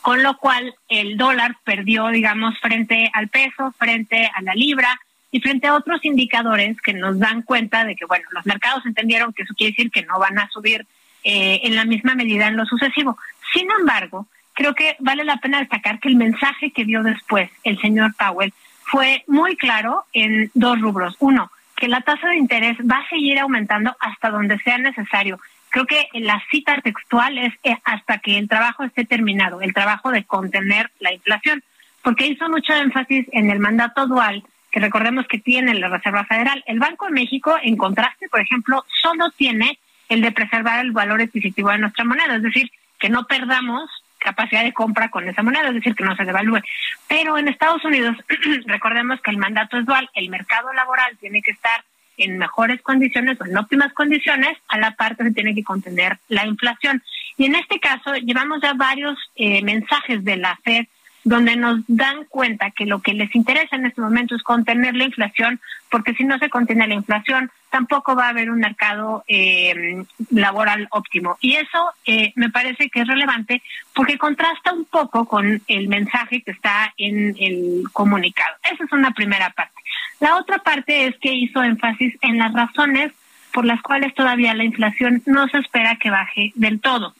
con 0.00 0.22
lo 0.22 0.36
cual 0.38 0.74
el 0.88 1.16
dólar 1.16 1.56
perdió, 1.64 2.08
digamos, 2.08 2.58
frente 2.60 3.10
al 3.12 3.28
peso, 3.28 3.74
frente 3.76 4.30
a 4.32 4.40
la 4.42 4.54
libra 4.54 5.00
y 5.32 5.40
frente 5.40 5.66
a 5.66 5.74
otros 5.74 6.04
indicadores 6.04 6.80
que 6.80 6.92
nos 6.92 7.18
dan 7.18 7.42
cuenta 7.42 7.84
de 7.84 7.96
que, 7.96 8.04
bueno, 8.04 8.24
los 8.30 8.46
mercados 8.46 8.86
entendieron 8.86 9.32
que 9.32 9.42
eso 9.42 9.54
quiere 9.54 9.72
decir 9.72 9.90
que 9.90 10.06
no 10.06 10.18
van 10.18 10.38
a 10.38 10.48
subir 10.50 10.86
eh, 11.24 11.60
en 11.64 11.74
la 11.74 11.84
misma 11.84 12.14
medida 12.14 12.46
en 12.46 12.56
lo 12.56 12.64
sucesivo. 12.66 13.18
Sin 13.52 13.68
embargo, 13.80 14.28
creo 14.56 14.74
que 14.74 14.96
vale 14.98 15.22
la 15.22 15.36
pena 15.36 15.60
destacar 15.60 16.00
que 16.00 16.08
el 16.08 16.16
mensaje 16.16 16.72
que 16.72 16.84
dio 16.84 17.02
después 17.02 17.50
el 17.62 17.78
señor 17.78 18.14
Powell 18.16 18.52
fue 18.82 19.22
muy 19.26 19.56
claro 19.56 20.04
en 20.12 20.50
dos 20.54 20.80
rubros. 20.80 21.14
Uno, 21.20 21.50
que 21.76 21.88
la 21.88 22.00
tasa 22.00 22.28
de 22.28 22.38
interés 22.38 22.76
va 22.78 22.98
a 22.98 23.08
seguir 23.08 23.38
aumentando 23.38 23.94
hasta 24.00 24.30
donde 24.30 24.58
sea 24.60 24.78
necesario. 24.78 25.38
Creo 25.68 25.84
que 25.84 26.08
la 26.14 26.42
cita 26.50 26.80
textual 26.80 27.36
es 27.38 27.52
eh, 27.62 27.76
hasta 27.84 28.18
que 28.18 28.38
el 28.38 28.48
trabajo 28.48 28.84
esté 28.84 29.04
terminado, 29.04 29.60
el 29.60 29.74
trabajo 29.74 30.10
de 30.10 30.24
contener 30.24 30.90
la 31.00 31.12
inflación, 31.12 31.62
porque 32.02 32.26
hizo 32.26 32.48
mucho 32.48 32.72
énfasis 32.72 33.26
en 33.32 33.50
el 33.50 33.58
mandato 33.58 34.06
dual 34.06 34.42
que 34.70 34.80
recordemos 34.80 35.26
que 35.26 35.38
tiene 35.38 35.74
la 35.74 35.88
Reserva 35.88 36.24
Federal. 36.24 36.62
El 36.66 36.78
Banco 36.78 37.06
de 37.06 37.12
México, 37.12 37.56
en 37.62 37.76
contraste, 37.76 38.28
por 38.28 38.40
ejemplo, 38.40 38.84
solo 39.02 39.30
tiene 39.30 39.78
el 40.08 40.22
de 40.22 40.32
preservar 40.32 40.80
el 40.80 40.92
valor 40.92 41.20
adquisitivo 41.20 41.70
de 41.70 41.78
nuestra 41.78 42.04
moneda, 42.04 42.36
es 42.36 42.42
decir, 42.42 42.70
que 42.98 43.08
no 43.08 43.26
perdamos 43.26 43.90
capacidad 44.26 44.64
de 44.64 44.72
compra 44.72 45.08
con 45.08 45.28
esa 45.28 45.44
moneda, 45.44 45.68
es 45.68 45.74
decir, 45.74 45.94
que 45.94 46.02
no 46.02 46.16
se 46.16 46.24
devalúe. 46.24 46.60
Pero 47.06 47.38
en 47.38 47.46
Estados 47.46 47.84
Unidos, 47.84 48.16
recordemos 48.66 49.20
que 49.20 49.30
el 49.30 49.38
mandato 49.38 49.78
es 49.78 49.86
dual, 49.86 50.10
el 50.14 50.28
mercado 50.30 50.72
laboral 50.72 51.16
tiene 51.20 51.42
que 51.42 51.52
estar 51.52 51.84
en 52.16 52.38
mejores 52.38 52.82
condiciones 52.82 53.40
o 53.40 53.46
en 53.46 53.56
óptimas 53.56 53.92
condiciones, 53.92 54.56
a 54.68 54.78
la 54.78 54.92
parte 54.92 55.22
se 55.22 55.32
tiene 55.32 55.54
que 55.54 55.62
contener 55.62 56.18
la 56.28 56.44
inflación. 56.44 57.02
Y 57.36 57.44
en 57.44 57.54
este 57.54 57.78
caso, 57.78 58.14
llevamos 58.14 58.60
ya 58.62 58.72
varios 58.72 59.16
eh, 59.36 59.62
mensajes 59.62 60.24
de 60.24 60.36
la 60.38 60.58
FED 60.64 60.86
donde 61.26 61.56
nos 61.56 61.80
dan 61.88 62.24
cuenta 62.26 62.70
que 62.70 62.86
lo 62.86 63.00
que 63.00 63.12
les 63.12 63.34
interesa 63.34 63.74
en 63.74 63.84
este 63.84 64.00
momento 64.00 64.36
es 64.36 64.44
contener 64.44 64.94
la 64.94 65.02
inflación, 65.02 65.60
porque 65.90 66.14
si 66.14 66.22
no 66.22 66.38
se 66.38 66.48
contiene 66.48 66.86
la 66.86 66.94
inflación, 66.94 67.50
tampoco 67.68 68.14
va 68.14 68.26
a 68.26 68.28
haber 68.28 68.48
un 68.48 68.60
mercado 68.60 69.24
eh, 69.26 70.04
laboral 70.30 70.86
óptimo. 70.92 71.36
Y 71.40 71.56
eso 71.56 71.90
eh, 72.04 72.32
me 72.36 72.48
parece 72.50 72.88
que 72.90 73.00
es 73.00 73.08
relevante 73.08 73.60
porque 73.92 74.18
contrasta 74.18 74.72
un 74.72 74.84
poco 74.84 75.26
con 75.26 75.60
el 75.66 75.88
mensaje 75.88 76.42
que 76.42 76.52
está 76.52 76.94
en 76.96 77.34
el 77.40 77.82
comunicado. 77.92 78.54
Esa 78.72 78.84
es 78.84 78.92
una 78.92 79.10
primera 79.10 79.50
parte. 79.50 79.82
La 80.20 80.36
otra 80.36 80.58
parte 80.58 81.06
es 81.08 81.18
que 81.18 81.34
hizo 81.34 81.60
énfasis 81.60 82.16
en 82.20 82.38
las 82.38 82.52
razones 82.52 83.12
por 83.52 83.64
las 83.64 83.82
cuales 83.82 84.14
todavía 84.14 84.54
la 84.54 84.62
inflación 84.62 85.24
no 85.26 85.48
se 85.48 85.58
espera 85.58 85.96
que 85.96 86.10
baje 86.10 86.52
del 86.54 86.80
todo 86.80 87.14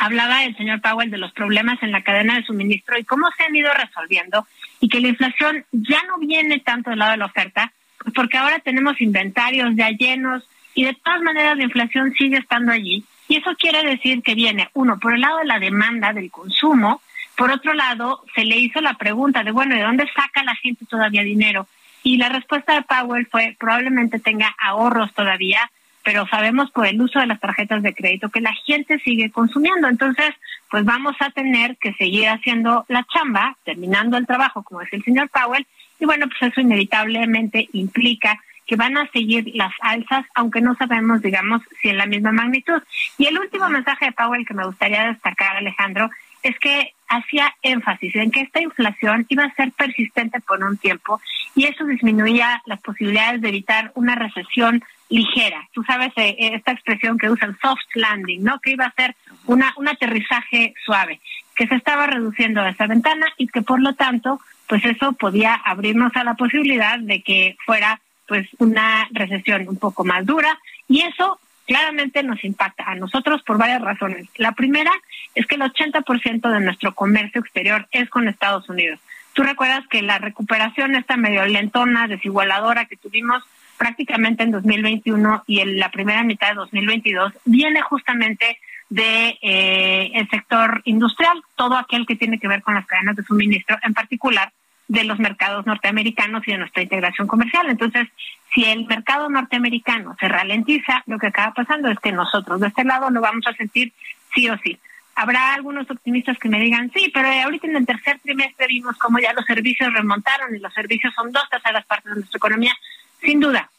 hablaba 0.00 0.44
el 0.44 0.56
señor 0.56 0.80
Powell 0.80 1.10
de 1.10 1.18
los 1.18 1.32
problemas 1.32 1.80
en 1.82 1.92
la 1.92 2.02
cadena 2.02 2.36
de 2.36 2.44
suministro 2.44 2.98
y 2.98 3.04
cómo 3.04 3.28
se 3.36 3.44
han 3.44 3.54
ido 3.54 3.70
resolviendo 3.74 4.46
y 4.80 4.88
que 4.88 4.98
la 4.98 5.08
inflación 5.08 5.64
ya 5.72 6.02
no 6.08 6.18
viene 6.18 6.58
tanto 6.60 6.88
del 6.88 7.00
lado 7.00 7.12
de 7.12 7.18
la 7.18 7.26
oferta, 7.26 7.72
porque 8.14 8.38
ahora 8.38 8.60
tenemos 8.60 8.98
inventarios 9.02 9.76
ya 9.76 9.90
llenos 9.90 10.42
y 10.74 10.84
de 10.84 10.94
todas 10.94 11.20
maneras 11.20 11.58
la 11.58 11.64
inflación 11.64 12.14
sigue 12.14 12.38
estando 12.38 12.72
allí 12.72 13.04
Y 13.28 13.36
eso 13.36 13.50
quiere 13.58 13.84
decir 13.84 14.22
que 14.22 14.34
viene, 14.34 14.70
uno, 14.72 14.98
por 14.98 15.14
el 15.14 15.20
lado 15.20 15.38
de 15.38 15.44
la 15.44 15.58
demanda 15.58 16.14
del 16.14 16.30
consumo, 16.30 17.02
por 17.36 17.50
otro 17.50 17.74
lado, 17.74 18.24
se 18.34 18.44
le 18.44 18.56
hizo 18.56 18.80
la 18.80 18.94
pregunta 18.94 19.44
de, 19.44 19.50
bueno, 19.50 19.74
¿de 19.74 19.82
dónde 19.82 20.10
saca 20.16 20.42
la 20.44 20.54
gente 20.56 20.86
todavía 20.86 21.22
dinero? 21.22 21.66
Y 22.02 22.16
la 22.16 22.30
respuesta 22.30 22.74
de 22.74 22.82
Powell 22.82 23.26
fue, 23.26 23.54
probablemente 23.58 24.18
tenga 24.18 24.54
ahorros 24.58 25.12
todavía, 25.12 25.70
pero 26.04 26.26
sabemos 26.26 26.70
por 26.70 26.86
el 26.86 27.00
uso 27.00 27.18
de 27.18 27.26
las 27.26 27.40
tarjetas 27.40 27.82
de 27.82 27.94
crédito 27.94 28.30
que 28.30 28.40
la 28.40 28.54
gente 28.66 28.98
sigue 29.00 29.30
consumiendo. 29.30 29.88
Entonces, 29.88 30.34
pues 30.70 30.84
vamos 30.84 31.16
a 31.20 31.30
tener 31.30 31.76
que 31.76 31.92
seguir 31.94 32.28
haciendo 32.28 32.84
la 32.88 33.06
chamba, 33.12 33.56
terminando 33.64 34.16
el 34.16 34.26
trabajo, 34.26 34.62
como 34.62 34.80
decía 34.80 34.98
el 34.98 35.04
señor 35.04 35.28
Powell, 35.28 35.66
y 35.98 36.06
bueno, 36.06 36.26
pues 36.28 36.50
eso 36.50 36.60
inevitablemente 36.60 37.68
implica 37.72 38.38
que 38.66 38.76
van 38.76 38.96
a 38.96 39.08
seguir 39.08 39.50
las 39.54 39.72
alzas, 39.80 40.24
aunque 40.34 40.60
no 40.60 40.76
sabemos, 40.76 41.20
digamos, 41.20 41.60
si 41.82 41.88
en 41.88 41.98
la 41.98 42.06
misma 42.06 42.30
magnitud. 42.30 42.80
Y 43.18 43.26
el 43.26 43.36
último 43.36 43.68
mensaje 43.68 44.06
de 44.06 44.12
Powell 44.12 44.46
que 44.46 44.54
me 44.54 44.64
gustaría 44.64 45.08
destacar, 45.08 45.56
Alejandro, 45.56 46.08
es 46.42 46.58
que 46.58 46.94
hacía 47.08 47.54
énfasis 47.62 48.14
en 48.16 48.30
que 48.30 48.40
esta 48.40 48.60
inflación 48.60 49.26
iba 49.28 49.44
a 49.44 49.54
ser 49.54 49.72
persistente 49.72 50.40
por 50.40 50.62
un 50.62 50.76
tiempo 50.78 51.20
y 51.54 51.64
eso 51.64 51.84
disminuía 51.84 52.62
las 52.66 52.80
posibilidades 52.80 53.40
de 53.40 53.48
evitar 53.48 53.90
una 53.94 54.14
recesión 54.14 54.82
ligera. 55.08 55.68
Tú 55.72 55.82
sabes 55.82 56.12
eh, 56.16 56.36
esta 56.38 56.72
expresión 56.72 57.18
que 57.18 57.28
usan 57.28 57.58
soft 57.60 57.94
landing, 57.94 58.44
¿no? 58.44 58.60
Que 58.60 58.72
iba 58.72 58.86
a 58.86 58.94
ser 58.94 59.16
una, 59.46 59.74
un 59.76 59.88
aterrizaje 59.88 60.74
suave, 60.84 61.20
que 61.56 61.66
se 61.66 61.74
estaba 61.74 62.06
reduciendo 62.06 62.64
esa 62.64 62.86
ventana 62.86 63.26
y 63.36 63.48
que 63.48 63.62
por 63.62 63.80
lo 63.80 63.94
tanto, 63.94 64.40
pues 64.68 64.84
eso 64.84 65.12
podía 65.12 65.54
abrirnos 65.54 66.14
a 66.14 66.24
la 66.24 66.34
posibilidad 66.34 66.98
de 66.98 67.22
que 67.22 67.56
fuera 67.66 68.00
pues 68.28 68.48
una 68.58 69.08
recesión 69.10 69.68
un 69.68 69.76
poco 69.76 70.04
más 70.04 70.24
dura 70.24 70.56
y 70.86 71.00
eso 71.02 71.40
claramente 71.66 72.22
nos 72.22 72.42
impacta 72.44 72.84
a 72.84 72.94
nosotros 72.94 73.42
por 73.42 73.58
varias 73.58 73.80
razones. 73.80 74.28
La 74.36 74.52
primera 74.52 74.92
es 75.34 75.46
que 75.46 75.56
el 75.56 75.62
80% 75.62 76.50
de 76.50 76.60
nuestro 76.60 76.94
comercio 76.94 77.40
exterior 77.40 77.86
es 77.90 78.08
con 78.10 78.28
Estados 78.28 78.68
Unidos. 78.68 79.00
Tú 79.32 79.42
recuerdas 79.42 79.86
que 79.88 80.02
la 80.02 80.18
recuperación 80.18 80.94
esta 80.94 81.16
medio 81.16 81.44
lentona, 81.46 82.08
desigualadora 82.08 82.86
que 82.86 82.96
tuvimos 82.96 83.44
prácticamente 83.78 84.42
en 84.42 84.50
2021 84.50 85.44
y 85.46 85.60
en 85.60 85.78
la 85.78 85.90
primera 85.90 86.22
mitad 86.22 86.48
de 86.48 86.56
2022 86.56 87.32
viene 87.44 87.80
justamente 87.80 88.58
de 88.90 89.38
eh, 89.40 90.10
el 90.14 90.28
sector 90.28 90.82
industrial, 90.84 91.40
todo 91.54 91.76
aquel 91.76 92.06
que 92.06 92.16
tiene 92.16 92.38
que 92.38 92.48
ver 92.48 92.60
con 92.60 92.74
las 92.74 92.86
cadenas 92.86 93.16
de 93.16 93.22
suministro, 93.22 93.78
en 93.82 93.94
particular 93.94 94.52
de 94.90 95.04
los 95.04 95.20
mercados 95.20 95.66
norteamericanos 95.66 96.42
y 96.46 96.50
de 96.50 96.58
nuestra 96.58 96.82
integración 96.82 97.28
comercial. 97.28 97.70
Entonces, 97.70 98.08
si 98.52 98.64
el 98.64 98.86
mercado 98.86 99.28
norteamericano 99.28 100.16
se 100.18 100.26
ralentiza, 100.26 101.04
lo 101.06 101.16
que 101.16 101.28
acaba 101.28 101.54
pasando 101.54 101.88
es 101.88 101.98
que 102.00 102.10
nosotros 102.10 102.60
de 102.60 102.66
este 102.66 102.82
lado 102.82 103.08
lo 103.08 103.20
vamos 103.20 103.46
a 103.46 103.54
sentir 103.54 103.92
sí 104.34 104.48
o 104.48 104.58
sí. 104.58 104.80
Habrá 105.14 105.54
algunos 105.54 105.88
optimistas 105.88 106.36
que 106.38 106.48
me 106.48 106.58
digan, 106.58 106.90
sí, 106.92 107.08
pero 107.14 107.28
ahorita 107.28 107.68
en 107.68 107.76
el 107.76 107.86
tercer 107.86 108.18
trimestre 108.18 108.66
vimos 108.66 108.98
cómo 108.98 109.20
ya 109.20 109.32
los 109.32 109.44
servicios 109.44 109.92
remontaron 109.92 110.56
y 110.56 110.58
los 110.58 110.74
servicios 110.74 111.14
son 111.14 111.30
dos 111.30 111.48
terceras 111.48 111.86
partes 111.86 112.12
de 112.12 112.18
nuestra 112.18 112.38
economía. 112.38 112.72
Sin 113.20 113.38
duda, 113.38 113.70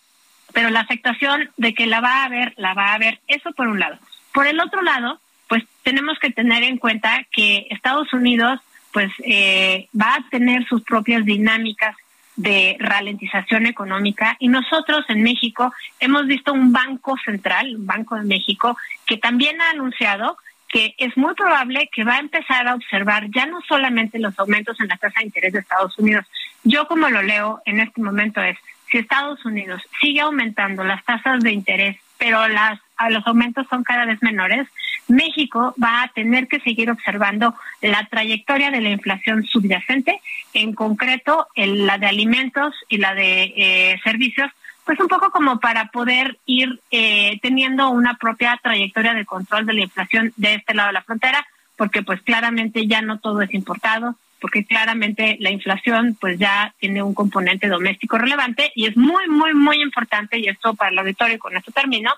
pero 0.53 0.70
la 0.70 0.80
afectación 0.80 1.49
de 1.57 1.74
que 1.74 1.88
la 1.88 1.99
va 1.99 2.22
a 2.22 2.26
haber, 2.26 2.53
la 2.55 2.74
va 2.74 2.91
a 2.91 2.93
haber, 2.93 3.20
eso 3.28 3.51
por 3.51 3.68
un 3.68 3.82
lado. 3.82 3.97
Por 4.34 4.47
el 4.47 4.62
otro 4.62 4.82
lado, 4.82 5.20
pues 5.49 5.66
tenemos 5.84 6.18
que 6.20 6.32
tener 6.32 6.64
en 6.64 6.78
cuenta 6.78 7.26
que 7.34 7.68
Estados 7.70 8.14
Unidos 8.14 8.62
pues 8.92 9.12
eh, 9.24 9.88
va 10.00 10.16
a 10.16 10.30
tener 10.30 10.66
sus 10.68 10.84
propias 10.84 11.26
dinámicas 11.26 11.96
de 12.36 12.78
ralentización 12.80 13.66
económica 13.66 14.38
y 14.39 14.48
nosotros 14.48 15.06
en 15.10 15.22
México 15.22 15.74
hemos 16.00 16.26
visto 16.28 16.54
un 16.54 16.72
banco 16.72 17.16
central, 17.24 17.76
un 17.76 17.86
Banco 17.86 18.16
de 18.16 18.24
México, 18.24 18.78
que 19.06 19.18
también 19.18 19.62
ha 19.62 19.72
anunciado 19.72 20.38
que 20.68 20.96
es 20.98 21.16
muy 21.18 21.34
probable 21.36 21.89
que 21.92 22.06
va 22.06 22.16
a 22.16 22.20
empezar 22.20 22.68
a 22.68 22.76
observar 22.76 23.30
ya 23.30 23.46
no 23.46 23.60
solamente 23.68 24.20
los 24.20 24.38
aumentos 24.39 24.80
en 24.80 24.88
la 24.88 24.98
tasa 24.98 25.20
de 25.20 25.26
interés 25.26 25.54
de 25.54 25.60
Estados 25.60 25.98
Unidos. 26.00 26.26
Yo 26.64 26.88
como 26.88 27.10
lo 27.10 27.22
leo 27.22 27.62
en 27.66 27.82
este 27.82 28.02
momento 28.02 28.42
es, 28.42 28.58
si 28.89 28.98
Estados 28.98 29.44
Unidos 29.46 29.82
sigue 30.00 30.22
aumentando 30.22 30.84
las 30.84 31.04
tasas 31.04 31.42
de 31.42 31.52
interés, 31.52 31.98
pero 32.22 32.47
las, 32.47 32.80
los 33.09 33.26
aumentos 33.26 33.65
son 33.67 33.84
cada 33.84 34.05
vez 34.05 34.22
menores, 34.22 34.67
México 35.07 35.74
va 35.84 36.03
a 36.03 36.07
tener 36.09 36.47
que 36.47 36.59
seguir 36.59 36.91
observando 36.91 37.55
la 37.82 38.05
trayectoria 38.11 38.69
de 38.69 38.80
la 38.80 38.91
inflación 38.91 39.43
subyacente, 39.43 40.22
en 40.53 40.74
concreto 40.74 41.47
la 41.55 41.97
de 41.97 42.05
alimentos 42.05 42.76
y 42.89 42.97
la 42.99 43.15
de 43.15 43.53
eh, 43.57 43.99
servicios, 44.03 44.51
pues 44.86 44.99
un 44.99 45.07
poco 45.07 45.32
como 45.32 45.59
para 45.59 45.86
poder 45.88 46.38
ir 46.45 46.80
eh, 46.91 47.39
teniendo 47.41 47.89
una 47.89 48.13
propia 48.17 48.59
trayectoria 48.61 49.15
de 49.15 49.26
control 49.26 49.65
de 49.65 49.74
la 49.74 49.82
inflación 49.82 50.32
de 50.36 50.53
este 50.53 50.76
lado 50.76 50.89
de 50.89 50.93
la 50.93 51.01
frontera, 51.01 51.43
porque 51.76 52.03
pues 52.03 52.22
claramente 52.22 52.86
ya 52.86 53.01
no 53.01 53.17
todo 53.17 53.41
es 53.41 53.51
importado, 53.55 54.15
porque 54.42 54.66
claramente 54.66 55.38
la 55.39 55.52
inflación 55.52 56.18
pues 56.20 56.38
ya 56.39 56.74
tiene 56.80 57.04
un 57.04 57.14
componente 57.14 57.68
doméstico 57.68 58.18
relevante 58.18 58.72
y 58.76 58.88
es 58.88 58.98
muy, 58.98 59.28
muy, 59.30 59.54
muy 59.54 59.82
importante, 59.82 60.39
y 60.39 60.48
esto 60.48 60.74
para 60.74 60.92
el 60.92 61.00
auditorio, 61.00 61.39
con 61.39 61.56
esto 61.56 61.72
termino, 61.72 62.12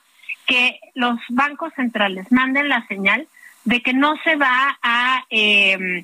que 0.48 0.80
los 0.96 1.20
bancos 1.30 1.74
centrales 1.76 2.32
manden 2.32 2.70
la 2.70 2.86
señal 2.88 3.28
de 3.66 3.82
que 3.82 3.94
no 3.94 4.16
se 4.24 4.36
va 4.36 4.78
a 4.82 5.26
eh, 5.30 6.04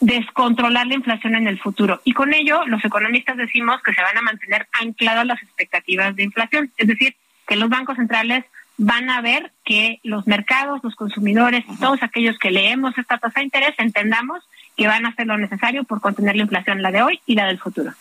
descontrolar 0.00 0.86
la 0.86 0.94
inflación 0.94 1.34
en 1.34 1.48
el 1.48 1.58
futuro. 1.58 2.00
Y 2.04 2.12
con 2.12 2.34
ello, 2.34 2.64
los 2.66 2.84
economistas 2.84 3.36
decimos 3.36 3.82
que 3.82 3.94
se 3.94 4.02
van 4.02 4.16
a 4.16 4.22
mantener 4.22 4.68
ancladas 4.72 5.26
las 5.26 5.42
expectativas 5.42 6.14
de 6.14 6.24
inflación. 6.24 6.70
Es 6.76 6.88
decir, 6.88 7.16
que 7.46 7.56
los 7.56 7.68
bancos 7.68 7.96
centrales 7.96 8.44
van 8.76 9.08
a 9.08 9.20
ver 9.20 9.52
que 9.64 10.00
los 10.02 10.26
mercados, 10.26 10.80
los 10.82 10.96
consumidores, 10.96 11.64
todos 11.80 12.02
aquellos 12.02 12.38
que 12.38 12.50
leemos 12.50 12.96
esta 12.98 13.18
tasa 13.18 13.40
de 13.40 13.44
interés, 13.44 13.74
entendamos 13.78 14.42
que 14.76 14.86
van 14.86 15.06
a 15.06 15.10
hacer 15.10 15.26
lo 15.26 15.36
necesario 15.36 15.84
por 15.84 16.00
contener 16.00 16.36
la 16.36 16.42
inflación, 16.42 16.82
la 16.82 16.90
de 16.90 17.02
hoy 17.02 17.20
y 17.26 17.34
la 17.34 17.46
del 17.46 17.58
futuro. 17.58 17.94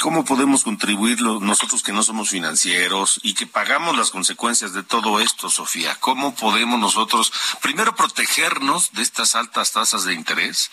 ¿Cómo 0.00 0.26
podemos 0.26 0.62
contribuir 0.62 1.22
nosotros 1.22 1.82
que 1.82 1.92
no 1.92 2.02
somos 2.02 2.28
financieros 2.28 3.18
y 3.22 3.32
que 3.32 3.46
pagamos 3.46 3.96
las 3.96 4.10
consecuencias 4.10 4.74
de 4.74 4.82
todo 4.82 5.20
esto, 5.20 5.48
Sofía? 5.48 5.96
¿Cómo 6.00 6.34
podemos 6.34 6.78
nosotros, 6.78 7.32
primero, 7.62 7.94
protegernos 7.94 8.92
de 8.92 9.00
estas 9.00 9.34
altas 9.34 9.72
tasas 9.72 10.04
de 10.04 10.12
interés 10.12 10.70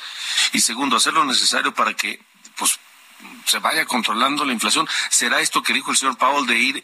y 0.51 0.59
segundo, 0.59 0.97
hacer 0.97 1.13
lo 1.13 1.23
necesario 1.23 1.73
para 1.73 1.93
que 1.93 2.19
pues, 2.57 2.79
se 3.45 3.59
vaya 3.59 3.85
controlando 3.85 4.43
la 4.43 4.51
inflación? 4.51 4.87
¿Será 5.09 5.39
esto 5.39 5.63
que 5.63 5.73
dijo 5.73 5.91
el 5.91 5.97
señor 5.97 6.17
Powell 6.17 6.45
de 6.45 6.59
ir 6.59 6.83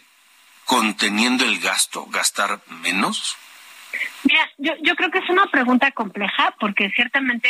conteniendo 0.64 1.44
el 1.44 1.60
gasto, 1.60 2.06
gastar 2.06 2.62
menos? 2.68 3.36
Mira, 4.24 4.50
yo, 4.58 4.74
yo 4.82 4.96
creo 4.96 5.12
que 5.12 5.20
es 5.20 5.30
una 5.30 5.48
pregunta 5.48 5.92
compleja 5.92 6.56
porque 6.58 6.90
ciertamente 6.96 7.50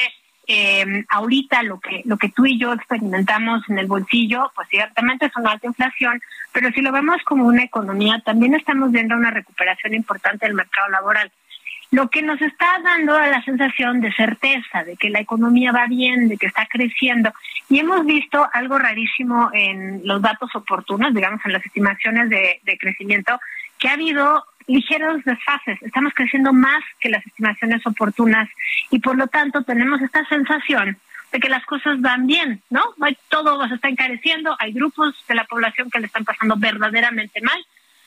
eh, 0.51 1.05
ahorita 1.09 1.61
lo 1.61 1.79
que 1.79 2.01
lo 2.05 2.17
que 2.17 2.29
tú 2.29 2.47
y 2.47 2.57
yo 2.57 2.73
experimentamos 2.73 3.61
en 3.69 3.77
el 3.77 3.85
bolsillo, 3.85 4.51
pues 4.55 4.67
ciertamente 4.67 5.27
es 5.27 5.35
una 5.37 5.51
alta 5.51 5.67
inflación, 5.67 6.19
pero 6.51 6.71
si 6.71 6.81
lo 6.81 6.91
vemos 6.91 7.21
como 7.23 7.45
una 7.45 7.63
economía, 7.63 8.19
también 8.25 8.55
estamos 8.55 8.91
viendo 8.91 9.15
una 9.15 9.29
recuperación 9.29 9.93
importante 9.93 10.47
del 10.47 10.55
mercado 10.55 10.89
laboral. 10.89 11.31
Lo 11.91 12.09
que 12.09 12.23
nos 12.23 12.41
está 12.41 12.79
dando 12.83 13.19
la 13.19 13.43
sensación 13.43 14.01
de 14.01 14.11
certeza, 14.11 14.83
de 14.83 14.97
que 14.97 15.11
la 15.11 15.19
economía 15.19 15.71
va 15.71 15.85
bien, 15.85 16.27
de 16.27 16.37
que 16.37 16.47
está 16.47 16.65
creciendo. 16.65 17.31
Y 17.69 17.77
hemos 17.77 18.03
visto 18.07 18.47
algo 18.51 18.79
rarísimo 18.79 19.51
en 19.53 20.01
los 20.03 20.19
datos 20.19 20.49
oportunos, 20.55 21.13
digamos, 21.13 21.41
en 21.45 21.53
las 21.53 21.63
estimaciones 21.63 22.29
de, 22.29 22.59
de 22.63 22.77
crecimiento, 22.79 23.39
que 23.77 23.87
ha 23.87 23.93
habido 23.93 24.43
ligeros 24.69 25.23
desfases, 25.25 25.81
estamos 25.81 26.13
creciendo 26.13 26.53
más 26.53 26.83
que 26.99 27.09
las 27.09 27.25
estimaciones 27.25 27.85
oportunas 27.85 28.47
y 28.91 28.99
por 28.99 29.17
lo 29.17 29.27
tanto 29.27 29.63
tenemos 29.63 29.99
esta 30.01 30.23
sensación 30.25 30.97
de 31.31 31.39
que 31.39 31.49
las 31.49 31.65
cosas 31.65 31.99
van 32.01 32.27
bien, 32.27 32.61
¿no? 32.69 32.83
Todo 33.29 33.67
se 33.67 33.75
está 33.75 33.89
encareciendo, 33.89 34.55
hay 34.59 34.71
grupos 34.71 35.15
de 35.27 35.35
la 35.35 35.43
población 35.45 35.89
que 35.89 35.99
le 35.99 36.05
están 36.05 36.23
pasando 36.23 36.55
verdaderamente 36.55 37.41
mal, 37.41 37.59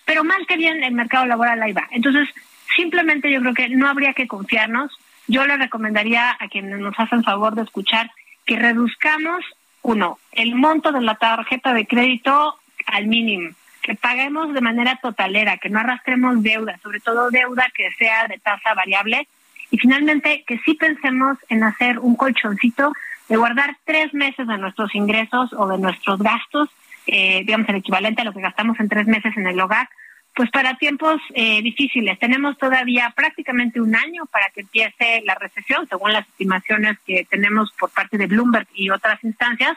pero 0.04 0.24
mal 0.24 0.46
que 0.46 0.56
bien 0.56 0.82
el 0.84 0.94
mercado 0.94 1.26
laboral 1.26 1.62
ahí 1.62 1.72
va. 1.72 1.88
Entonces, 1.90 2.28
simplemente 2.76 3.30
yo 3.30 3.40
creo 3.40 3.54
que 3.54 3.68
no 3.68 3.88
habría 3.88 4.14
que 4.14 4.28
confiarnos. 4.28 4.92
Yo 5.28 5.46
le 5.46 5.56
recomendaría 5.56 6.36
a 6.38 6.48
quienes 6.48 6.78
nos 6.78 6.98
hacen 6.98 7.22
favor 7.22 7.54
de 7.54 7.62
escuchar 7.62 8.10
que 8.44 8.56
reduzcamos, 8.56 9.44
uno, 9.82 10.18
el 10.32 10.54
monto 10.54 10.92
de 10.92 11.00
la 11.00 11.14
tarjeta 11.16 11.72
de 11.72 11.86
crédito 11.86 12.56
al 12.86 13.06
mínimo 13.06 13.50
que 13.82 13.94
paguemos 13.94 14.54
de 14.54 14.60
manera 14.60 14.98
totalera, 15.02 15.58
que 15.58 15.68
no 15.68 15.80
arrastremos 15.80 16.42
deuda, 16.42 16.78
sobre 16.82 17.00
todo 17.00 17.30
deuda 17.30 17.66
que 17.74 17.90
sea 17.92 18.28
de 18.28 18.38
tasa 18.38 18.74
variable, 18.74 19.26
y 19.70 19.78
finalmente 19.78 20.44
que 20.46 20.58
sí 20.64 20.74
pensemos 20.74 21.38
en 21.48 21.64
hacer 21.64 21.98
un 21.98 22.14
colchoncito 22.14 22.92
de 23.28 23.36
guardar 23.36 23.76
tres 23.84 24.12
meses 24.14 24.46
de 24.46 24.58
nuestros 24.58 24.94
ingresos 24.94 25.52
o 25.54 25.66
de 25.66 25.78
nuestros 25.78 26.20
gastos, 26.20 26.68
eh, 27.06 27.42
digamos 27.44 27.68
el 27.68 27.76
equivalente 27.76 28.22
a 28.22 28.24
lo 28.24 28.32
que 28.32 28.40
gastamos 28.40 28.78
en 28.78 28.88
tres 28.88 29.06
meses 29.06 29.36
en 29.36 29.46
el 29.46 29.58
hogar, 29.60 29.88
pues 30.34 30.50
para 30.50 30.76
tiempos 30.76 31.20
eh, 31.34 31.62
difíciles. 31.62 32.18
Tenemos 32.18 32.56
todavía 32.58 33.12
prácticamente 33.14 33.80
un 33.80 33.94
año 33.94 34.26
para 34.26 34.48
que 34.50 34.60
empiece 34.60 35.22
la 35.24 35.34
recesión, 35.34 35.86
según 35.88 36.12
las 36.12 36.26
estimaciones 36.28 36.98
que 37.06 37.26
tenemos 37.28 37.72
por 37.78 37.90
parte 37.90 38.16
de 38.16 38.26
Bloomberg 38.26 38.66
y 38.74 38.90
otras 38.90 39.22
instancias. 39.24 39.76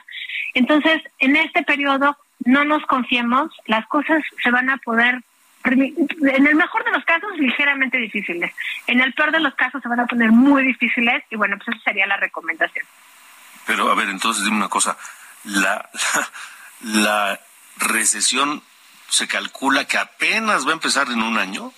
Entonces, 0.54 1.02
en 1.18 1.36
este 1.36 1.62
periodo, 1.62 2.16
no 2.44 2.64
nos 2.64 2.84
confiemos, 2.86 3.50
las 3.66 3.86
cosas 3.86 4.22
se 4.42 4.50
van 4.50 4.70
a 4.70 4.76
poder 4.78 5.22
en 5.64 6.46
el 6.46 6.54
mejor 6.54 6.84
de 6.84 6.92
los 6.92 7.04
casos, 7.04 7.30
ligeramente 7.38 7.98
difíciles. 7.98 8.52
En 8.86 9.00
el 9.00 9.12
peor 9.14 9.32
de 9.32 9.40
los 9.40 9.54
casos 9.54 9.82
se 9.82 9.88
van 9.88 10.00
a 10.00 10.06
poner 10.06 10.30
muy 10.30 10.64
difíciles 10.64 11.24
y 11.30 11.36
bueno, 11.36 11.56
pues 11.56 11.76
esa 11.76 11.84
sería 11.84 12.06
la 12.06 12.16
recomendación. 12.16 12.86
Pero 13.66 13.90
a 13.90 13.94
ver, 13.96 14.08
entonces 14.08 14.44
dime 14.44 14.58
una 14.58 14.68
cosa, 14.68 14.96
la, 15.44 15.88
la 16.82 17.40
recesión 17.78 18.62
se 19.08 19.26
calcula 19.26 19.86
que 19.86 19.98
apenas 19.98 20.66
va 20.66 20.70
a 20.70 20.74
empezar 20.74 21.08
en 21.08 21.22
un 21.22 21.38
año. 21.38 21.72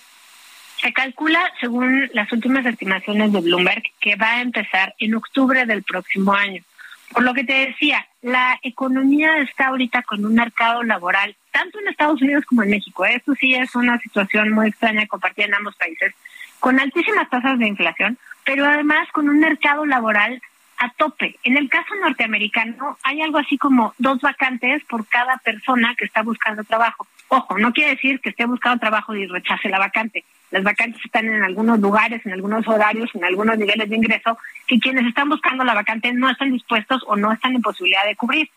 Se 0.81 0.93
calcula, 0.93 1.51
según 1.59 2.09
las 2.13 2.31
últimas 2.31 2.65
estimaciones 2.65 3.33
de 3.33 3.41
Bloomberg, 3.41 3.83
que 3.99 4.15
va 4.15 4.33
a 4.33 4.41
empezar 4.41 4.95
en 4.99 5.15
octubre 5.15 5.65
del 5.65 5.83
próximo 5.83 6.33
año. 6.33 6.63
Por 7.11 7.23
lo 7.23 7.33
que 7.33 7.43
te 7.43 7.67
decía, 7.67 8.07
la 8.21 8.59
economía 8.61 9.39
está 9.39 9.67
ahorita 9.67 10.03
con 10.03 10.25
un 10.25 10.35
mercado 10.35 10.83
laboral, 10.83 11.35
tanto 11.51 11.79
en 11.79 11.87
Estados 11.87 12.21
Unidos 12.21 12.45
como 12.45 12.63
en 12.63 12.69
México. 12.69 13.05
Esto 13.05 13.33
sí 13.35 13.55
es 13.55 13.75
una 13.75 13.97
situación 13.99 14.51
muy 14.51 14.69
extraña 14.69 15.07
compartida 15.07 15.45
en 15.45 15.55
ambos 15.55 15.75
países, 15.75 16.13
con 16.59 16.79
altísimas 16.79 17.29
tasas 17.29 17.57
de 17.57 17.67
inflación, 17.67 18.17
pero 18.43 18.65
además 18.65 19.07
con 19.11 19.27
un 19.27 19.39
mercado 19.39 19.85
laboral 19.85 20.41
a 20.77 20.89
tope. 20.89 21.37
En 21.43 21.57
el 21.57 21.69
caso 21.69 21.93
norteamericano 21.95 22.97
hay 23.03 23.21
algo 23.21 23.37
así 23.37 23.57
como 23.57 23.93
dos 23.97 24.21
vacantes 24.21 24.83
por 24.85 25.05
cada 25.07 25.37
persona 25.37 25.95
que 25.97 26.05
está 26.05 26.21
buscando 26.21 26.63
trabajo. 26.63 27.07
Ojo, 27.27 27.57
no 27.57 27.73
quiere 27.73 27.91
decir 27.91 28.21
que 28.21 28.29
esté 28.29 28.45
buscando 28.45 28.79
trabajo 28.79 29.13
y 29.15 29.27
rechace 29.27 29.69
la 29.69 29.79
vacante. 29.79 30.23
Las 30.51 30.63
vacantes 30.63 31.03
están 31.05 31.27
en 31.27 31.43
algunos 31.43 31.79
lugares, 31.79 32.25
en 32.25 32.33
algunos 32.33 32.67
horarios, 32.67 33.09
en 33.13 33.23
algunos 33.23 33.57
niveles 33.57 33.89
de 33.89 33.95
ingreso, 33.95 34.37
que 34.67 34.79
quienes 34.79 35.05
están 35.05 35.29
buscando 35.29 35.63
la 35.63 35.75
vacante 35.75 36.11
no 36.13 36.29
están 36.29 36.51
dispuestos 36.51 37.03
o 37.07 37.15
no 37.15 37.31
están 37.31 37.55
en 37.55 37.61
posibilidad 37.61 38.05
de 38.05 38.15
cubrir. 38.15 38.49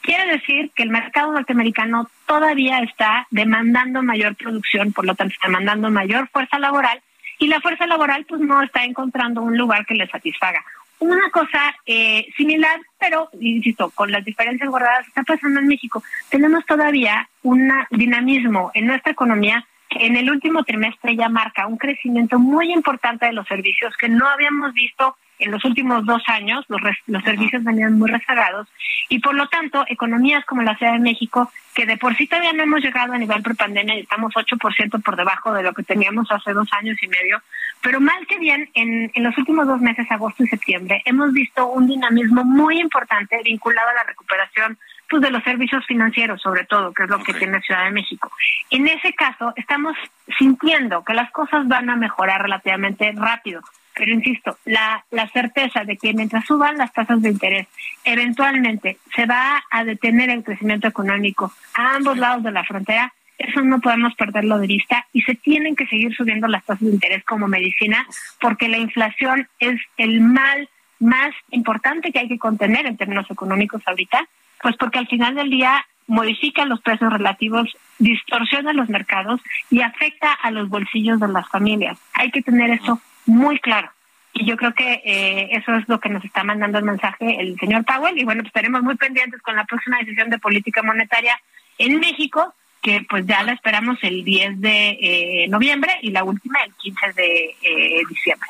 Quiere 0.00 0.32
decir 0.32 0.70
que 0.74 0.82
el 0.82 0.90
mercado 0.90 1.32
norteamericano 1.32 2.08
todavía 2.26 2.80
está 2.80 3.26
demandando 3.30 4.02
mayor 4.02 4.34
producción, 4.34 4.92
por 4.92 5.04
lo 5.04 5.14
tanto 5.14 5.34
está 5.34 5.48
demandando 5.48 5.90
mayor 5.90 6.28
fuerza 6.28 6.58
laboral 6.58 7.02
y 7.38 7.48
la 7.48 7.60
fuerza 7.60 7.86
laboral 7.86 8.24
pues 8.28 8.40
no 8.40 8.62
está 8.62 8.84
encontrando 8.84 9.42
un 9.42 9.58
lugar 9.58 9.84
que 9.86 9.94
le 9.94 10.06
satisfaga. 10.06 10.64
Una 11.00 11.30
cosa 11.30 11.74
eh, 11.86 12.26
similar, 12.36 12.78
pero 12.98 13.30
insisto, 13.40 13.90
con 13.90 14.12
las 14.12 14.24
diferencias 14.24 14.68
guardadas, 14.68 15.08
está 15.08 15.22
pasando 15.22 15.58
en 15.60 15.66
México. 15.66 16.02
Tenemos 16.28 16.64
todavía 16.66 17.28
un 17.42 17.72
dinamismo 17.90 18.70
en 18.74 18.86
nuestra 18.86 19.12
economía 19.12 19.66
en 19.90 20.16
el 20.16 20.30
último 20.30 20.64
trimestre 20.64 21.16
ya 21.16 21.28
marca 21.28 21.66
un 21.66 21.76
crecimiento 21.76 22.38
muy 22.38 22.72
importante 22.72 23.26
de 23.26 23.32
los 23.32 23.46
servicios 23.46 23.96
que 23.96 24.08
no 24.08 24.28
habíamos 24.28 24.72
visto 24.72 25.16
en 25.40 25.50
los 25.50 25.64
últimos 25.64 26.04
dos 26.04 26.22
años, 26.26 26.64
los, 26.68 26.80
los 27.06 27.24
servicios 27.24 27.64
venían 27.64 27.98
muy 27.98 28.10
rezagados. 28.10 28.68
Y 29.08 29.18
por 29.20 29.34
lo 29.34 29.48
tanto, 29.48 29.84
economías 29.88 30.44
como 30.44 30.62
la 30.62 30.76
Ciudad 30.76 30.92
de 30.92 30.98
México, 30.98 31.50
que 31.74 31.86
de 31.86 31.96
por 31.96 32.14
sí 32.16 32.26
todavía 32.26 32.52
no 32.52 32.62
hemos 32.62 32.80
llegado 32.80 33.14
a 33.14 33.18
nivel 33.18 33.42
prepandemia 33.42 33.96
y 33.96 34.00
estamos 34.00 34.34
8% 34.34 35.02
por 35.02 35.16
debajo 35.16 35.52
de 35.54 35.62
lo 35.62 35.72
que 35.72 35.82
teníamos 35.82 36.30
hace 36.30 36.52
dos 36.52 36.68
años 36.72 37.02
y 37.02 37.08
medio, 37.08 37.42
pero 37.80 38.00
mal 38.00 38.26
que 38.26 38.38
bien, 38.38 38.68
en, 38.74 39.10
en 39.14 39.22
los 39.22 39.36
últimos 39.38 39.66
dos 39.66 39.80
meses, 39.80 40.10
agosto 40.10 40.44
y 40.44 40.48
septiembre, 40.48 41.02
hemos 41.06 41.32
visto 41.32 41.66
un 41.66 41.86
dinamismo 41.86 42.44
muy 42.44 42.78
importante 42.78 43.40
vinculado 43.42 43.88
a 43.88 43.94
la 43.94 44.04
recuperación 44.04 44.78
pues, 45.10 45.22
de 45.22 45.30
los 45.30 45.42
servicios 45.42 45.84
financieros, 45.86 46.40
sobre 46.40 46.64
todo, 46.64 46.92
que 46.94 47.02
es 47.02 47.10
lo 47.10 47.18
que 47.22 47.34
tiene 47.34 47.60
Ciudad 47.60 47.84
de 47.84 47.90
México. 47.90 48.30
En 48.70 48.86
ese 48.86 49.12
caso, 49.12 49.52
estamos 49.56 49.96
sintiendo 50.38 51.04
que 51.04 51.14
las 51.14 51.30
cosas 51.32 51.66
van 51.66 51.90
a 51.90 51.96
mejorar 51.96 52.42
relativamente 52.42 53.12
rápido. 53.16 53.60
Pero 53.94 54.12
insisto, 54.12 54.56
la, 54.64 55.04
la 55.10 55.28
certeza 55.28 55.84
de 55.84 55.96
que 55.96 56.14
mientras 56.14 56.46
suban 56.46 56.78
las 56.78 56.92
tasas 56.92 57.20
de 57.20 57.30
interés, 57.30 57.66
eventualmente 58.04 58.98
se 59.14 59.26
va 59.26 59.62
a 59.70 59.84
detener 59.84 60.30
el 60.30 60.44
crecimiento 60.44 60.86
económico 60.86 61.52
a 61.74 61.96
ambos 61.96 62.16
lados 62.16 62.44
de 62.44 62.52
la 62.52 62.64
frontera, 62.64 63.12
eso 63.36 63.62
no 63.62 63.80
podemos 63.80 64.14
perderlo 64.14 64.58
de 64.58 64.66
vista 64.66 65.06
y 65.12 65.22
se 65.22 65.34
tienen 65.34 65.74
que 65.74 65.86
seguir 65.86 66.14
subiendo 66.14 66.46
las 66.46 66.64
tasas 66.64 66.86
de 66.86 66.94
interés 66.94 67.24
como 67.24 67.48
medicina 67.48 68.06
porque 68.38 68.68
la 68.68 68.78
inflación 68.78 69.48
es 69.58 69.80
el 69.96 70.20
mal 70.20 70.68
más 70.98 71.34
importante 71.50 72.12
que 72.12 72.18
hay 72.18 72.28
que 72.28 72.38
contener 72.38 72.86
en 72.86 72.98
términos 72.98 73.30
económicos 73.30 73.82
ahorita, 73.86 74.28
pues 74.62 74.76
porque 74.76 74.98
al 74.98 75.08
final 75.08 75.34
del 75.34 75.50
día 75.50 75.86
modifica 76.06 76.64
los 76.64 76.80
precios 76.80 77.12
relativos, 77.12 77.68
distorsiona 77.98 78.72
los 78.72 78.88
mercados 78.88 79.40
y 79.70 79.80
afecta 79.80 80.32
a 80.32 80.50
los 80.50 80.68
bolsillos 80.68 81.20
de 81.20 81.28
las 81.28 81.48
familias. 81.48 81.98
Hay 82.14 82.30
que 82.30 82.42
tener 82.42 82.70
eso 82.70 83.00
muy 83.26 83.60
claro. 83.60 83.90
Y 84.32 84.44
yo 84.44 84.56
creo 84.56 84.74
que 84.74 85.02
eh, 85.04 85.48
eso 85.52 85.74
es 85.74 85.88
lo 85.88 86.00
que 86.00 86.08
nos 86.08 86.24
está 86.24 86.44
mandando 86.44 86.78
el 86.78 86.84
mensaje 86.84 87.40
el 87.40 87.56
señor 87.58 87.84
Powell. 87.84 88.18
Y 88.18 88.24
bueno, 88.24 88.42
pues 88.42 88.48
estaremos 88.48 88.82
muy 88.82 88.96
pendientes 88.96 89.40
con 89.42 89.54
la 89.56 89.64
próxima 89.64 89.98
decisión 89.98 90.30
de 90.30 90.38
política 90.38 90.82
monetaria 90.82 91.40
en 91.78 92.00
México, 92.00 92.54
que 92.82 93.06
pues 93.08 93.26
ya 93.26 93.42
la 93.42 93.52
esperamos 93.52 93.98
el 94.02 94.24
10 94.24 94.60
de 94.60 94.98
eh, 95.00 95.48
noviembre 95.48 95.98
y 96.02 96.10
la 96.10 96.24
última 96.24 96.62
el 96.64 96.74
15 96.74 97.12
de 97.12 97.56
eh, 97.62 98.02
diciembre. 98.08 98.48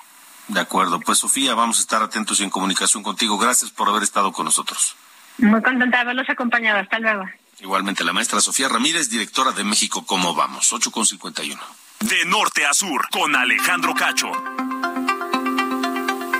De 0.48 0.60
acuerdo, 0.60 0.98
pues 1.00 1.18
Sofía, 1.18 1.54
vamos 1.54 1.78
a 1.78 1.82
estar 1.82 2.02
atentos 2.02 2.40
y 2.40 2.44
en 2.44 2.50
comunicación 2.50 3.02
contigo. 3.02 3.38
Gracias 3.38 3.70
por 3.70 3.88
haber 3.88 4.02
estado 4.02 4.32
con 4.32 4.46
nosotros. 4.46 4.96
Muy 5.40 5.62
contenta 5.62 5.98
de 5.98 6.02
haberlos 6.02 6.28
acompañado. 6.28 6.78
Hasta 6.78 6.98
luego. 6.98 7.24
Igualmente 7.60 8.04
la 8.04 8.12
maestra 8.12 8.40
Sofía 8.40 8.68
Ramírez, 8.68 9.10
directora 9.10 9.52
de 9.52 9.64
México, 9.64 10.06
¿cómo 10.06 10.34
vamos? 10.34 10.72
8.51. 10.72 11.58
De 12.00 12.24
norte 12.24 12.64
a 12.64 12.72
sur, 12.72 13.08
con 13.10 13.36
Alejandro 13.36 13.94
Cacho. 13.94 14.32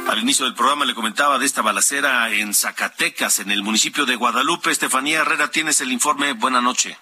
Al 0.09 0.19
inicio 0.19 0.45
del 0.47 0.55
programa 0.55 0.85
le 0.87 0.95
comentaba 0.95 1.39
de 1.39 1.47
esta 1.47 1.63
balacera 1.63 2.31
en 2.31 2.55
Zacatecas, 2.55 3.39
en 3.39 3.51
el 3.51 3.63
municipio 3.63 4.07
de 4.07 4.17
Guadalupe. 4.17 4.71
Estefanía 4.71 5.21
Herrera, 5.21 5.51
tienes 5.51 5.81
el 5.81 5.93
informe. 5.93 6.33
Buenas 6.33 6.63
noches. 6.63 6.97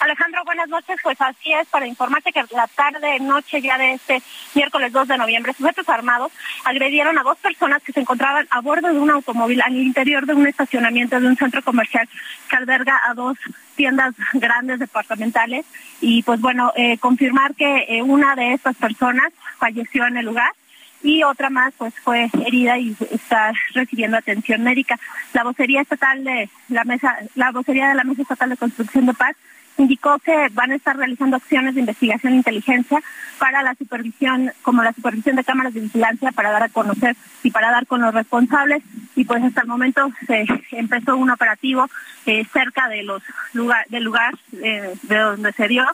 Alejandro, 0.00 0.42
buenas 0.46 0.68
noches. 0.68 0.96
Pues 1.02 1.20
así 1.20 1.52
es, 1.52 1.68
para 1.68 1.86
informarte 1.86 2.32
que 2.32 2.42
la 2.52 2.66
tarde, 2.68 3.20
noche 3.20 3.60
ya 3.60 3.76
de 3.76 3.92
este 3.92 4.22
miércoles 4.54 4.92
2 4.92 5.08
de 5.08 5.18
noviembre, 5.18 5.52
sujetos 5.52 5.88
armados 5.90 6.32
agredieron 6.64 7.18
a 7.18 7.22
dos 7.22 7.36
personas 7.38 7.82
que 7.82 7.92
se 7.92 8.00
encontraban 8.00 8.48
a 8.50 8.60
bordo 8.62 8.88
de 8.88 8.98
un 8.98 9.10
automóvil 9.10 9.60
al 9.60 9.76
interior 9.76 10.24
de 10.24 10.34
un 10.34 10.46
estacionamiento 10.46 11.20
de 11.20 11.26
un 11.26 11.36
centro 11.36 11.62
comercial 11.62 12.08
que 12.48 12.56
alberga 12.56 12.98
a 13.08 13.14
dos 13.14 13.36
tiendas 13.76 14.14
grandes 14.32 14.78
departamentales. 14.78 15.66
Y 16.00 16.22
pues 16.22 16.40
bueno, 16.40 16.72
eh, 16.76 16.96
confirmar 16.96 17.54
que 17.54 17.84
eh, 17.88 18.02
una 18.02 18.34
de 18.36 18.54
estas 18.54 18.76
personas 18.76 19.30
falleció 19.58 20.06
en 20.06 20.16
el 20.16 20.24
lugar 20.24 20.50
y 21.02 21.22
otra 21.22 21.50
más 21.50 21.72
pues 21.76 21.94
fue 22.02 22.30
herida 22.46 22.78
y 22.78 22.96
está 23.10 23.52
recibiendo 23.74 24.16
atención 24.16 24.62
médica. 24.62 24.98
La 25.32 25.44
vocería 25.44 25.80
estatal 25.80 26.24
de 26.24 26.50
la 26.68 26.84
mesa, 26.84 27.16
la 27.34 27.50
vocería 27.52 27.88
de 27.88 27.94
la 27.94 28.04
mesa 28.04 28.22
estatal 28.22 28.50
de 28.50 28.56
construcción 28.56 29.06
de 29.06 29.14
paz 29.14 29.36
indicó 29.80 30.18
que 30.18 30.48
van 30.52 30.72
a 30.72 30.76
estar 30.76 30.96
realizando 30.96 31.36
acciones 31.36 31.74
de 31.74 31.80
investigación 31.80 32.34
e 32.34 32.36
inteligencia 32.36 33.02
para 33.38 33.62
la 33.62 33.74
supervisión, 33.74 34.52
como 34.62 34.82
la 34.82 34.92
supervisión 34.92 35.36
de 35.36 35.44
cámaras 35.44 35.74
de 35.74 35.80
vigilancia 35.80 36.32
para 36.32 36.50
dar 36.50 36.62
a 36.62 36.68
conocer 36.68 37.16
y 37.42 37.50
para 37.50 37.70
dar 37.70 37.86
con 37.86 38.00
los 38.00 38.14
responsables. 38.14 38.82
Y 39.16 39.24
pues 39.24 39.42
hasta 39.42 39.62
el 39.62 39.68
momento 39.68 40.10
se 40.26 40.44
empezó 40.72 41.16
un 41.16 41.30
operativo 41.30 41.86
eh, 42.26 42.44
cerca 42.52 42.88
de 42.88 43.02
los 43.02 43.22
lugar, 43.54 43.86
del 43.88 44.04
lugar 44.04 44.34
eh, 44.62 44.94
de 45.02 45.18
donde 45.18 45.52
se 45.52 45.68
dio. 45.68 45.84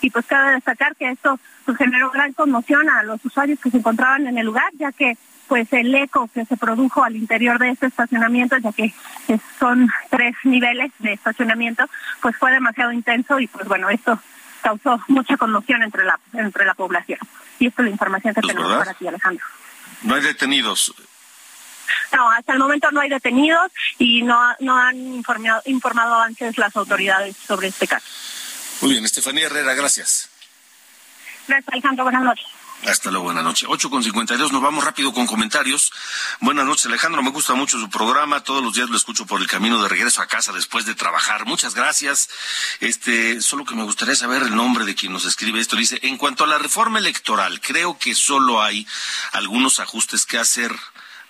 Y 0.00 0.10
pues 0.10 0.26
cabe 0.26 0.52
destacar 0.52 0.94
que 0.96 1.10
esto 1.10 1.38
pues, 1.64 1.78
generó 1.78 2.10
gran 2.10 2.32
conmoción 2.32 2.88
a 2.88 3.02
los 3.02 3.24
usuarios 3.24 3.58
que 3.60 3.70
se 3.70 3.78
encontraban 3.78 4.26
en 4.26 4.38
el 4.38 4.46
lugar, 4.46 4.70
ya 4.78 4.92
que 4.92 5.16
pues 5.48 5.72
el 5.72 5.94
eco 5.94 6.28
que 6.32 6.44
se 6.44 6.56
produjo 6.56 7.04
al 7.04 7.16
interior 7.16 7.58
de 7.58 7.70
este 7.70 7.86
estacionamiento, 7.86 8.56
ya 8.58 8.72
que 8.72 8.92
son 9.58 9.88
tres 10.10 10.34
niveles 10.44 10.90
de 10.98 11.12
estacionamiento, 11.12 11.88
pues 12.20 12.36
fue 12.36 12.50
demasiado 12.50 12.92
intenso 12.92 13.38
y 13.38 13.46
pues 13.46 13.66
bueno, 13.68 13.88
esto 13.88 14.18
causó 14.62 15.00
mucha 15.08 15.36
conmoción 15.36 15.82
entre 15.82 16.04
la 16.04 16.18
entre 16.32 16.64
la 16.64 16.74
población. 16.74 17.20
Y 17.58 17.68
esto 17.68 17.82
es 17.82 17.86
la 17.86 17.92
información 17.92 18.34
que 18.34 18.40
tenemos 18.40 18.76
para 18.76 18.94
ti, 18.94 19.06
Alejandro. 19.06 19.44
No 20.02 20.14
hay 20.14 20.22
detenidos. 20.22 20.92
No, 22.12 22.30
hasta 22.30 22.52
el 22.52 22.58
momento 22.58 22.90
no 22.90 23.00
hay 23.00 23.08
detenidos 23.08 23.70
y 23.98 24.22
no, 24.22 24.40
no 24.60 24.76
han 24.76 24.96
informado, 24.96 25.62
informado 25.66 26.16
antes 26.16 26.58
las 26.58 26.74
autoridades 26.76 27.36
sobre 27.36 27.68
este 27.68 27.86
caso. 27.86 28.06
Muy 28.80 28.92
bien, 28.92 29.04
Estefanía 29.04 29.46
Herrera, 29.46 29.74
gracias. 29.74 30.28
Gracias, 31.48 31.72
Alejandro. 31.72 32.04
Buenas 32.04 32.22
noches. 32.22 32.46
Hasta 32.84 33.10
luego, 33.10 33.24
buenas 33.24 33.42
noches. 33.42 33.66
8 33.68 33.90
con 33.90 34.02
52, 34.04 34.52
nos 34.52 34.62
vamos 34.62 34.84
rápido 34.84 35.12
con 35.12 35.26
comentarios. 35.26 35.92
Buenas 36.40 36.66
noches, 36.66 36.86
Alejandro. 36.86 37.22
Me 37.22 37.30
gusta 37.30 37.54
mucho 37.54 37.80
su 37.80 37.88
programa. 37.88 38.44
Todos 38.44 38.62
los 38.62 38.74
días 38.74 38.90
lo 38.90 38.96
escucho 38.96 39.26
por 39.26 39.40
el 39.40 39.48
camino 39.48 39.82
de 39.82 39.88
regreso 39.88 40.20
a 40.22 40.26
casa 40.26 40.52
después 40.52 40.84
de 40.86 40.94
trabajar. 40.94 41.46
Muchas 41.46 41.74
gracias. 41.74 42.28
Este, 42.80 43.40
solo 43.40 43.64
que 43.64 43.74
me 43.74 43.82
gustaría 43.82 44.14
saber 44.14 44.42
el 44.42 44.54
nombre 44.54 44.84
de 44.84 44.94
quien 44.94 45.12
nos 45.12 45.24
escribe 45.24 45.58
esto. 45.58 45.74
Dice, 45.74 45.98
en 46.02 46.16
cuanto 46.18 46.44
a 46.44 46.46
la 46.46 46.58
reforma 46.58 46.98
electoral, 46.98 47.60
creo 47.60 47.98
que 47.98 48.14
solo 48.14 48.62
hay 48.62 48.86
algunos 49.32 49.80
ajustes 49.80 50.26
que 50.26 50.38
hacer, 50.38 50.70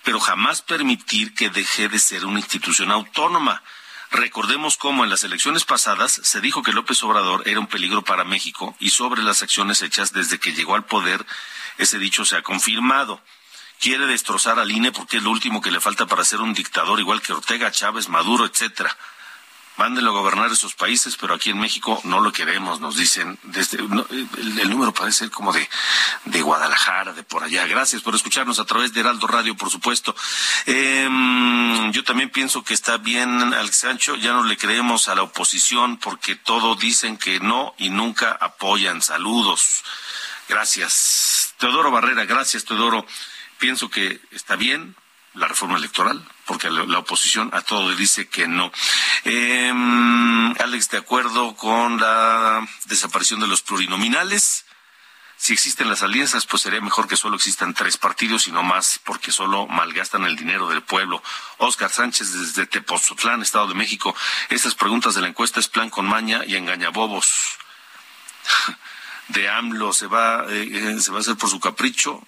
pero 0.03 0.19
jamás 0.19 0.61
permitir 0.61 1.33
que 1.33 1.49
deje 1.49 1.87
de 1.87 1.97
ser 1.97 2.25
una 2.25 2.39
institución 2.39 2.91
autónoma. 2.91 3.63
Recordemos 4.11 4.77
cómo 4.77 5.03
en 5.03 5.09
las 5.09 5.23
elecciones 5.23 5.65
pasadas 5.65 6.21
se 6.23 6.39
dijo 6.39 6.63
que 6.63 6.71
López 6.71 7.03
Obrador 7.03 7.43
era 7.45 7.59
un 7.59 7.67
peligro 7.67 8.03
para 8.03 8.23
México 8.23 8.75
y 8.79 8.91
sobre 8.91 9.21
las 9.21 9.43
acciones 9.43 9.81
hechas 9.81 10.13
desde 10.13 10.39
que 10.39 10.53
llegó 10.53 10.75
al 10.75 10.85
poder, 10.85 11.25
ese 11.77 11.99
dicho 11.99 12.23
se 12.23 12.37
ha 12.37 12.41
confirmado. 12.41 13.21
Quiere 13.79 14.07
destrozar 14.07 14.59
al 14.59 14.71
INE 14.71 14.91
porque 14.91 15.17
es 15.17 15.23
lo 15.23 15.29
último 15.29 15.61
que 15.61 15.71
le 15.71 15.81
falta 15.81 16.05
para 16.05 16.23
ser 16.23 16.41
un 16.41 16.53
dictador 16.53 16.99
igual 16.99 17.21
que 17.21 17.33
Ortega, 17.33 17.69
Chávez, 17.69 18.07
Maduro, 18.07 18.45
etcétera. 18.45 18.97
Mándenlo 19.77 20.11
a 20.11 20.13
gobernar 20.13 20.51
esos 20.51 20.73
países, 20.73 21.15
pero 21.17 21.35
aquí 21.35 21.51
en 21.51 21.59
México 21.59 22.01
no 22.03 22.19
lo 22.19 22.31
queremos, 22.31 22.79
nos 22.79 22.97
dicen. 22.97 23.39
Desde, 23.43 23.77
el, 23.77 24.69
número 24.69 24.93
parece 24.93 25.19
ser 25.19 25.31
como 25.31 25.53
de, 25.53 25.67
de 26.25 26.41
Guadalajara, 26.41 27.13
de 27.13 27.23
por 27.23 27.43
allá. 27.43 27.65
Gracias 27.67 28.01
por 28.01 28.15
escucharnos 28.15 28.59
a 28.59 28.65
través 28.65 28.93
de 28.93 28.99
Heraldo 29.01 29.27
Radio, 29.27 29.55
por 29.55 29.69
supuesto. 29.69 30.15
Em, 30.65 31.91
yo 31.91 32.03
también 32.03 32.29
pienso 32.29 32.63
que 32.63 32.73
está 32.73 32.97
bien, 32.97 33.53
al 33.53 33.71
Sancho, 33.71 34.15
ya 34.15 34.33
no 34.33 34.43
le 34.43 34.57
creemos 34.57 35.07
a 35.07 35.15
la 35.15 35.23
oposición 35.23 35.97
porque 35.97 36.35
todo 36.35 36.75
dicen 36.75 37.17
que 37.17 37.39
no 37.39 37.75
y 37.77 37.89
nunca 37.89 38.31
apoyan. 38.31 39.01
Saludos. 39.01 39.83
Gracias. 40.49 41.53
Teodoro 41.57 41.91
Barrera, 41.91 42.25
gracias, 42.25 42.65
Teodoro. 42.65 43.05
Pienso 43.57 43.89
que 43.89 44.21
está 44.31 44.55
bien 44.55 44.95
la 45.33 45.47
reforma 45.47 45.77
electoral, 45.77 46.23
porque 46.47 46.71
la, 46.71 46.97
oposición 46.97 47.51
a 47.53 47.61
todo 47.61 47.93
dice 47.95 48.27
que 48.27 48.47
no. 48.47 48.71
Em, 49.25 50.55
Alex, 50.59 50.89
de 50.89 50.97
acuerdo 50.97 51.55
con 51.55 51.99
la 51.99 52.65
desaparición 52.85 53.41
de 53.41 53.47
los 53.47 53.61
plurinominales, 53.61 54.65
si 55.35 55.53
existen 55.53 55.89
las 55.89 56.01
alianzas, 56.01 56.47
pues 56.47 56.63
sería 56.63 56.81
mejor 56.81 57.07
que 57.07 57.17
solo 57.17 57.35
existan 57.35 57.75
tres 57.75 57.97
partidos 57.97 58.47
y 58.47 58.51
no 58.51 58.63
más, 58.63 58.99
porque 59.03 59.31
solo 59.31 59.67
malgastan 59.67 60.23
el 60.23 60.35
dinero 60.35 60.67
del 60.67 60.81
pueblo. 60.81 61.21
Oscar 61.57 61.91
Sánchez 61.91 62.33
desde 62.33 62.65
Tepozotlán, 62.65 63.43
Estado 63.43 63.67
de 63.67 63.75
México. 63.75 64.15
Estas 64.49 64.73
preguntas 64.73 65.13
de 65.13 65.21
la 65.21 65.27
encuesta 65.27 65.59
es 65.59 65.67
plan 65.67 65.91
con 65.91 66.07
maña 66.07 66.41
y 66.47 66.55
engañabobos. 66.55 67.27
De 69.27 69.49
AMLO 69.49 69.91
se 69.91 70.07
va, 70.07 70.45
eh, 70.47 70.69
eh, 70.71 71.01
se 71.01 71.11
va 71.11 71.17
a 71.17 71.19
hacer 71.19 71.35
por 71.35 71.49
su 71.49 71.59
capricho 71.59 72.25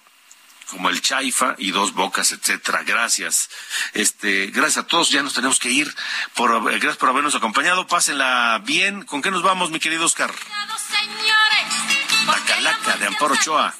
como 0.70 0.88
el 0.88 1.02
Chaifa 1.02 1.54
y 1.58 1.72
dos 1.72 1.92
bocas, 1.92 2.32
etcétera. 2.32 2.82
Gracias. 2.84 3.50
Este, 3.92 4.46
gracias 4.46 4.84
a 4.84 4.86
todos. 4.86 5.10
Ya 5.10 5.22
nos 5.22 5.34
tenemos 5.34 5.58
que 5.58 5.70
ir. 5.70 5.92
Por, 6.34 6.62
gracias 6.64 6.96
por 6.96 7.08
habernos 7.08 7.34
acompañado. 7.34 7.86
Pásenla 7.86 8.62
bien. 8.64 9.02
¿Con 9.04 9.20
qué 9.20 9.30
nos 9.30 9.42
vamos, 9.42 9.70
mi 9.70 9.80
querido 9.80 10.04
Oscar? 10.04 10.32
Bacalaca 12.26 12.96
de 12.96 13.06
Amparo 13.06 13.34
Ochoa 13.34 13.74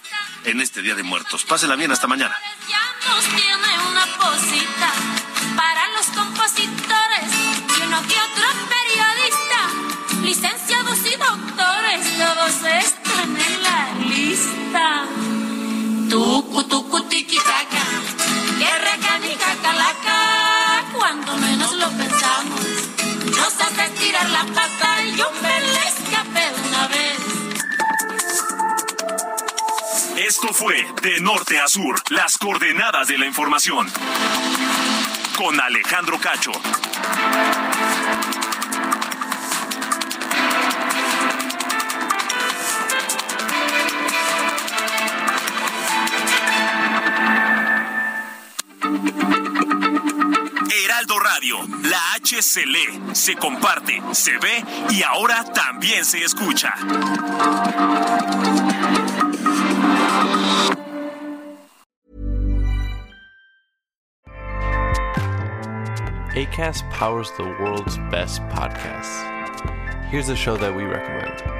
en 0.45 0.61
este 0.61 0.83
Día 0.83 0.95
de 0.95 1.03
Muertos. 1.03 1.45
Pásenla 1.45 1.77
bien. 1.77 1.93
Hasta 1.93 2.07
mañana. 2.07 2.37
Tucu, 16.11 16.65
tucu, 16.65 17.01
tiki, 17.09 17.37
taka. 17.37 17.83
Que 18.59 18.79
recanica 18.89 19.55
calaca. 19.63 20.85
Cuando 20.93 21.37
menos 21.37 21.73
lo 21.75 21.89
pensamos, 21.91 22.61
nos 23.27 23.61
hace 23.61 23.89
tirar 23.91 24.29
la 24.31 24.45
pata 24.47 25.05
y 25.05 25.15
yo 25.15 25.31
me 25.41 25.61
le 25.61 25.91
una 26.67 26.89
vez. 26.89 27.19
Esto 30.17 30.53
fue 30.53 30.85
De 31.01 31.21
Norte 31.21 31.61
a 31.61 31.69
Sur, 31.69 32.03
las 32.11 32.37
coordenadas 32.39 33.07
de 33.07 33.17
la 33.17 33.27
información. 33.27 33.89
Con 35.37 35.61
Alejandro 35.61 36.19
Cacho. 36.19 36.51
Se 52.43 52.65
lee, 52.65 53.15
se 53.15 53.35
comparte, 53.37 54.01
se 54.13 54.33
ve 54.39 54.65
y 54.91 55.03
ahora 55.03 55.45
también 55.53 56.05
se 56.05 56.25
escucha. 56.25 56.73
ACAST 66.35 66.89
powers 66.91 67.31
the 67.33 67.45
world's 67.61 67.99
best 68.11 68.41
podcasts. 68.49 69.25
Here's 70.11 70.29
a 70.29 70.37
show 70.37 70.57
that 70.57 70.75
we 70.75 70.85
recommend. 70.85 71.60